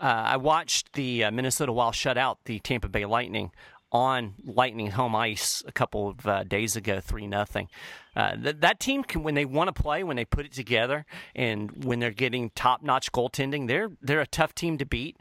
Uh, 0.00 0.24
I 0.26 0.36
watched 0.36 0.92
the 0.94 1.24
uh, 1.24 1.30
Minnesota 1.30 1.72
Wild 1.72 1.94
shut 1.94 2.18
out 2.18 2.38
the 2.44 2.58
Tampa 2.58 2.88
Bay 2.88 3.06
Lightning 3.06 3.52
on 3.92 4.34
Lightning 4.44 4.90
home 4.90 5.14
ice 5.14 5.62
a 5.66 5.72
couple 5.72 6.08
of 6.08 6.26
uh, 6.26 6.44
days 6.44 6.76
ago, 6.76 7.00
three 7.00 7.26
nothing. 7.26 7.68
Uh, 8.14 8.34
that, 8.38 8.60
that 8.60 8.80
team 8.80 9.04
can, 9.04 9.22
when 9.22 9.34
they 9.34 9.44
want 9.44 9.74
to 9.74 9.82
play, 9.82 10.02
when 10.02 10.16
they 10.16 10.24
put 10.24 10.44
it 10.44 10.52
together, 10.52 11.06
and 11.34 11.84
when 11.84 12.00
they're 12.00 12.10
getting 12.10 12.50
top 12.50 12.82
notch 12.82 13.12
goaltending, 13.12 13.68
they're 13.68 13.90
they're 14.02 14.20
a 14.20 14.26
tough 14.26 14.54
team 14.54 14.76
to 14.78 14.86
beat. 14.86 15.16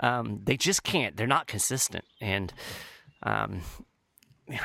Um, 0.00 0.40
they 0.44 0.56
just 0.56 0.82
can't. 0.82 1.16
They're 1.16 1.26
not 1.26 1.46
consistent, 1.46 2.04
and 2.20 2.52
um, 3.22 3.62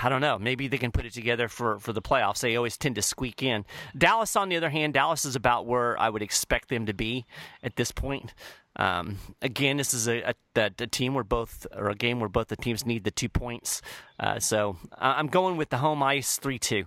I 0.02 0.10
don't 0.10 0.22
know. 0.22 0.38
Maybe 0.40 0.68
they 0.68 0.78
can 0.78 0.92
put 0.92 1.06
it 1.06 1.14
together 1.14 1.48
for, 1.48 1.80
for 1.80 1.94
the 1.94 2.02
playoffs. 2.02 2.40
They 2.40 2.56
always 2.56 2.78
tend 2.78 2.96
to 2.96 3.02
squeak 3.02 3.44
in. 3.44 3.66
Dallas, 3.98 4.36
on 4.36 4.50
the 4.50 4.58
other 4.58 4.70
hand, 4.70 4.94
Dallas 4.94 5.26
is 5.26 5.36
about 5.36 5.66
where 5.66 6.00
I 6.00 6.10
would 6.10 6.22
expect 6.22 6.70
them 6.70 6.86
to 6.86 6.94
be 6.94 7.26
at 7.64 7.76
this 7.76 7.92
point. 7.92 8.34
Um, 8.78 9.18
again, 9.42 9.78
this 9.78 9.94
is 9.94 10.08
a, 10.08 10.34
a, 10.56 10.72
a, 10.80 10.88
team 10.88 11.14
where 11.14 11.24
both, 11.24 11.66
or 11.74 11.90
a 11.90 11.96
game 11.96 12.20
where 12.20 12.28
both 12.28 12.50
the 12.50 12.58
teams 12.58 12.86
need 12.86 13.06
the 13.06 13.12
two 13.12 13.30
points. 13.30 13.82
Uh, 14.20 14.40
so 14.40 14.78
I'm 14.98 15.28
going 15.28 15.56
with 15.56 15.70
the 15.70 15.78
home 15.78 16.04
ice 16.04 16.38
3 16.38 16.60
2. 16.60 16.86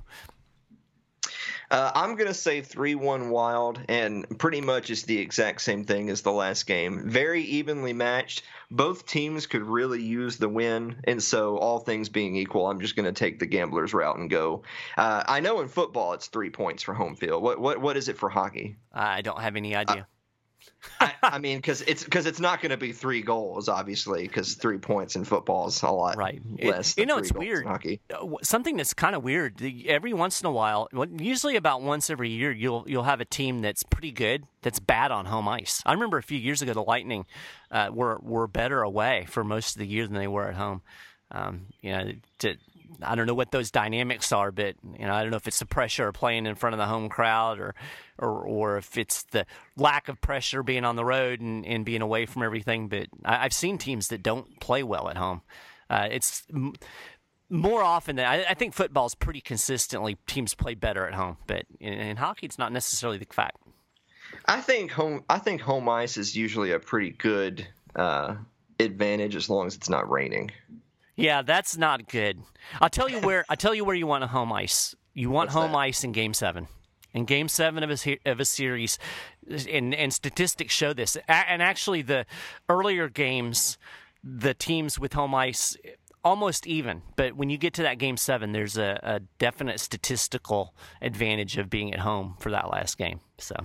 Uh, 1.70 1.90
I'm 1.94 2.16
going 2.16 2.28
to 2.28 2.34
say 2.34 2.60
3 2.60 2.94
1 2.94 3.30
Wild, 3.30 3.80
and 3.88 4.38
pretty 4.38 4.60
much 4.60 4.90
it's 4.90 5.02
the 5.02 5.18
exact 5.18 5.60
same 5.60 5.84
thing 5.84 6.10
as 6.10 6.22
the 6.22 6.32
last 6.32 6.66
game. 6.66 7.08
Very 7.08 7.42
evenly 7.42 7.92
matched. 7.92 8.42
Both 8.70 9.06
teams 9.06 9.46
could 9.46 9.62
really 9.62 10.02
use 10.02 10.36
the 10.36 10.48
win, 10.48 10.96
and 11.04 11.22
so 11.22 11.56
all 11.56 11.78
things 11.78 12.08
being 12.08 12.36
equal, 12.36 12.66
I'm 12.66 12.80
just 12.80 12.96
going 12.96 13.06
to 13.06 13.18
take 13.18 13.38
the 13.38 13.46
gambler's 13.46 13.94
route 13.94 14.18
and 14.18 14.28
go. 14.28 14.62
Uh, 14.96 15.24
I 15.26 15.40
know 15.40 15.60
in 15.60 15.68
football 15.68 16.12
it's 16.12 16.26
three 16.26 16.50
points 16.50 16.82
for 16.82 16.94
home 16.94 17.16
field. 17.16 17.42
What 17.42 17.58
what 17.58 17.80
what 17.80 17.96
is 17.96 18.08
it 18.08 18.18
for 18.18 18.28
hockey? 18.28 18.76
I 18.92 19.22
don't 19.22 19.40
have 19.40 19.56
any 19.56 19.74
idea. 19.74 20.06
I, 21.00 21.14
I, 21.22 21.38
mean, 21.38 21.58
because 21.58 21.82
it's 21.82 22.04
because 22.04 22.26
it's 22.26 22.40
not 22.40 22.60
going 22.60 22.70
to 22.70 22.76
be 22.76 22.92
three 22.92 23.22
goals, 23.22 23.68
obviously, 23.68 24.22
because 24.22 24.54
three 24.54 24.78
points 24.78 25.16
in 25.16 25.24
football 25.24 25.68
is 25.68 25.82
a 25.82 25.90
lot 25.90 26.16
right. 26.16 26.40
less. 26.62 26.92
It, 26.92 27.00
you 27.00 27.06
know, 27.06 27.18
it's 27.18 27.32
weird. 27.32 27.66
hockey. 27.66 28.00
Uh, 28.12 28.26
something 28.42 28.76
that's 28.76 28.94
kind 28.94 29.14
of 29.14 29.22
weird. 29.22 29.62
Every 29.86 30.12
once 30.12 30.40
in 30.40 30.46
a 30.46 30.52
while, 30.52 30.88
usually 31.18 31.56
about 31.56 31.82
once 31.82 32.10
every 32.10 32.30
year, 32.30 32.50
you'll 32.52 32.84
you'll 32.86 33.04
have 33.04 33.20
a 33.20 33.24
team 33.24 33.60
that's 33.60 33.82
pretty 33.82 34.12
good 34.12 34.46
that's 34.62 34.80
bad 34.80 35.10
on 35.10 35.26
home 35.26 35.48
ice. 35.48 35.82
I 35.86 35.92
remember 35.92 36.18
a 36.18 36.22
few 36.22 36.38
years 36.38 36.62
ago, 36.62 36.74
the 36.74 36.82
Lightning 36.82 37.26
uh, 37.70 37.90
were 37.92 38.18
were 38.22 38.46
better 38.46 38.82
away 38.82 39.26
for 39.28 39.44
most 39.44 39.76
of 39.76 39.80
the 39.80 39.86
year 39.86 40.06
than 40.06 40.16
they 40.16 40.28
were 40.28 40.48
at 40.48 40.54
home. 40.54 40.82
Um, 41.30 41.66
you 41.82 41.92
know, 41.92 42.12
to, 42.38 42.56
I 43.02 43.14
don't 43.14 43.26
know 43.26 43.34
what 43.34 43.50
those 43.50 43.70
dynamics 43.70 44.32
are, 44.32 44.50
but 44.50 44.76
you 44.98 45.06
know, 45.06 45.14
I 45.14 45.22
don't 45.22 45.30
know 45.30 45.36
if 45.36 45.46
it's 45.46 45.58
the 45.58 45.66
pressure 45.66 46.08
of 46.08 46.14
playing 46.14 46.46
in 46.46 46.54
front 46.54 46.74
of 46.74 46.78
the 46.78 46.86
home 46.86 47.08
crowd 47.08 47.58
or 47.58 47.74
or, 48.18 48.42
or 48.42 48.76
if 48.78 48.96
it's 48.98 49.22
the 49.24 49.46
lack 49.76 50.08
of 50.08 50.20
pressure 50.20 50.62
being 50.62 50.84
on 50.84 50.96
the 50.96 51.04
road 51.04 51.40
and, 51.40 51.64
and 51.64 51.84
being 51.84 52.02
away 52.02 52.26
from 52.26 52.42
everything. 52.42 52.88
But 52.88 53.06
I, 53.24 53.42
have 53.42 53.52
seen 53.52 53.78
teams 53.78 54.08
that 54.08 54.22
don't 54.22 54.60
play 54.60 54.82
well 54.82 55.08
at 55.08 55.16
home. 55.16 55.42
Uh, 55.88 56.08
it's 56.10 56.44
m- 56.52 56.74
more 57.50 57.82
often 57.82 58.16
than 58.16 58.26
I, 58.26 58.44
I, 58.44 58.54
think 58.54 58.74
football 58.74 59.06
is 59.06 59.14
pretty 59.14 59.40
consistently 59.40 60.18
teams 60.26 60.54
play 60.54 60.74
better 60.74 61.06
at 61.06 61.14
home, 61.14 61.38
but 61.46 61.64
in, 61.80 61.94
in 61.94 62.16
hockey, 62.16 62.46
it's 62.46 62.58
not 62.58 62.72
necessarily 62.72 63.18
the 63.18 63.26
fact. 63.30 63.56
I 64.44 64.60
think 64.60 64.90
home. 64.90 65.24
I 65.28 65.38
think 65.38 65.60
home 65.60 65.88
ice 65.88 66.16
is 66.16 66.36
usually 66.36 66.72
a 66.72 66.78
pretty 66.78 67.10
good 67.10 67.66
uh, 67.96 68.36
advantage 68.78 69.36
as 69.36 69.48
long 69.48 69.66
as 69.66 69.76
it's 69.76 69.88
not 69.88 70.10
raining. 70.10 70.50
Yeah, 71.18 71.42
that's 71.42 71.76
not 71.76 72.08
good. 72.08 72.40
I'll 72.80 72.88
tell 72.88 73.08
you 73.08 73.20
where. 73.20 73.44
I 73.48 73.56
tell 73.56 73.74
you 73.74 73.84
where 73.84 73.96
you 73.96 74.06
want 74.06 74.22
a 74.22 74.28
home 74.28 74.52
ice. 74.52 74.94
You 75.14 75.30
want 75.30 75.48
What's 75.48 75.56
home 75.56 75.72
that? 75.72 75.78
ice 75.78 76.04
in 76.04 76.12
Game 76.12 76.32
Seven. 76.32 76.68
In 77.12 77.24
Game 77.24 77.48
Seven 77.48 77.82
of 77.82 77.90
a 77.90 78.18
of 78.24 78.38
a 78.38 78.44
series, 78.44 78.98
and 79.68 79.94
and 79.94 80.14
statistics 80.14 80.72
show 80.72 80.92
this. 80.92 81.16
And 81.26 81.60
actually, 81.60 82.02
the 82.02 82.24
earlier 82.68 83.08
games, 83.08 83.78
the 84.22 84.54
teams 84.54 84.98
with 84.98 85.14
home 85.14 85.34
ice 85.34 85.76
almost 86.24 86.66
even. 86.66 87.02
But 87.16 87.34
when 87.34 87.50
you 87.50 87.58
get 87.58 87.74
to 87.74 87.82
that 87.82 87.98
game 87.98 88.16
seven, 88.16 88.52
there's 88.52 88.76
a, 88.76 89.00
a 89.02 89.20
definite 89.38 89.80
statistical 89.80 90.74
advantage 91.02 91.58
of 91.58 91.68
being 91.68 91.92
at 91.92 92.00
home 92.00 92.36
for 92.38 92.50
that 92.50 92.70
last 92.70 92.96
game. 92.96 93.20
So 93.38 93.56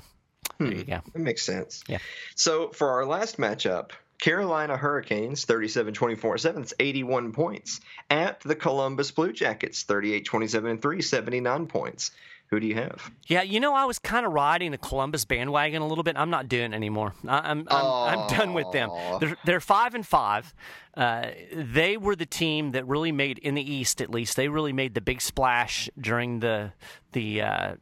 hmm. 0.58 0.70
there 0.70 0.78
you 0.78 0.84
go. 0.86 1.02
That 1.14 1.20
makes 1.20 1.44
sense. 1.44 1.84
Yeah. 1.88 2.00
So 2.36 2.70
for 2.70 2.90
our 2.92 3.06
last 3.06 3.38
matchup, 3.38 3.92
Carolina 4.24 4.78
Hurricanes 4.78 5.44
37 5.44 5.94
24 5.94 6.38
7. 6.38 6.62
It's 6.62 6.74
81 6.80 7.34
points. 7.34 7.82
At 8.10 8.40
the 8.40 8.56
Columbus 8.56 9.12
Blue 9.12 9.34
Jackets 9.34 9.84
38 9.84 10.24
27 10.24 10.78
3, 10.78 11.02
79 11.02 11.68
points. 11.68 12.12
Who 12.46 12.62
do 12.62 12.66
you 12.66 12.76
have? 12.76 13.12
Yeah, 13.28 13.42
you 13.42 13.60
know, 13.60 13.76
I 13.76 13.84
was 13.84 14.00
kind 14.00 14.26
of 14.26 14.32
riding 14.32 14.72
the 14.72 14.78
Columbus 14.78 15.26
bandwagon 15.26 15.82
a 15.82 15.88
little 15.88 16.06
bit. 16.06 16.16
I'm 16.16 16.30
not 16.30 16.48
doing 16.48 16.72
it 16.72 16.76
anymore. 16.76 17.14
I, 17.28 17.52
am 17.52 17.68
I'm, 17.68 17.78
I'm, 17.78 18.20
I'm, 18.20 18.28
done 18.30 18.54
with 18.54 18.72
them. 18.72 18.92
They're, 19.20 19.36
they're 19.44 19.60
five 19.60 19.94
and 19.94 20.08
five. 20.08 20.54
Uh, 20.96 21.32
they 21.54 21.98
were 21.98 22.16
the 22.16 22.26
team 22.26 22.72
that 22.74 22.88
really 22.88 23.12
made 23.12 23.40
in 23.40 23.56
the 23.56 23.74
East, 23.74 24.02
at 24.02 24.10
least. 24.10 24.38
They 24.38 24.48
really 24.48 24.72
made 24.72 24.94
the 24.94 25.02
big 25.02 25.20
splash 25.20 25.90
during 26.00 26.40
the 26.40 26.72
the 27.12 27.42
uh, 27.42 27.76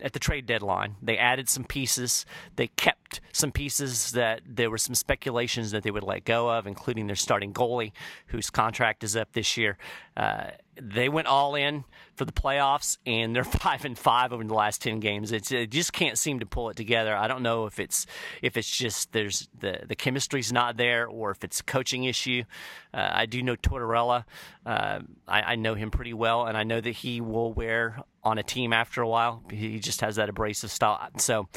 at 0.00 0.12
the 0.12 0.18
trade 0.18 0.46
deadline. 0.46 0.96
They 1.02 1.18
added 1.18 1.48
some 1.48 1.64
pieces. 1.64 2.26
They 2.56 2.68
kept 2.68 3.03
some 3.32 3.52
pieces 3.52 4.12
that 4.12 4.42
there 4.46 4.70
were 4.70 4.78
some 4.78 4.94
speculations 4.94 5.70
that 5.70 5.82
they 5.82 5.90
would 5.90 6.02
let 6.02 6.24
go 6.24 6.50
of, 6.50 6.66
including 6.66 7.06
their 7.06 7.16
starting 7.16 7.52
goalie, 7.52 7.92
whose 8.28 8.50
contract 8.50 9.04
is 9.04 9.16
up 9.16 9.32
this 9.32 9.56
year. 9.56 9.76
Uh, 10.16 10.50
they 10.80 11.08
went 11.08 11.26
all 11.26 11.54
in 11.54 11.84
for 12.16 12.24
the 12.24 12.32
playoffs, 12.32 12.98
and 13.06 13.34
they're 13.34 13.44
five 13.64 13.84
and 13.84 13.98
five 13.98 14.32
over 14.32 14.44
the 14.44 14.54
last 14.54 14.82
ten 14.82 15.00
games. 15.00 15.32
It's, 15.32 15.52
it 15.52 15.70
just 15.70 15.92
can't 15.92 16.18
seem 16.18 16.40
to 16.40 16.46
pull 16.46 16.70
it 16.70 16.76
together. 16.76 17.16
I 17.16 17.28
don't 17.28 17.42
know 17.42 17.66
if 17.66 17.78
it's 17.78 18.06
if 18.42 18.56
it's 18.56 18.70
just 18.70 19.12
there's 19.12 19.48
the 19.58 19.80
the 19.86 19.94
chemistry's 19.94 20.52
not 20.52 20.76
there, 20.76 21.06
or 21.06 21.30
if 21.30 21.44
it's 21.44 21.60
a 21.60 21.64
coaching 21.64 22.04
issue. 22.04 22.44
Uh, 22.92 23.10
I 23.12 23.26
do 23.26 23.42
know 23.42 23.56
Tortorella. 23.56 24.24
Uh, 24.64 25.00
I, 25.26 25.42
I 25.42 25.56
know 25.56 25.74
him 25.74 25.90
pretty 25.90 26.14
well, 26.14 26.46
and 26.46 26.56
I 26.56 26.64
know 26.64 26.80
that 26.80 26.92
he 26.92 27.20
will 27.20 27.52
wear 27.52 28.02
on 28.22 28.38
a 28.38 28.42
team 28.42 28.72
after 28.72 29.02
a 29.02 29.08
while. 29.08 29.42
He 29.50 29.78
just 29.78 30.00
has 30.00 30.16
that 30.16 30.28
abrasive 30.28 30.70
style. 30.70 31.08
So 31.18 31.48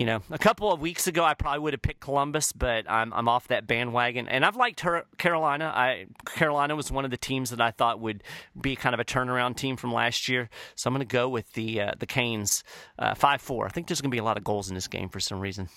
you 0.00 0.06
know, 0.06 0.22
a 0.30 0.38
couple 0.38 0.72
of 0.72 0.80
weeks 0.80 1.06
ago, 1.06 1.22
I 1.22 1.34
probably 1.34 1.58
would 1.58 1.74
have 1.74 1.82
picked 1.82 2.00
Columbus, 2.00 2.52
but 2.52 2.90
I'm, 2.90 3.12
I'm 3.12 3.28
off 3.28 3.48
that 3.48 3.66
bandwagon. 3.66 4.28
And 4.28 4.46
I've 4.46 4.56
liked 4.56 4.80
her, 4.80 5.04
Carolina. 5.18 5.70
I 5.76 6.06
Carolina 6.24 6.74
was 6.74 6.90
one 6.90 7.04
of 7.04 7.10
the 7.10 7.18
teams 7.18 7.50
that 7.50 7.60
I 7.60 7.70
thought 7.70 8.00
would 8.00 8.22
be 8.58 8.76
kind 8.76 8.94
of 8.94 9.00
a 9.00 9.04
turnaround 9.04 9.56
team 9.56 9.76
from 9.76 9.92
last 9.92 10.26
year. 10.26 10.48
So 10.74 10.88
I'm 10.88 10.94
going 10.94 11.06
to 11.06 11.12
go 11.12 11.28
with 11.28 11.52
the 11.52 11.82
uh, 11.82 11.92
the 11.98 12.06
Canes 12.06 12.64
uh, 12.98 13.12
five 13.14 13.42
four. 13.42 13.66
I 13.66 13.68
think 13.68 13.88
there's 13.88 14.00
going 14.00 14.10
to 14.10 14.14
be 14.14 14.20
a 14.20 14.24
lot 14.24 14.38
of 14.38 14.42
goals 14.42 14.70
in 14.70 14.74
this 14.74 14.88
game 14.88 15.10
for 15.10 15.20
some 15.20 15.38
reason. 15.38 15.68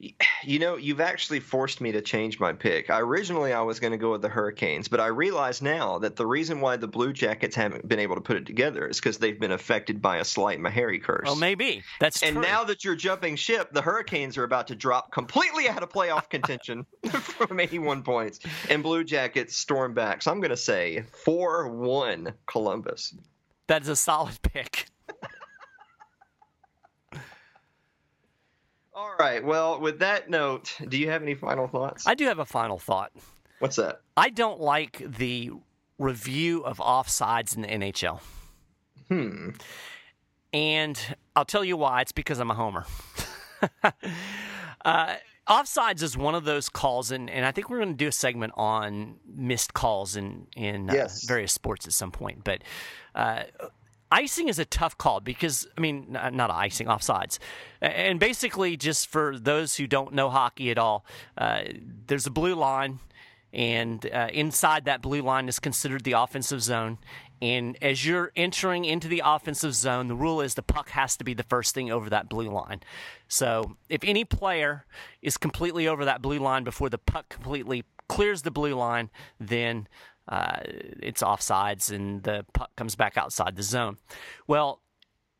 You 0.44 0.60
know, 0.60 0.76
you've 0.76 1.00
actually 1.00 1.40
forced 1.40 1.80
me 1.80 1.90
to 1.90 2.00
change 2.00 2.38
my 2.38 2.52
pick. 2.52 2.88
I, 2.88 3.00
originally, 3.00 3.52
I 3.52 3.62
was 3.62 3.80
going 3.80 3.90
to 3.90 3.96
go 3.96 4.12
with 4.12 4.22
the 4.22 4.28
Hurricanes, 4.28 4.86
but 4.86 5.00
I 5.00 5.06
realize 5.06 5.60
now 5.60 5.98
that 5.98 6.14
the 6.14 6.26
reason 6.26 6.60
why 6.60 6.76
the 6.76 6.86
Blue 6.86 7.12
Jackets 7.12 7.56
haven't 7.56 7.88
been 7.88 7.98
able 7.98 8.14
to 8.14 8.20
put 8.20 8.36
it 8.36 8.46
together 8.46 8.86
is 8.86 9.00
because 9.00 9.18
they've 9.18 9.40
been 9.40 9.50
affected 9.50 10.00
by 10.00 10.18
a 10.18 10.24
slight 10.24 10.60
Maharrey 10.60 11.02
curse. 11.02 11.24
Well, 11.24 11.34
maybe 11.34 11.82
that's 11.98 12.22
and 12.22 12.34
true. 12.34 12.42
now 12.42 12.62
that 12.64 12.84
you're 12.84 12.94
jumping 12.94 13.34
ship, 13.34 13.72
the 13.72 13.82
Hurricanes 13.82 14.38
are 14.38 14.44
about 14.44 14.68
to 14.68 14.76
drop 14.76 15.10
completely 15.10 15.68
out 15.68 15.82
of 15.82 15.88
playoff 15.88 16.28
contention 16.28 16.86
from 17.10 17.58
81 17.58 18.04
points, 18.04 18.38
and 18.70 18.84
Blue 18.84 19.02
Jackets 19.02 19.56
storm 19.56 19.94
back. 19.94 20.22
So 20.22 20.30
I'm 20.30 20.38
going 20.38 20.50
to 20.50 20.56
say 20.56 21.02
4 21.24 21.70
1 21.70 22.32
Columbus. 22.46 23.14
that 23.66 23.82
is 23.82 23.88
a 23.88 23.96
solid 23.96 24.40
pick. 24.42 24.86
All 28.94 29.14
right. 29.26 29.44
Well, 29.44 29.80
with 29.80 29.98
that 30.00 30.30
note, 30.30 30.74
do 30.88 30.96
you 30.96 31.10
have 31.10 31.22
any 31.22 31.34
final 31.34 31.66
thoughts? 31.66 32.06
I 32.06 32.14
do 32.14 32.26
have 32.26 32.38
a 32.38 32.44
final 32.44 32.78
thought. 32.78 33.12
What's 33.58 33.76
that? 33.76 34.00
I 34.16 34.30
don't 34.30 34.60
like 34.60 35.02
the 35.04 35.52
review 35.98 36.62
of 36.62 36.78
offsides 36.78 37.56
in 37.56 37.62
the 37.62 37.68
NHL. 37.68 38.20
Hmm. 39.08 39.50
And 40.52 41.16
I'll 41.34 41.44
tell 41.44 41.64
you 41.64 41.76
why. 41.76 42.02
It's 42.02 42.12
because 42.12 42.38
I'm 42.38 42.50
a 42.50 42.54
homer. 42.54 42.86
uh, 44.84 45.14
offsides 45.48 46.02
is 46.02 46.16
one 46.16 46.34
of 46.34 46.44
those 46.44 46.68
calls, 46.68 47.10
and, 47.10 47.28
and 47.30 47.44
I 47.44 47.52
think 47.52 47.70
we're 47.70 47.78
going 47.78 47.90
to 47.90 47.94
do 47.94 48.08
a 48.08 48.12
segment 48.12 48.52
on 48.56 49.16
missed 49.26 49.74
calls 49.74 50.16
in, 50.16 50.46
in 50.56 50.90
uh, 50.90 51.08
various 51.26 51.52
sports 51.52 51.86
at 51.86 51.92
some 51.92 52.10
point. 52.10 52.44
But 52.44 52.62
uh, 53.14 53.44
icing 54.10 54.48
is 54.48 54.58
a 54.58 54.64
tough 54.64 54.96
call 54.96 55.20
because, 55.20 55.66
I 55.76 55.80
mean, 55.80 56.06
not 56.10 56.50
icing, 56.50 56.86
offsides. 56.86 57.38
And 57.80 58.18
basically, 58.20 58.76
just 58.76 59.08
for 59.08 59.38
those 59.38 59.76
who 59.76 59.86
don't 59.86 60.12
know 60.14 60.30
hockey 60.30 60.70
at 60.70 60.78
all, 60.78 61.04
uh, 61.36 61.62
there's 62.06 62.26
a 62.26 62.30
blue 62.30 62.54
line 62.54 63.00
and 63.52 64.04
uh, 64.12 64.28
inside 64.32 64.84
that 64.84 65.00
blue 65.00 65.22
line 65.22 65.48
is 65.48 65.58
considered 65.58 66.04
the 66.04 66.12
offensive 66.12 66.62
zone. 66.62 66.98
And 67.40 67.76
as 67.82 68.06
you're 68.06 68.32
entering 68.34 68.84
into 68.84 69.08
the 69.08 69.22
offensive 69.24 69.74
zone, 69.74 70.08
the 70.08 70.14
rule 70.14 70.40
is 70.40 70.54
the 70.54 70.62
puck 70.62 70.90
has 70.90 71.16
to 71.18 71.24
be 71.24 71.34
the 71.34 71.42
first 71.42 71.74
thing 71.74 71.90
over 71.90 72.10
that 72.10 72.28
blue 72.28 72.50
line. 72.50 72.80
So 73.28 73.76
if 73.88 74.02
any 74.04 74.24
player 74.24 74.84
is 75.22 75.36
completely 75.36 75.86
over 75.86 76.04
that 76.04 76.22
blue 76.22 76.38
line 76.38 76.64
before 76.64 76.90
the 76.90 76.98
puck 76.98 77.28
completely 77.28 77.84
clears 78.08 78.42
the 78.42 78.50
blue 78.50 78.74
line, 78.74 79.10
then 79.38 79.88
uh, 80.28 80.58
it's 80.64 81.22
offsides 81.22 81.90
and 81.90 82.22
the 82.22 82.44
puck 82.52 82.70
comes 82.76 82.96
back 82.96 83.16
outside 83.16 83.56
the 83.56 83.62
zone. 83.62 83.96
Well, 84.46 84.80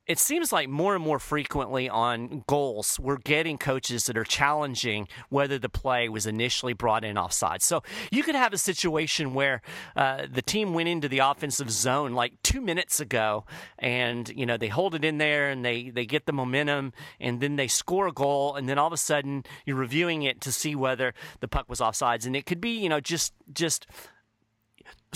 it 0.07 0.19
seems 0.19 0.53
like 0.53 0.69
more 0.69 0.95
and 0.95 1.03
more 1.03 1.19
frequently 1.19 1.89
on 1.89 2.45
goals, 2.47 2.99
we're 3.01 3.19
getting 3.19 3.59
coaches 3.59 4.07
that 4.07 4.17
are 4.17 4.25
challenging 4.25 5.09
whether 5.31 5.59
the 5.59 5.69
play 5.69 6.09
was 6.09 6.27
initially 6.27 6.73
brought 6.73 7.05
in 7.05 7.19
offside. 7.19 7.61
So 7.63 7.83
you 8.13 8.23
could 8.23 8.37
have 8.37 8.53
a 8.53 8.59
situation 8.59 9.35
where 9.35 9.63
uh, 9.97 10.27
the 10.31 10.43
team 10.43 10.75
went 10.75 10.89
into 10.89 11.09
the 11.09 11.19
offensive 11.19 11.71
zone 11.71 12.13
like 12.13 12.41
two 12.43 12.61
minutes 12.61 13.01
ago, 13.01 13.45
and 13.79 14.29
you 14.29 14.47
know 14.47 14.57
they 14.57 14.69
hold 14.69 14.95
it 14.95 15.05
in 15.05 15.19
there 15.19 15.51
and 15.51 15.65
they 15.65 15.91
they 15.91 16.07
get 16.07 16.27
the 16.27 16.33
momentum, 16.33 16.93
and 17.19 17.41
then 17.41 17.57
they 17.57 17.69
score 17.69 18.07
a 18.07 18.13
goal, 18.13 18.55
and 18.55 18.69
then 18.69 18.79
all 18.79 18.87
of 18.87 18.93
a 18.93 18.97
sudden 18.97 19.45
you're 19.65 19.77
reviewing 19.77 20.23
it 20.23 20.41
to 20.43 20.53
see 20.53 20.77
whether 20.77 21.15
the 21.41 21.49
puck 21.49 21.69
was 21.69 21.81
offsides, 21.81 22.27
and 22.27 22.37
it 22.37 22.47
could 22.47 22.61
be 22.61 22.71
you 22.71 22.89
know 22.89 23.01
just 23.01 23.33
just 23.53 23.87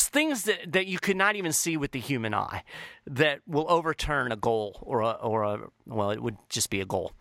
things 0.08 0.44
that, 0.44 0.72
that 0.72 0.86
you 0.86 0.98
could 0.98 1.16
not 1.16 1.36
even 1.36 1.52
see 1.52 1.76
with 1.76 1.92
the 1.92 2.00
human 2.00 2.34
eye 2.34 2.62
that 3.06 3.40
will 3.46 3.66
overturn 3.68 4.32
a 4.32 4.36
goal 4.36 4.78
or 4.82 5.00
a, 5.00 5.10
or 5.12 5.42
a 5.42 5.58
well 5.86 6.10
it 6.10 6.22
would 6.22 6.36
just 6.48 6.70
be 6.70 6.80
a 6.80 6.86
goal. 6.86 7.12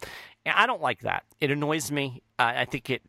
And 0.46 0.56
i 0.56 0.66
don't 0.66 0.82
like 0.82 1.02
that. 1.02 1.24
It 1.40 1.52
annoys 1.52 1.92
me. 1.92 2.22
I, 2.38 2.62
I 2.62 2.66
think 2.66 2.90
it 2.90 3.02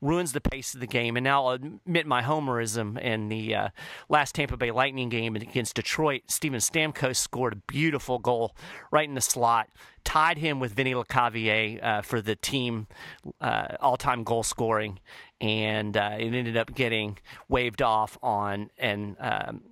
ruins 0.00 0.32
the 0.32 0.40
pace 0.40 0.74
of 0.74 0.80
the 0.80 0.86
game. 0.86 1.16
And 1.16 1.24
now 1.24 1.46
i'll 1.46 1.52
admit 1.52 2.06
my 2.06 2.22
homerism 2.22 3.00
in 3.00 3.28
the 3.28 3.54
uh, 3.54 3.68
last 4.08 4.34
tampa 4.34 4.56
bay 4.56 4.70
lightning 4.70 5.08
game 5.08 5.36
against 5.36 5.74
detroit. 5.74 6.22
Steven 6.28 6.60
stamkos 6.60 7.16
scored 7.16 7.52
a 7.52 7.72
beautiful 7.72 8.18
goal 8.18 8.56
right 8.90 9.08
in 9.08 9.14
the 9.14 9.20
slot 9.20 9.68
tied 10.04 10.38
him 10.38 10.60
with 10.60 10.72
Vinny 10.72 10.94
Lecavalier 10.94 11.82
uh, 11.82 12.02
for 12.02 12.20
the 12.20 12.36
team 12.36 12.86
uh, 13.40 13.76
all-time 13.80 14.24
goal 14.24 14.42
scoring, 14.42 14.98
and 15.42 15.96
uh, 15.96 16.16
it 16.18 16.32
ended 16.32 16.56
up 16.56 16.72
getting 16.72 17.18
waved 17.48 17.82
off 17.82 18.16
on 18.22 18.70
an 18.78 19.16
um, 19.18 19.62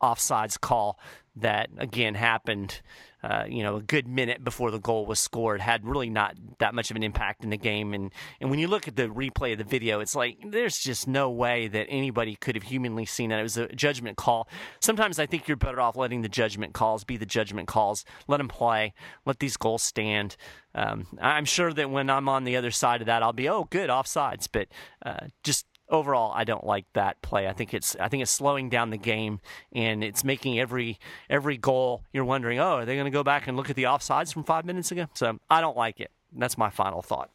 offsides 0.00 0.58
call 0.58 0.98
that 1.36 1.68
again 1.76 2.14
happened. 2.14 2.80
Uh, 3.22 3.44
you 3.48 3.62
know, 3.62 3.76
a 3.76 3.82
good 3.82 4.06
minute 4.06 4.44
before 4.44 4.70
the 4.70 4.78
goal 4.78 5.04
was 5.04 5.18
scored, 5.18 5.60
had 5.60 5.84
really 5.84 6.08
not 6.08 6.36
that 6.58 6.74
much 6.74 6.90
of 6.90 6.96
an 6.96 7.02
impact 7.02 7.42
in 7.42 7.50
the 7.50 7.56
game. 7.56 7.92
And 7.92 8.12
and 8.40 8.50
when 8.50 8.58
you 8.58 8.68
look 8.68 8.86
at 8.86 8.96
the 8.96 9.08
replay 9.08 9.52
of 9.52 9.58
the 9.58 9.64
video, 9.64 10.00
it's 10.00 10.14
like 10.14 10.38
there's 10.46 10.78
just 10.78 11.08
no 11.08 11.30
way 11.30 11.66
that 11.68 11.86
anybody 11.88 12.36
could 12.36 12.54
have 12.54 12.64
humanly 12.64 13.04
seen 13.04 13.30
that. 13.30 13.40
It 13.40 13.42
was 13.42 13.56
a 13.56 13.68
judgment 13.68 14.16
call. 14.16 14.48
Sometimes 14.80 15.18
I 15.18 15.26
think 15.26 15.48
you're 15.48 15.56
better 15.56 15.80
off 15.80 15.96
letting 15.96 16.22
the 16.22 16.28
judgment 16.28 16.74
calls 16.74 17.04
be 17.04 17.16
the 17.16 17.26
judgment 17.26 17.66
calls. 17.66 18.04
Let 18.28 18.36
them 18.36 18.48
play. 18.48 18.94
Let 19.26 19.40
these 19.40 19.56
goals 19.56 19.82
stand. 19.82 20.36
Um, 20.74 21.06
I'm 21.20 21.44
sure 21.44 21.72
that 21.72 21.90
when 21.90 22.10
I'm 22.10 22.28
on 22.28 22.44
the 22.44 22.56
other 22.56 22.70
side 22.70 23.00
of 23.00 23.06
that, 23.06 23.22
I'll 23.22 23.32
be 23.32 23.48
oh 23.48 23.64
good 23.64 23.90
offsides. 23.90 24.48
But 24.50 24.68
uh, 25.04 25.26
just 25.42 25.66
overall, 25.90 26.32
I 26.34 26.44
don't 26.44 26.64
like 26.64 26.86
that 26.94 27.20
play. 27.22 27.48
I 27.48 27.52
think 27.52 27.74
it's 27.74 27.96
I 27.96 28.08
think 28.08 28.22
it's 28.22 28.30
slowing 28.30 28.68
down 28.68 28.90
the 28.90 28.98
game 28.98 29.40
and 29.72 30.02
it's 30.04 30.24
making 30.24 30.58
every 30.58 30.98
every 31.28 31.56
goal 31.56 32.02
you're 32.12 32.24
wondering, 32.24 32.58
oh, 32.58 32.78
are 32.78 32.84
they 32.84 32.94
going 32.94 33.06
to 33.06 33.10
go 33.10 33.24
back 33.24 33.46
and 33.46 33.56
look 33.56 33.70
at 33.70 33.76
the 33.76 33.84
offsides 33.84 34.32
from 34.32 34.44
five 34.44 34.64
minutes 34.64 34.90
ago? 34.92 35.06
So 35.14 35.38
I 35.50 35.60
don't 35.60 35.76
like 35.76 36.00
it. 36.00 36.10
That's 36.32 36.58
my 36.58 36.70
final 36.70 37.02
thought. 37.02 37.30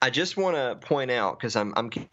I 0.00 0.10
just 0.10 0.36
want 0.36 0.56
to 0.56 0.76
point 0.86 1.10
out 1.10 1.38
because 1.38 1.56
I'm 1.56 1.72
I'm 1.76 1.90
keeping 1.90 2.08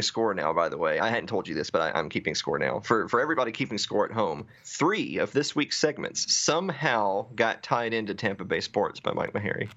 score 0.00 0.34
now. 0.34 0.52
By 0.52 0.68
the 0.68 0.78
way, 0.78 0.98
I 0.98 1.08
hadn't 1.08 1.28
told 1.28 1.48
you 1.48 1.54
this, 1.54 1.70
but 1.70 1.82
I, 1.82 1.98
I'm 1.98 2.08
keeping 2.08 2.34
score 2.34 2.58
now 2.58 2.80
for 2.80 3.08
for 3.08 3.20
everybody 3.20 3.52
keeping 3.52 3.78
score 3.78 4.04
at 4.04 4.12
home. 4.12 4.46
Three 4.64 5.18
of 5.18 5.32
this 5.32 5.54
week's 5.54 5.78
segments 5.78 6.34
somehow 6.34 7.26
got 7.34 7.62
tied 7.62 7.92
into 7.92 8.14
Tampa 8.14 8.44
Bay 8.44 8.60
sports 8.60 9.00
by 9.00 9.12
Mike 9.12 9.32
Maharrey. 9.32 9.68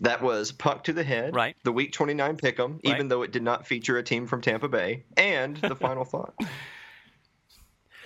That 0.00 0.22
was 0.22 0.52
puck 0.52 0.84
to 0.84 0.92
the 0.92 1.02
head, 1.02 1.34
Right. 1.34 1.56
The 1.64 1.72
week 1.72 1.92
29 1.92 2.36
pick'em, 2.36 2.72
Right. 2.84 2.94
even 2.94 3.08
though 3.08 3.22
it 3.22 3.32
did 3.32 3.42
not 3.42 3.66
feature 3.66 3.96
a 3.98 4.02
team 4.02 4.26
from 4.26 4.40
Tampa 4.42 4.68
Bay, 4.68 5.04
and 5.16 5.56
the 5.56 5.74
final 5.86 6.04
thought. 6.04 6.34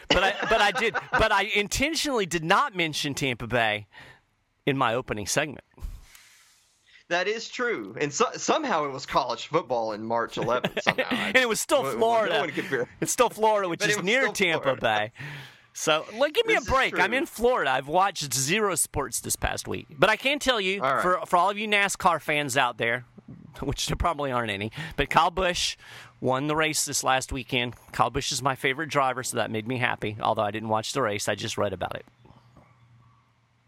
But 0.08 0.22
I 0.24 0.34
but 0.48 0.60
I 0.60 0.70
did 0.72 0.94
but 1.12 1.32
I 1.32 1.42
intentionally 1.54 2.26
did 2.26 2.44
not 2.44 2.74
mention 2.76 3.14
Tampa 3.14 3.46
Bay 3.46 3.86
in 4.66 4.76
my 4.76 4.94
opening 4.94 5.26
segment. 5.26 5.64
That 7.08 7.28
is 7.28 7.48
true, 7.48 7.94
and 8.00 8.12
so, 8.12 8.26
somehow 8.36 8.84
it 8.86 8.90
was 8.92 9.04
college 9.04 9.48
football 9.48 9.92
in 9.92 10.02
March 10.02 10.36
11th. 10.36 10.82
Somehow, 10.82 11.04
and 11.10 11.36
it 11.36 11.48
was 11.48 11.60
still 11.60 11.82
No- 11.82 11.92
no 11.92 11.98
Florida. 11.98 12.48
could 12.52 12.88
It's 13.02 13.12
still 13.12 13.28
Florida, 13.28 13.68
which 13.68 13.84
is 13.86 14.02
near 14.02 14.28
Tampa 14.28 14.62
Florida. 14.62 14.80
Bay. 14.80 15.12
So, 15.74 16.04
like, 16.18 16.34
give 16.34 16.46
me 16.46 16.54
This 16.54 16.68
a 16.68 16.70
break. 16.70 16.98
I'm 17.00 17.14
in 17.14 17.24
Florida. 17.26 17.70
I've 17.70 17.88
watched 17.88 18.32
zero 18.34 18.74
sports 18.74 19.20
this 19.20 19.36
past 19.36 19.66
week, 19.66 19.86
but 19.98 20.10
I 20.10 20.16
can 20.16 20.38
tell 20.38 20.60
you, 20.60 20.82
All 20.82 20.94
right. 20.94 21.02
for 21.02 21.20
for 21.26 21.36
all 21.36 21.48
of 21.50 21.56
you 21.58 21.66
NASCAR 21.66 22.20
fans 22.20 22.56
out 22.56 22.76
there, 22.78 23.06
which 23.62 23.86
there 23.86 23.96
probably 23.96 24.30
aren't 24.30 24.50
any, 24.50 24.70
but 24.96 25.08
Kyle 25.08 25.30
Busch 25.30 25.76
won 26.20 26.46
the 26.46 26.54
race 26.56 26.84
this 26.84 27.02
last 27.02 27.32
weekend. 27.32 27.74
Kyle 27.92 28.10
Busch 28.10 28.32
is 28.32 28.42
my 28.42 28.54
favorite 28.54 28.90
driver, 28.90 29.22
so 29.22 29.36
that 29.38 29.50
made 29.50 29.66
me 29.66 29.78
happy. 29.78 30.16
Although 30.20 30.42
I 30.42 30.50
didn't 30.50 30.68
watch 30.68 30.92
the 30.92 31.02
race, 31.02 31.26
I 31.28 31.34
just 31.34 31.56
read 31.56 31.72
about 31.72 31.96
it. 31.96 32.04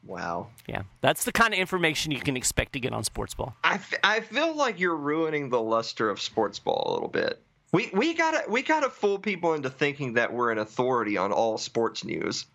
Wow. 0.07 0.49
Yeah, 0.67 0.83
that's 1.01 1.25
the 1.25 1.33
kind 1.33 1.55
of 1.55 1.59
information 1.61 2.13
you 2.13 2.21
can 2.21 2.37
expect 2.37 2.75
to 2.75 2.81
get 2.81 2.93
on 2.93 3.05
Sports 3.05 3.35
Ball. 3.35 3.55
I, 3.65 3.75
f- 3.77 3.95
I 4.05 4.21
feel 4.21 4.55
like 4.55 4.79
you're 4.79 4.97
ruining 4.97 5.49
the 5.49 5.61
luster 5.61 6.11
of 6.11 6.21
sports 6.21 6.59
ball 6.59 6.85
a 6.87 6.93
little 6.93 7.09
bit. 7.09 7.41
We 7.75 7.91
we 7.93 8.15
gotta 8.15 8.45
we 8.49 8.63
gotta 8.63 8.89
fool 8.89 9.19
people 9.19 9.55
into 9.55 9.69
thinking 9.69 10.13
that 10.13 10.33
we're 10.33 10.53
an 10.53 10.59
authority 10.59 11.17
on 11.17 11.33
all 11.33 11.59
sports 11.59 12.05
news. 12.05 12.47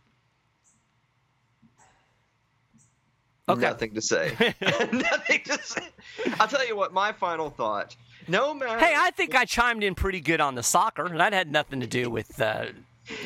Okay. 3.50 3.60
Nothing 3.60 3.96
to 3.96 4.02
say. 4.02 4.30
Nothing 4.62 5.42
to 5.44 5.62
say. 5.62 5.86
I'll 6.40 6.48
tell 6.48 6.66
you 6.66 6.78
what. 6.78 6.94
My 6.94 7.12
final 7.12 7.50
thought. 7.50 7.98
No 8.30 8.54
matter. 8.54 8.80
Hey, 8.80 8.94
I 8.96 9.12
think 9.12 9.36
I 9.36 9.44
chimed 9.44 9.84
in 9.84 9.94
pretty 9.94 10.22
good 10.22 10.40
on 10.40 10.56
the 10.56 10.64
soccer. 10.64 11.08
and 11.08 11.20
That 11.20 11.34
had 11.34 11.52
nothing 11.52 11.82
to 11.82 11.88
do 11.88 12.10
with. 12.10 12.40
Uh, 12.40 12.68
with 12.68 12.76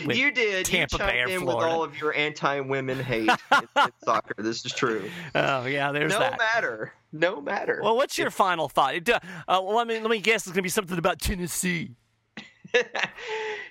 you 0.09 0.31
did. 0.31 0.65
Tampa 0.65 0.97
you 0.97 1.05
Bay 1.05 1.21
or 1.21 1.27
in 1.27 1.41
Florida. 1.41 1.57
with 1.57 1.65
all 1.65 1.83
of 1.83 1.99
your 1.99 2.15
anti-women 2.15 2.99
hate 3.03 3.29
in, 3.29 3.67
in 3.77 3.91
soccer. 4.03 4.41
This 4.41 4.65
is 4.65 4.71
true. 4.71 5.09
Oh 5.35 5.65
yeah, 5.65 5.91
there's 5.91 6.13
no 6.13 6.19
that. 6.19 6.37
matter. 6.37 6.93
No 7.11 7.41
matter. 7.41 7.79
Well, 7.83 7.95
what's 7.95 8.17
your 8.17 8.31
final 8.31 8.69
thought? 8.69 9.07
Uh, 9.07 9.19
uh, 9.47 9.61
well, 9.63 9.75
let 9.75 9.87
me 9.87 9.99
let 9.99 10.09
me 10.09 10.19
guess. 10.19 10.47
It's 10.47 10.53
gonna 10.53 10.63
be 10.63 10.69
something 10.69 10.97
about 10.97 11.19
Tennessee. 11.19 11.91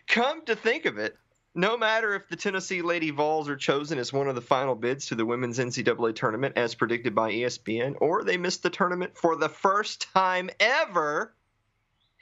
Come 0.06 0.44
to 0.46 0.54
think 0.54 0.84
of 0.84 0.98
it, 0.98 1.16
no 1.54 1.76
matter 1.76 2.14
if 2.14 2.28
the 2.28 2.36
Tennessee 2.36 2.82
Lady 2.82 3.10
Vols 3.10 3.48
are 3.48 3.56
chosen 3.56 3.98
as 3.98 4.12
one 4.12 4.28
of 4.28 4.34
the 4.34 4.40
final 4.40 4.74
bids 4.74 5.06
to 5.06 5.14
the 5.14 5.26
women's 5.26 5.58
NCAA 5.58 6.14
tournament 6.14 6.56
as 6.56 6.74
predicted 6.74 7.14
by 7.14 7.32
ESPN, 7.32 7.96
or 8.00 8.24
they 8.24 8.36
miss 8.36 8.58
the 8.58 8.70
tournament 8.70 9.16
for 9.16 9.36
the 9.36 9.48
first 9.48 10.08
time 10.12 10.50
ever, 10.60 11.34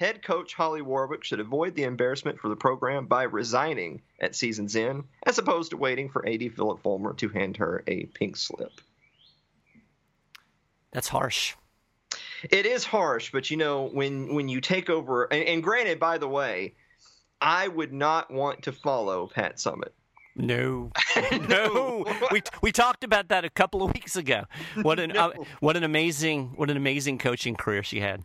head 0.01 0.23
coach 0.23 0.55
Holly 0.55 0.81
Warlick 0.81 1.23
should 1.23 1.41
avoid 1.41 1.75
the 1.75 1.85
embarrassment 1.85 2.41
for 2.41 2.49
the 2.49 2.57
program 2.57 3.05
by 3.05 3.25
resigning 3.25 4.01
at 4.19 4.35
season's 4.35 4.75
end, 4.75 5.05
as 5.27 5.37
opposed 5.37 5.71
to 5.71 5.77
waiting 5.77 6.09
for 6.09 6.27
AD 6.27 6.55
Phillip 6.57 6.83
Fulmer 6.83 7.13
to 7.15 7.29
hand 7.29 7.59
her 7.59 7.85
a 7.87 8.07
pink 8.07 8.39
slip. 8.39 8.73
That's 10.91 11.09
harsh. 11.09 11.55
It 12.51 12.65
is 12.65 12.83
harsh, 12.83 13.31
but 13.31 13.51
you 13.51 13.59
know 13.59 13.91
when 13.91 14.35
when 14.35 14.49
you 14.49 14.63
take 14.63 14.89
over, 14.89 15.25
and, 15.25 15.45
and 15.45 15.63
granted, 15.63 16.01
by 16.01 16.17
the 16.17 16.27
way, 16.27 16.75
I 17.43 17.69
would 17.69 17.93
not 17.93 18.31
want 18.31 18.63
to 18.63 18.73
follow 18.73 19.27
Pat 19.27 19.57
Summitt. 19.57 19.93
No, 20.35 20.91
no. 21.49 22.07
we 22.33 22.41
we 22.63 22.73
talked 22.73 23.05
about 23.05 23.29
that 23.29 23.45
a 23.45 23.51
couple 23.51 23.83
of 23.83 23.93
weeks 23.93 24.17
ago. 24.17 24.45
What 24.81 24.99
an 24.99 25.11
no. 25.15 25.21
uh, 25.21 25.33
what 25.61 25.77
an 25.77 25.85
amazing 25.85 26.55
what 26.57 26.71
an 26.71 26.79
amazing 26.79 27.19
coaching 27.19 27.55
career 27.55 27.83
she 27.83 28.01
had. 28.01 28.25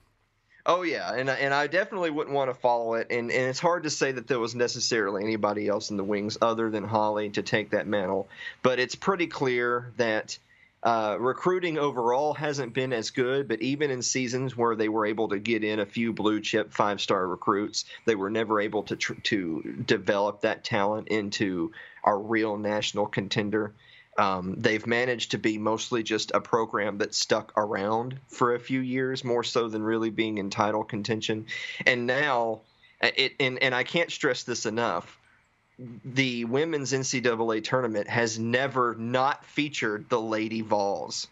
Oh 0.67 0.81
yeah, 0.81 1.13
and 1.13 1.29
and 1.29 1.53
I 1.53 1.67
definitely 1.67 2.09
wouldn't 2.09 2.35
want 2.35 2.49
to 2.49 2.59
follow 2.59 2.95
it. 2.95 3.07
And 3.11 3.29
and 3.31 3.49
it's 3.49 3.59
hard 3.59 3.83
to 3.83 3.89
say 3.89 4.11
that 4.11 4.27
there 4.27 4.39
was 4.39 4.55
necessarily 4.55 5.23
anybody 5.23 5.67
else 5.67 5.91
in 5.91 5.97
the 5.97 6.03
wings 6.03 6.37
other 6.41 6.71
than 6.71 6.83
Holly 6.83 7.29
to 7.31 7.43
take 7.43 7.69
that 7.71 7.85
mantle. 7.85 8.27
But 8.63 8.79
it's 8.79 8.95
pretty 8.95 9.27
clear 9.27 9.91
that 9.97 10.39
uh, 10.81 11.17
recruiting 11.19 11.77
overall 11.77 12.33
hasn't 12.33 12.73
been 12.73 12.93
as 12.93 13.11
good, 13.11 13.47
but 13.47 13.61
even 13.61 13.91
in 13.91 14.01
seasons 14.01 14.55
where 14.55 14.75
they 14.75 14.89
were 14.89 15.05
able 15.05 15.29
to 15.29 15.39
get 15.39 15.63
in 15.63 15.79
a 15.79 15.85
few 15.85 16.13
blue 16.13 16.41
chip 16.41 16.71
five 16.71 16.99
star 16.99 17.27
recruits, 17.27 17.85
they 18.05 18.15
were 18.15 18.29
never 18.29 18.59
able 18.59 18.83
to 18.83 18.95
tr- 18.95 19.13
to 19.23 19.83
develop 19.85 20.41
that 20.41 20.63
talent 20.63 21.07
into 21.09 21.71
a 22.03 22.15
real 22.15 22.57
national 22.57 23.05
contender. 23.05 23.73
Um, 24.17 24.55
they've 24.57 24.85
managed 24.87 25.31
to 25.31 25.37
be 25.37 25.57
mostly 25.57 26.01
just 26.01 26.31
a 26.33 26.39
program 26.39 26.99
that 26.99 27.13
stuck 27.13 27.51
around 27.57 28.17
for 28.27 28.55
a 28.55 28.59
few 28.59 28.79
years, 28.79 29.23
more 29.23 29.43
so 29.43 29.67
than 29.67 29.83
really 29.83 30.09
being 30.09 30.37
in 30.37 30.49
title 30.49 30.83
contention. 30.83 31.47
And 31.85 32.07
now, 32.07 32.61
it 33.01 33.33
and, 33.39 33.61
and 33.61 33.75
I 33.75 33.83
can't 33.83 34.11
stress 34.11 34.43
this 34.43 34.65
enough 34.65 35.19
the 35.77 36.45
women's 36.45 36.93
NCAA 36.93 37.63
tournament 37.63 38.07
has 38.07 38.39
never 38.39 38.95
not 38.95 39.45
featured 39.45 40.09
the 40.09 40.19
Lady 40.19 40.61
Vols. 40.61 41.27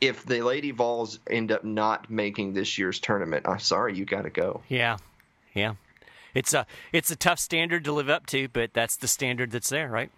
If 0.00 0.24
the 0.24 0.42
Lady 0.42 0.72
Vols 0.72 1.18
end 1.28 1.52
up 1.52 1.64
not 1.64 2.10
making 2.10 2.52
this 2.52 2.76
year's 2.76 2.98
tournament, 2.98 3.46
I'm 3.48 3.60
sorry, 3.60 3.96
you 3.96 4.04
got 4.04 4.22
to 4.22 4.30
go. 4.30 4.62
Yeah, 4.68 4.98
yeah. 5.54 5.74
It's 6.34 6.54
a 6.54 6.66
it's 6.92 7.10
a 7.10 7.16
tough 7.16 7.38
standard 7.38 7.84
to 7.84 7.92
live 7.92 8.08
up 8.08 8.26
to, 8.26 8.48
but 8.48 8.72
that's 8.72 8.96
the 8.96 9.08
standard 9.08 9.50
that's 9.50 9.68
there, 9.68 9.88
right? 9.88 10.10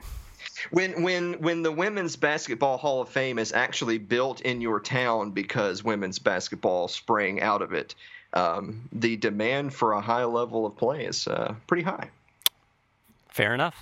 When 0.70 1.02
when 1.02 1.34
when 1.34 1.62
the 1.62 1.72
women's 1.72 2.16
basketball 2.16 2.78
Hall 2.78 3.00
of 3.00 3.08
Fame 3.08 3.38
is 3.38 3.52
actually 3.52 3.98
built 3.98 4.40
in 4.40 4.60
your 4.60 4.80
town 4.80 5.30
because 5.32 5.82
women's 5.82 6.18
basketball 6.18 6.88
sprang 6.88 7.40
out 7.40 7.62
of 7.62 7.72
it, 7.72 7.94
um, 8.32 8.88
the 8.92 9.16
demand 9.16 9.74
for 9.74 9.92
a 9.92 10.00
high 10.00 10.24
level 10.24 10.66
of 10.66 10.76
play 10.76 11.04
is 11.04 11.26
uh, 11.26 11.54
pretty 11.66 11.82
high. 11.82 12.10
Fair 13.28 13.54
enough. 13.54 13.76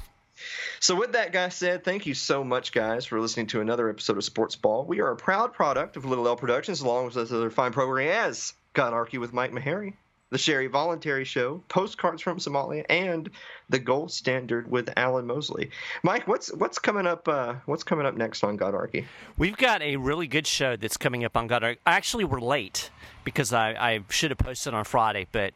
So, 0.80 0.96
with 0.96 1.12
that 1.12 1.32
guy 1.32 1.50
said, 1.50 1.84
thank 1.84 2.06
you 2.06 2.14
so 2.14 2.42
much, 2.42 2.72
guys, 2.72 3.04
for 3.04 3.20
listening 3.20 3.46
to 3.48 3.60
another 3.60 3.88
episode 3.88 4.16
of 4.16 4.24
Sports 4.24 4.56
Ball. 4.56 4.84
We 4.84 5.00
are 5.00 5.12
a 5.12 5.16
proud 5.16 5.52
product 5.52 5.96
of 5.96 6.04
Little 6.04 6.26
L 6.26 6.36
Productions, 6.36 6.80
along 6.80 7.06
with 7.06 7.16
other 7.16 7.50
fine 7.50 7.72
programming 7.72 8.08
as 8.08 8.54
Godarchy 8.74 9.20
with 9.20 9.32
Mike 9.32 9.52
Maharrey, 9.52 9.94
The 10.32 10.38
Sherry 10.38 10.66
Voluntary 10.66 11.26
Show, 11.26 11.62
Postcards 11.68 12.22
from 12.22 12.38
Somalia, 12.38 12.86
and 12.88 13.28
The 13.68 13.78
Gold 13.78 14.10
Standard 14.10 14.70
with 14.70 14.88
Alan 14.96 15.26
Mosley. 15.26 15.70
Mike, 16.02 16.26
what's 16.26 16.50
what's 16.54 16.78
coming 16.78 17.06
up? 17.06 17.28
Uh, 17.28 17.56
what's 17.66 17.84
coming 17.84 18.06
up 18.06 18.16
next 18.16 18.42
on 18.42 18.56
Godarchy? 18.56 19.04
We've 19.36 19.58
got 19.58 19.82
a 19.82 19.96
really 19.96 20.26
good 20.26 20.46
show 20.46 20.74
that's 20.74 20.96
coming 20.96 21.22
up 21.22 21.36
on 21.36 21.50
Godarchy. 21.50 21.76
Actually, 21.86 22.24
we're 22.24 22.40
late 22.40 22.88
because 23.24 23.52
I, 23.52 23.72
I 23.72 24.00
should 24.08 24.30
have 24.30 24.38
posted 24.38 24.72
on 24.72 24.84
Friday, 24.84 25.26
but 25.32 25.52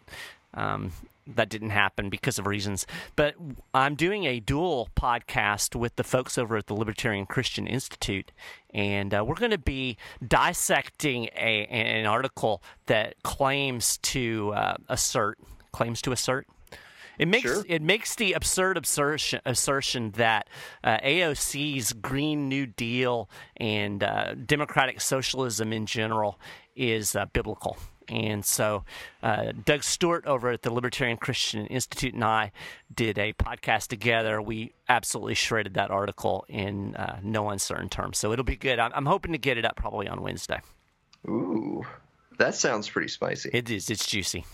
um, 0.53 0.93
that 1.27 1.49
didn't 1.49 1.71
happen 1.71 2.09
because 2.11 2.39
of 2.39 2.47
reasons. 2.47 2.87
But 3.17 3.35
I'm 3.75 3.95
doing 3.95 4.25
a 4.25 4.41
dual 4.41 4.89
podcast 4.97 5.75
with 5.75 5.97
the 5.97 6.05
folks 6.05 6.39
over 6.39 6.57
at 6.57 6.67
the 6.67 6.75
Libertarian 6.75 7.27
Christian 7.27 7.67
Institute, 7.67 8.33
and 8.73 9.15
uh, 9.15 9.25
we're 9.27 9.35
going 9.35 9.51
to 9.51 9.59
be 9.59 9.97
dissecting 10.27 11.25
a, 11.37 11.67
an 11.67 12.07
article 12.07 12.63
that 12.87 13.23
claims 13.23 13.99
to 13.99 14.53
uh, 14.55 14.77
assert 14.89 15.39
claims 15.73 16.01
to 16.03 16.13
assert. 16.13 16.47
It 17.19 17.29
makes 17.29 17.51
sure. 17.51 17.65
it 17.67 17.83
makes 17.83 18.15
the 18.15 18.35
absurd 18.35 18.77
assertion, 18.77 19.41
assertion 19.45 20.11
that 20.13 20.49
uh, 20.85 20.99
AOC's 20.99 21.93
Green 21.95 22.49
New 22.49 22.67
Deal 22.67 23.29
and 23.57 24.03
uh, 24.03 24.35
democratic 24.35 25.01
socialism 25.01 25.73
in 25.73 25.87
general 25.87 26.39
is 26.75 27.17
uh, 27.17 27.27
biblical. 27.33 27.79
And 28.09 28.45
so, 28.45 28.85
uh, 29.23 29.53
Doug 29.65 29.83
Stuart 29.83 30.27
over 30.27 30.51
at 30.51 30.63
the 30.63 30.73
Libertarian 30.73 31.17
Christian 31.17 31.67
Institute 31.67 32.15
and 32.15 32.25
I 32.25 32.53
did 32.95 33.19
a 33.19 33.33
podcast 33.33 33.89
together. 33.89 34.41
We 34.41 34.73
absolutely 34.89 35.35
shredded 35.35 35.75
that 35.75 35.91
article 35.91 36.45
in 36.49 36.97
uh, 36.97 37.19
no 37.23 37.51
uncertain 37.51 37.89
terms. 37.89 38.19
So 38.19 38.33
it'll 38.33 38.45
be 38.45 38.57
good. 38.57 38.79
I'm, 38.79 38.93
I'm, 38.95 39.07
hoping 39.07 39.33
to 39.33 39.39
get 39.39 39.59
it 39.59 39.65
up 39.65 39.77
probably 39.77 40.09
on 40.09 40.21
Wednesday. 40.23 40.61
Ooh, 41.29 41.85
that 42.39 42.55
sounds 42.55 42.89
pretty 42.89 43.09
spicy. 43.09 43.51
It 43.53 43.71
is. 43.71 43.91
It's 43.91 44.07
juicy. 44.07 44.45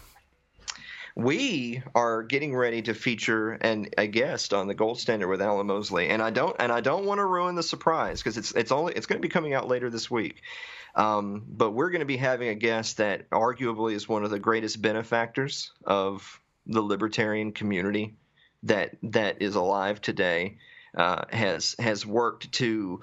We 1.14 1.82
are 1.94 2.22
getting 2.22 2.56
ready 2.56 2.82
to 2.82 2.94
feature 2.94 3.52
an, 3.52 3.88
a 3.98 4.06
guest 4.06 4.54
on 4.54 4.66
the 4.66 4.74
Gold 4.74 4.98
Standard 4.98 5.28
with 5.28 5.42
Alan 5.42 5.66
Mosley, 5.66 6.08
and 6.08 6.22
I 6.22 6.30
don't 6.30 6.56
and 6.58 6.72
I 6.72 6.80
don't 6.80 7.04
want 7.04 7.18
to 7.18 7.24
ruin 7.26 7.54
the 7.54 7.62
surprise 7.62 8.20
because 8.20 8.38
it's 8.38 8.52
it's 8.52 8.72
only 8.72 8.94
it's 8.94 9.06
going 9.06 9.20
to 9.20 9.26
be 9.26 9.32
coming 9.32 9.52
out 9.52 9.68
later 9.68 9.90
this 9.90 10.10
week. 10.10 10.40
Um, 10.94 11.44
but 11.48 11.72
we're 11.72 11.90
going 11.90 12.00
to 12.00 12.06
be 12.06 12.16
having 12.16 12.48
a 12.48 12.54
guest 12.54 12.98
that 12.98 13.28
arguably 13.30 13.92
is 13.94 14.08
one 14.08 14.24
of 14.24 14.30
the 14.30 14.38
greatest 14.38 14.80
benefactors 14.80 15.72
of 15.84 16.40
the 16.66 16.82
libertarian 16.82 17.52
community 17.52 18.14
that 18.62 18.96
that 19.02 19.42
is 19.42 19.54
alive 19.54 20.00
today. 20.00 20.58
Uh, 20.96 21.24
has 21.30 21.74
has 21.78 22.06
worked 22.06 22.52
to 22.52 23.00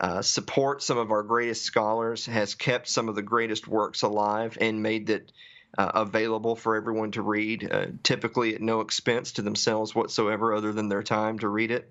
uh, 0.00 0.22
support 0.22 0.82
some 0.82 0.98
of 0.98 1.10
our 1.10 1.22
greatest 1.22 1.64
scholars, 1.64 2.26
has 2.26 2.54
kept 2.54 2.88
some 2.88 3.08
of 3.08 3.14
the 3.16 3.22
greatest 3.22 3.66
works 3.66 4.02
alive, 4.02 4.56
and 4.60 4.82
made 4.82 5.08
that 5.08 5.30
uh, 5.76 5.90
available 5.94 6.56
for 6.56 6.76
everyone 6.76 7.10
to 7.12 7.22
read, 7.22 7.68
uh, 7.70 7.86
typically 8.02 8.54
at 8.54 8.62
no 8.62 8.80
expense 8.80 9.32
to 9.32 9.42
themselves 9.42 9.94
whatsoever, 9.94 10.54
other 10.54 10.72
than 10.72 10.88
their 10.88 11.02
time 11.02 11.38
to 11.40 11.48
read 11.48 11.70
it. 11.70 11.90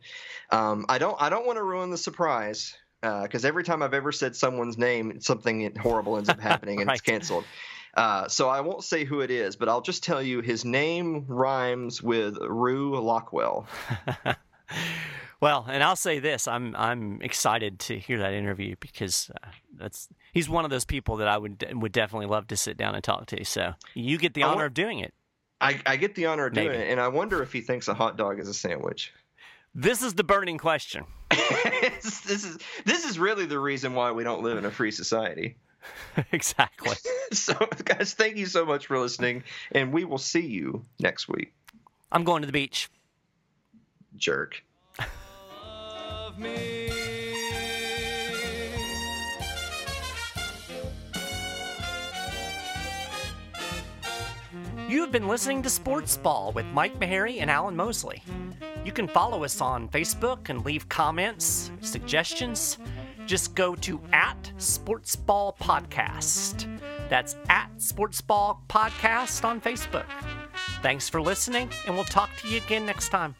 Um, 0.49 0.85
I 0.89 0.97
don't 0.97 1.15
I 1.19 1.29
don't 1.29 1.45
want 1.45 1.57
to 1.57 1.63
ruin 1.63 1.91
the 1.91 1.97
surprise 1.97 2.75
because 3.01 3.45
uh, 3.45 3.47
every 3.47 3.63
time 3.63 3.83
I've 3.83 3.93
ever 3.93 4.11
said 4.11 4.35
someone's 4.35 4.77
name, 4.77 5.21
something 5.21 5.75
horrible 5.75 6.17
ends 6.17 6.29
up 6.29 6.39
happening 6.41 6.81
and 6.81 6.89
it's 6.89 7.01
canceled. 7.01 7.45
Uh, 7.95 8.27
so 8.27 8.47
I 8.47 8.61
won't 8.61 8.83
say 8.83 9.05
who 9.05 9.21
it 9.21 9.31
is, 9.31 9.55
but 9.55 9.69
I'll 9.69 9.81
just 9.81 10.03
tell 10.03 10.21
you 10.21 10.41
his 10.41 10.63
name 10.63 11.25
rhymes 11.27 12.01
with 12.01 12.37
Rue 12.37 12.91
Lockwell. 12.91 13.65
well, 15.39 15.65
and 15.69 15.83
I'll 15.83 15.95
say 15.95 16.19
this: 16.19 16.47
I'm 16.47 16.75
I'm 16.75 17.21
excited 17.21 17.79
to 17.81 17.97
hear 17.97 18.19
that 18.19 18.33
interview 18.33 18.75
because 18.79 19.31
uh, 19.43 19.47
that's 19.77 20.09
he's 20.33 20.49
one 20.49 20.65
of 20.65 20.71
those 20.71 20.85
people 20.85 21.17
that 21.17 21.27
I 21.27 21.37
would 21.37 21.63
would 21.73 21.91
definitely 21.91 22.27
love 22.27 22.47
to 22.47 22.57
sit 22.57 22.77
down 22.77 22.95
and 22.95 23.03
talk 23.03 23.27
to. 23.27 23.43
So 23.45 23.73
you 23.93 24.17
get 24.17 24.33
the 24.33 24.43
honor 24.43 24.55
want, 24.55 24.67
of 24.67 24.73
doing 24.73 24.99
it. 24.99 25.13
I, 25.59 25.79
I, 25.85 25.95
get 25.95 26.13
the 26.13 26.27
honor 26.27 26.45
of 26.45 26.53
Maybe. 26.53 26.67
doing 26.67 26.81
it, 26.81 26.91
and 26.91 26.99
I 26.99 27.07
wonder 27.07 27.41
if 27.41 27.51
he 27.51 27.61
thinks 27.61 27.87
a 27.87 27.93
hot 27.93 28.15
dog 28.15 28.39
is 28.39 28.47
a 28.47 28.53
sandwich. 28.53 29.11
This 29.73 30.01
is 30.01 30.13
the 30.13 30.23
burning 30.23 30.57
question. 30.57 31.05
this 31.31 32.25
is 32.29 32.57
this 32.85 33.05
is 33.05 33.19
really 33.19 33.45
the 33.45 33.59
reason 33.59 33.93
why 33.93 34.11
we 34.11 34.23
don't 34.23 34.43
live 34.43 34.57
in 34.57 34.65
a 34.65 34.71
free 34.71 34.91
society. 34.91 35.57
exactly. 36.31 36.95
so, 37.31 37.53
guys, 37.85 38.13
thank 38.13 38.37
you 38.37 38.45
so 38.45 38.65
much 38.65 38.87
for 38.87 38.99
listening, 38.99 39.43
and 39.71 39.93
we 39.93 40.03
will 40.03 40.17
see 40.17 40.45
you 40.45 40.83
next 40.99 41.27
week. 41.27 41.53
I'm 42.11 42.23
going 42.23 42.41
to 42.41 42.45
the 42.45 42.53
beach. 42.53 42.89
Jerk. 44.15 44.63
You 46.39 46.47
have 55.01 55.11
been 55.11 55.27
listening 55.27 55.63
to 55.63 55.69
Sports 55.69 56.17
Ball 56.17 56.51
with 56.53 56.65
Mike 56.67 56.99
Maharrey 56.99 57.41
and 57.41 57.49
Alan 57.49 57.75
Mosley. 57.75 58.21
You 58.85 58.91
can 58.91 59.07
follow 59.07 59.43
us 59.43 59.61
on 59.61 59.89
Facebook 59.89 60.49
and 60.49 60.63
leave 60.63 60.87
comments, 60.87 61.71
suggestions. 61.81 62.77
Just 63.25 63.55
go 63.55 63.73
to 63.75 63.99
at 64.13 64.51
Sportsball 64.57 65.57
Podcast. 65.57 66.67
That's 67.09 67.35
at 67.49 67.69
Sportsball 67.79 68.59
Podcast 68.69 69.43
on 69.43 69.59
Facebook. 69.59 70.05
Thanks 70.81 71.09
for 71.09 71.19
listening, 71.19 71.69
and 71.85 71.95
we'll 71.95 72.05
talk 72.05 72.29
to 72.41 72.47
you 72.47 72.57
again 72.57 72.85
next 72.85 73.09
time. 73.09 73.35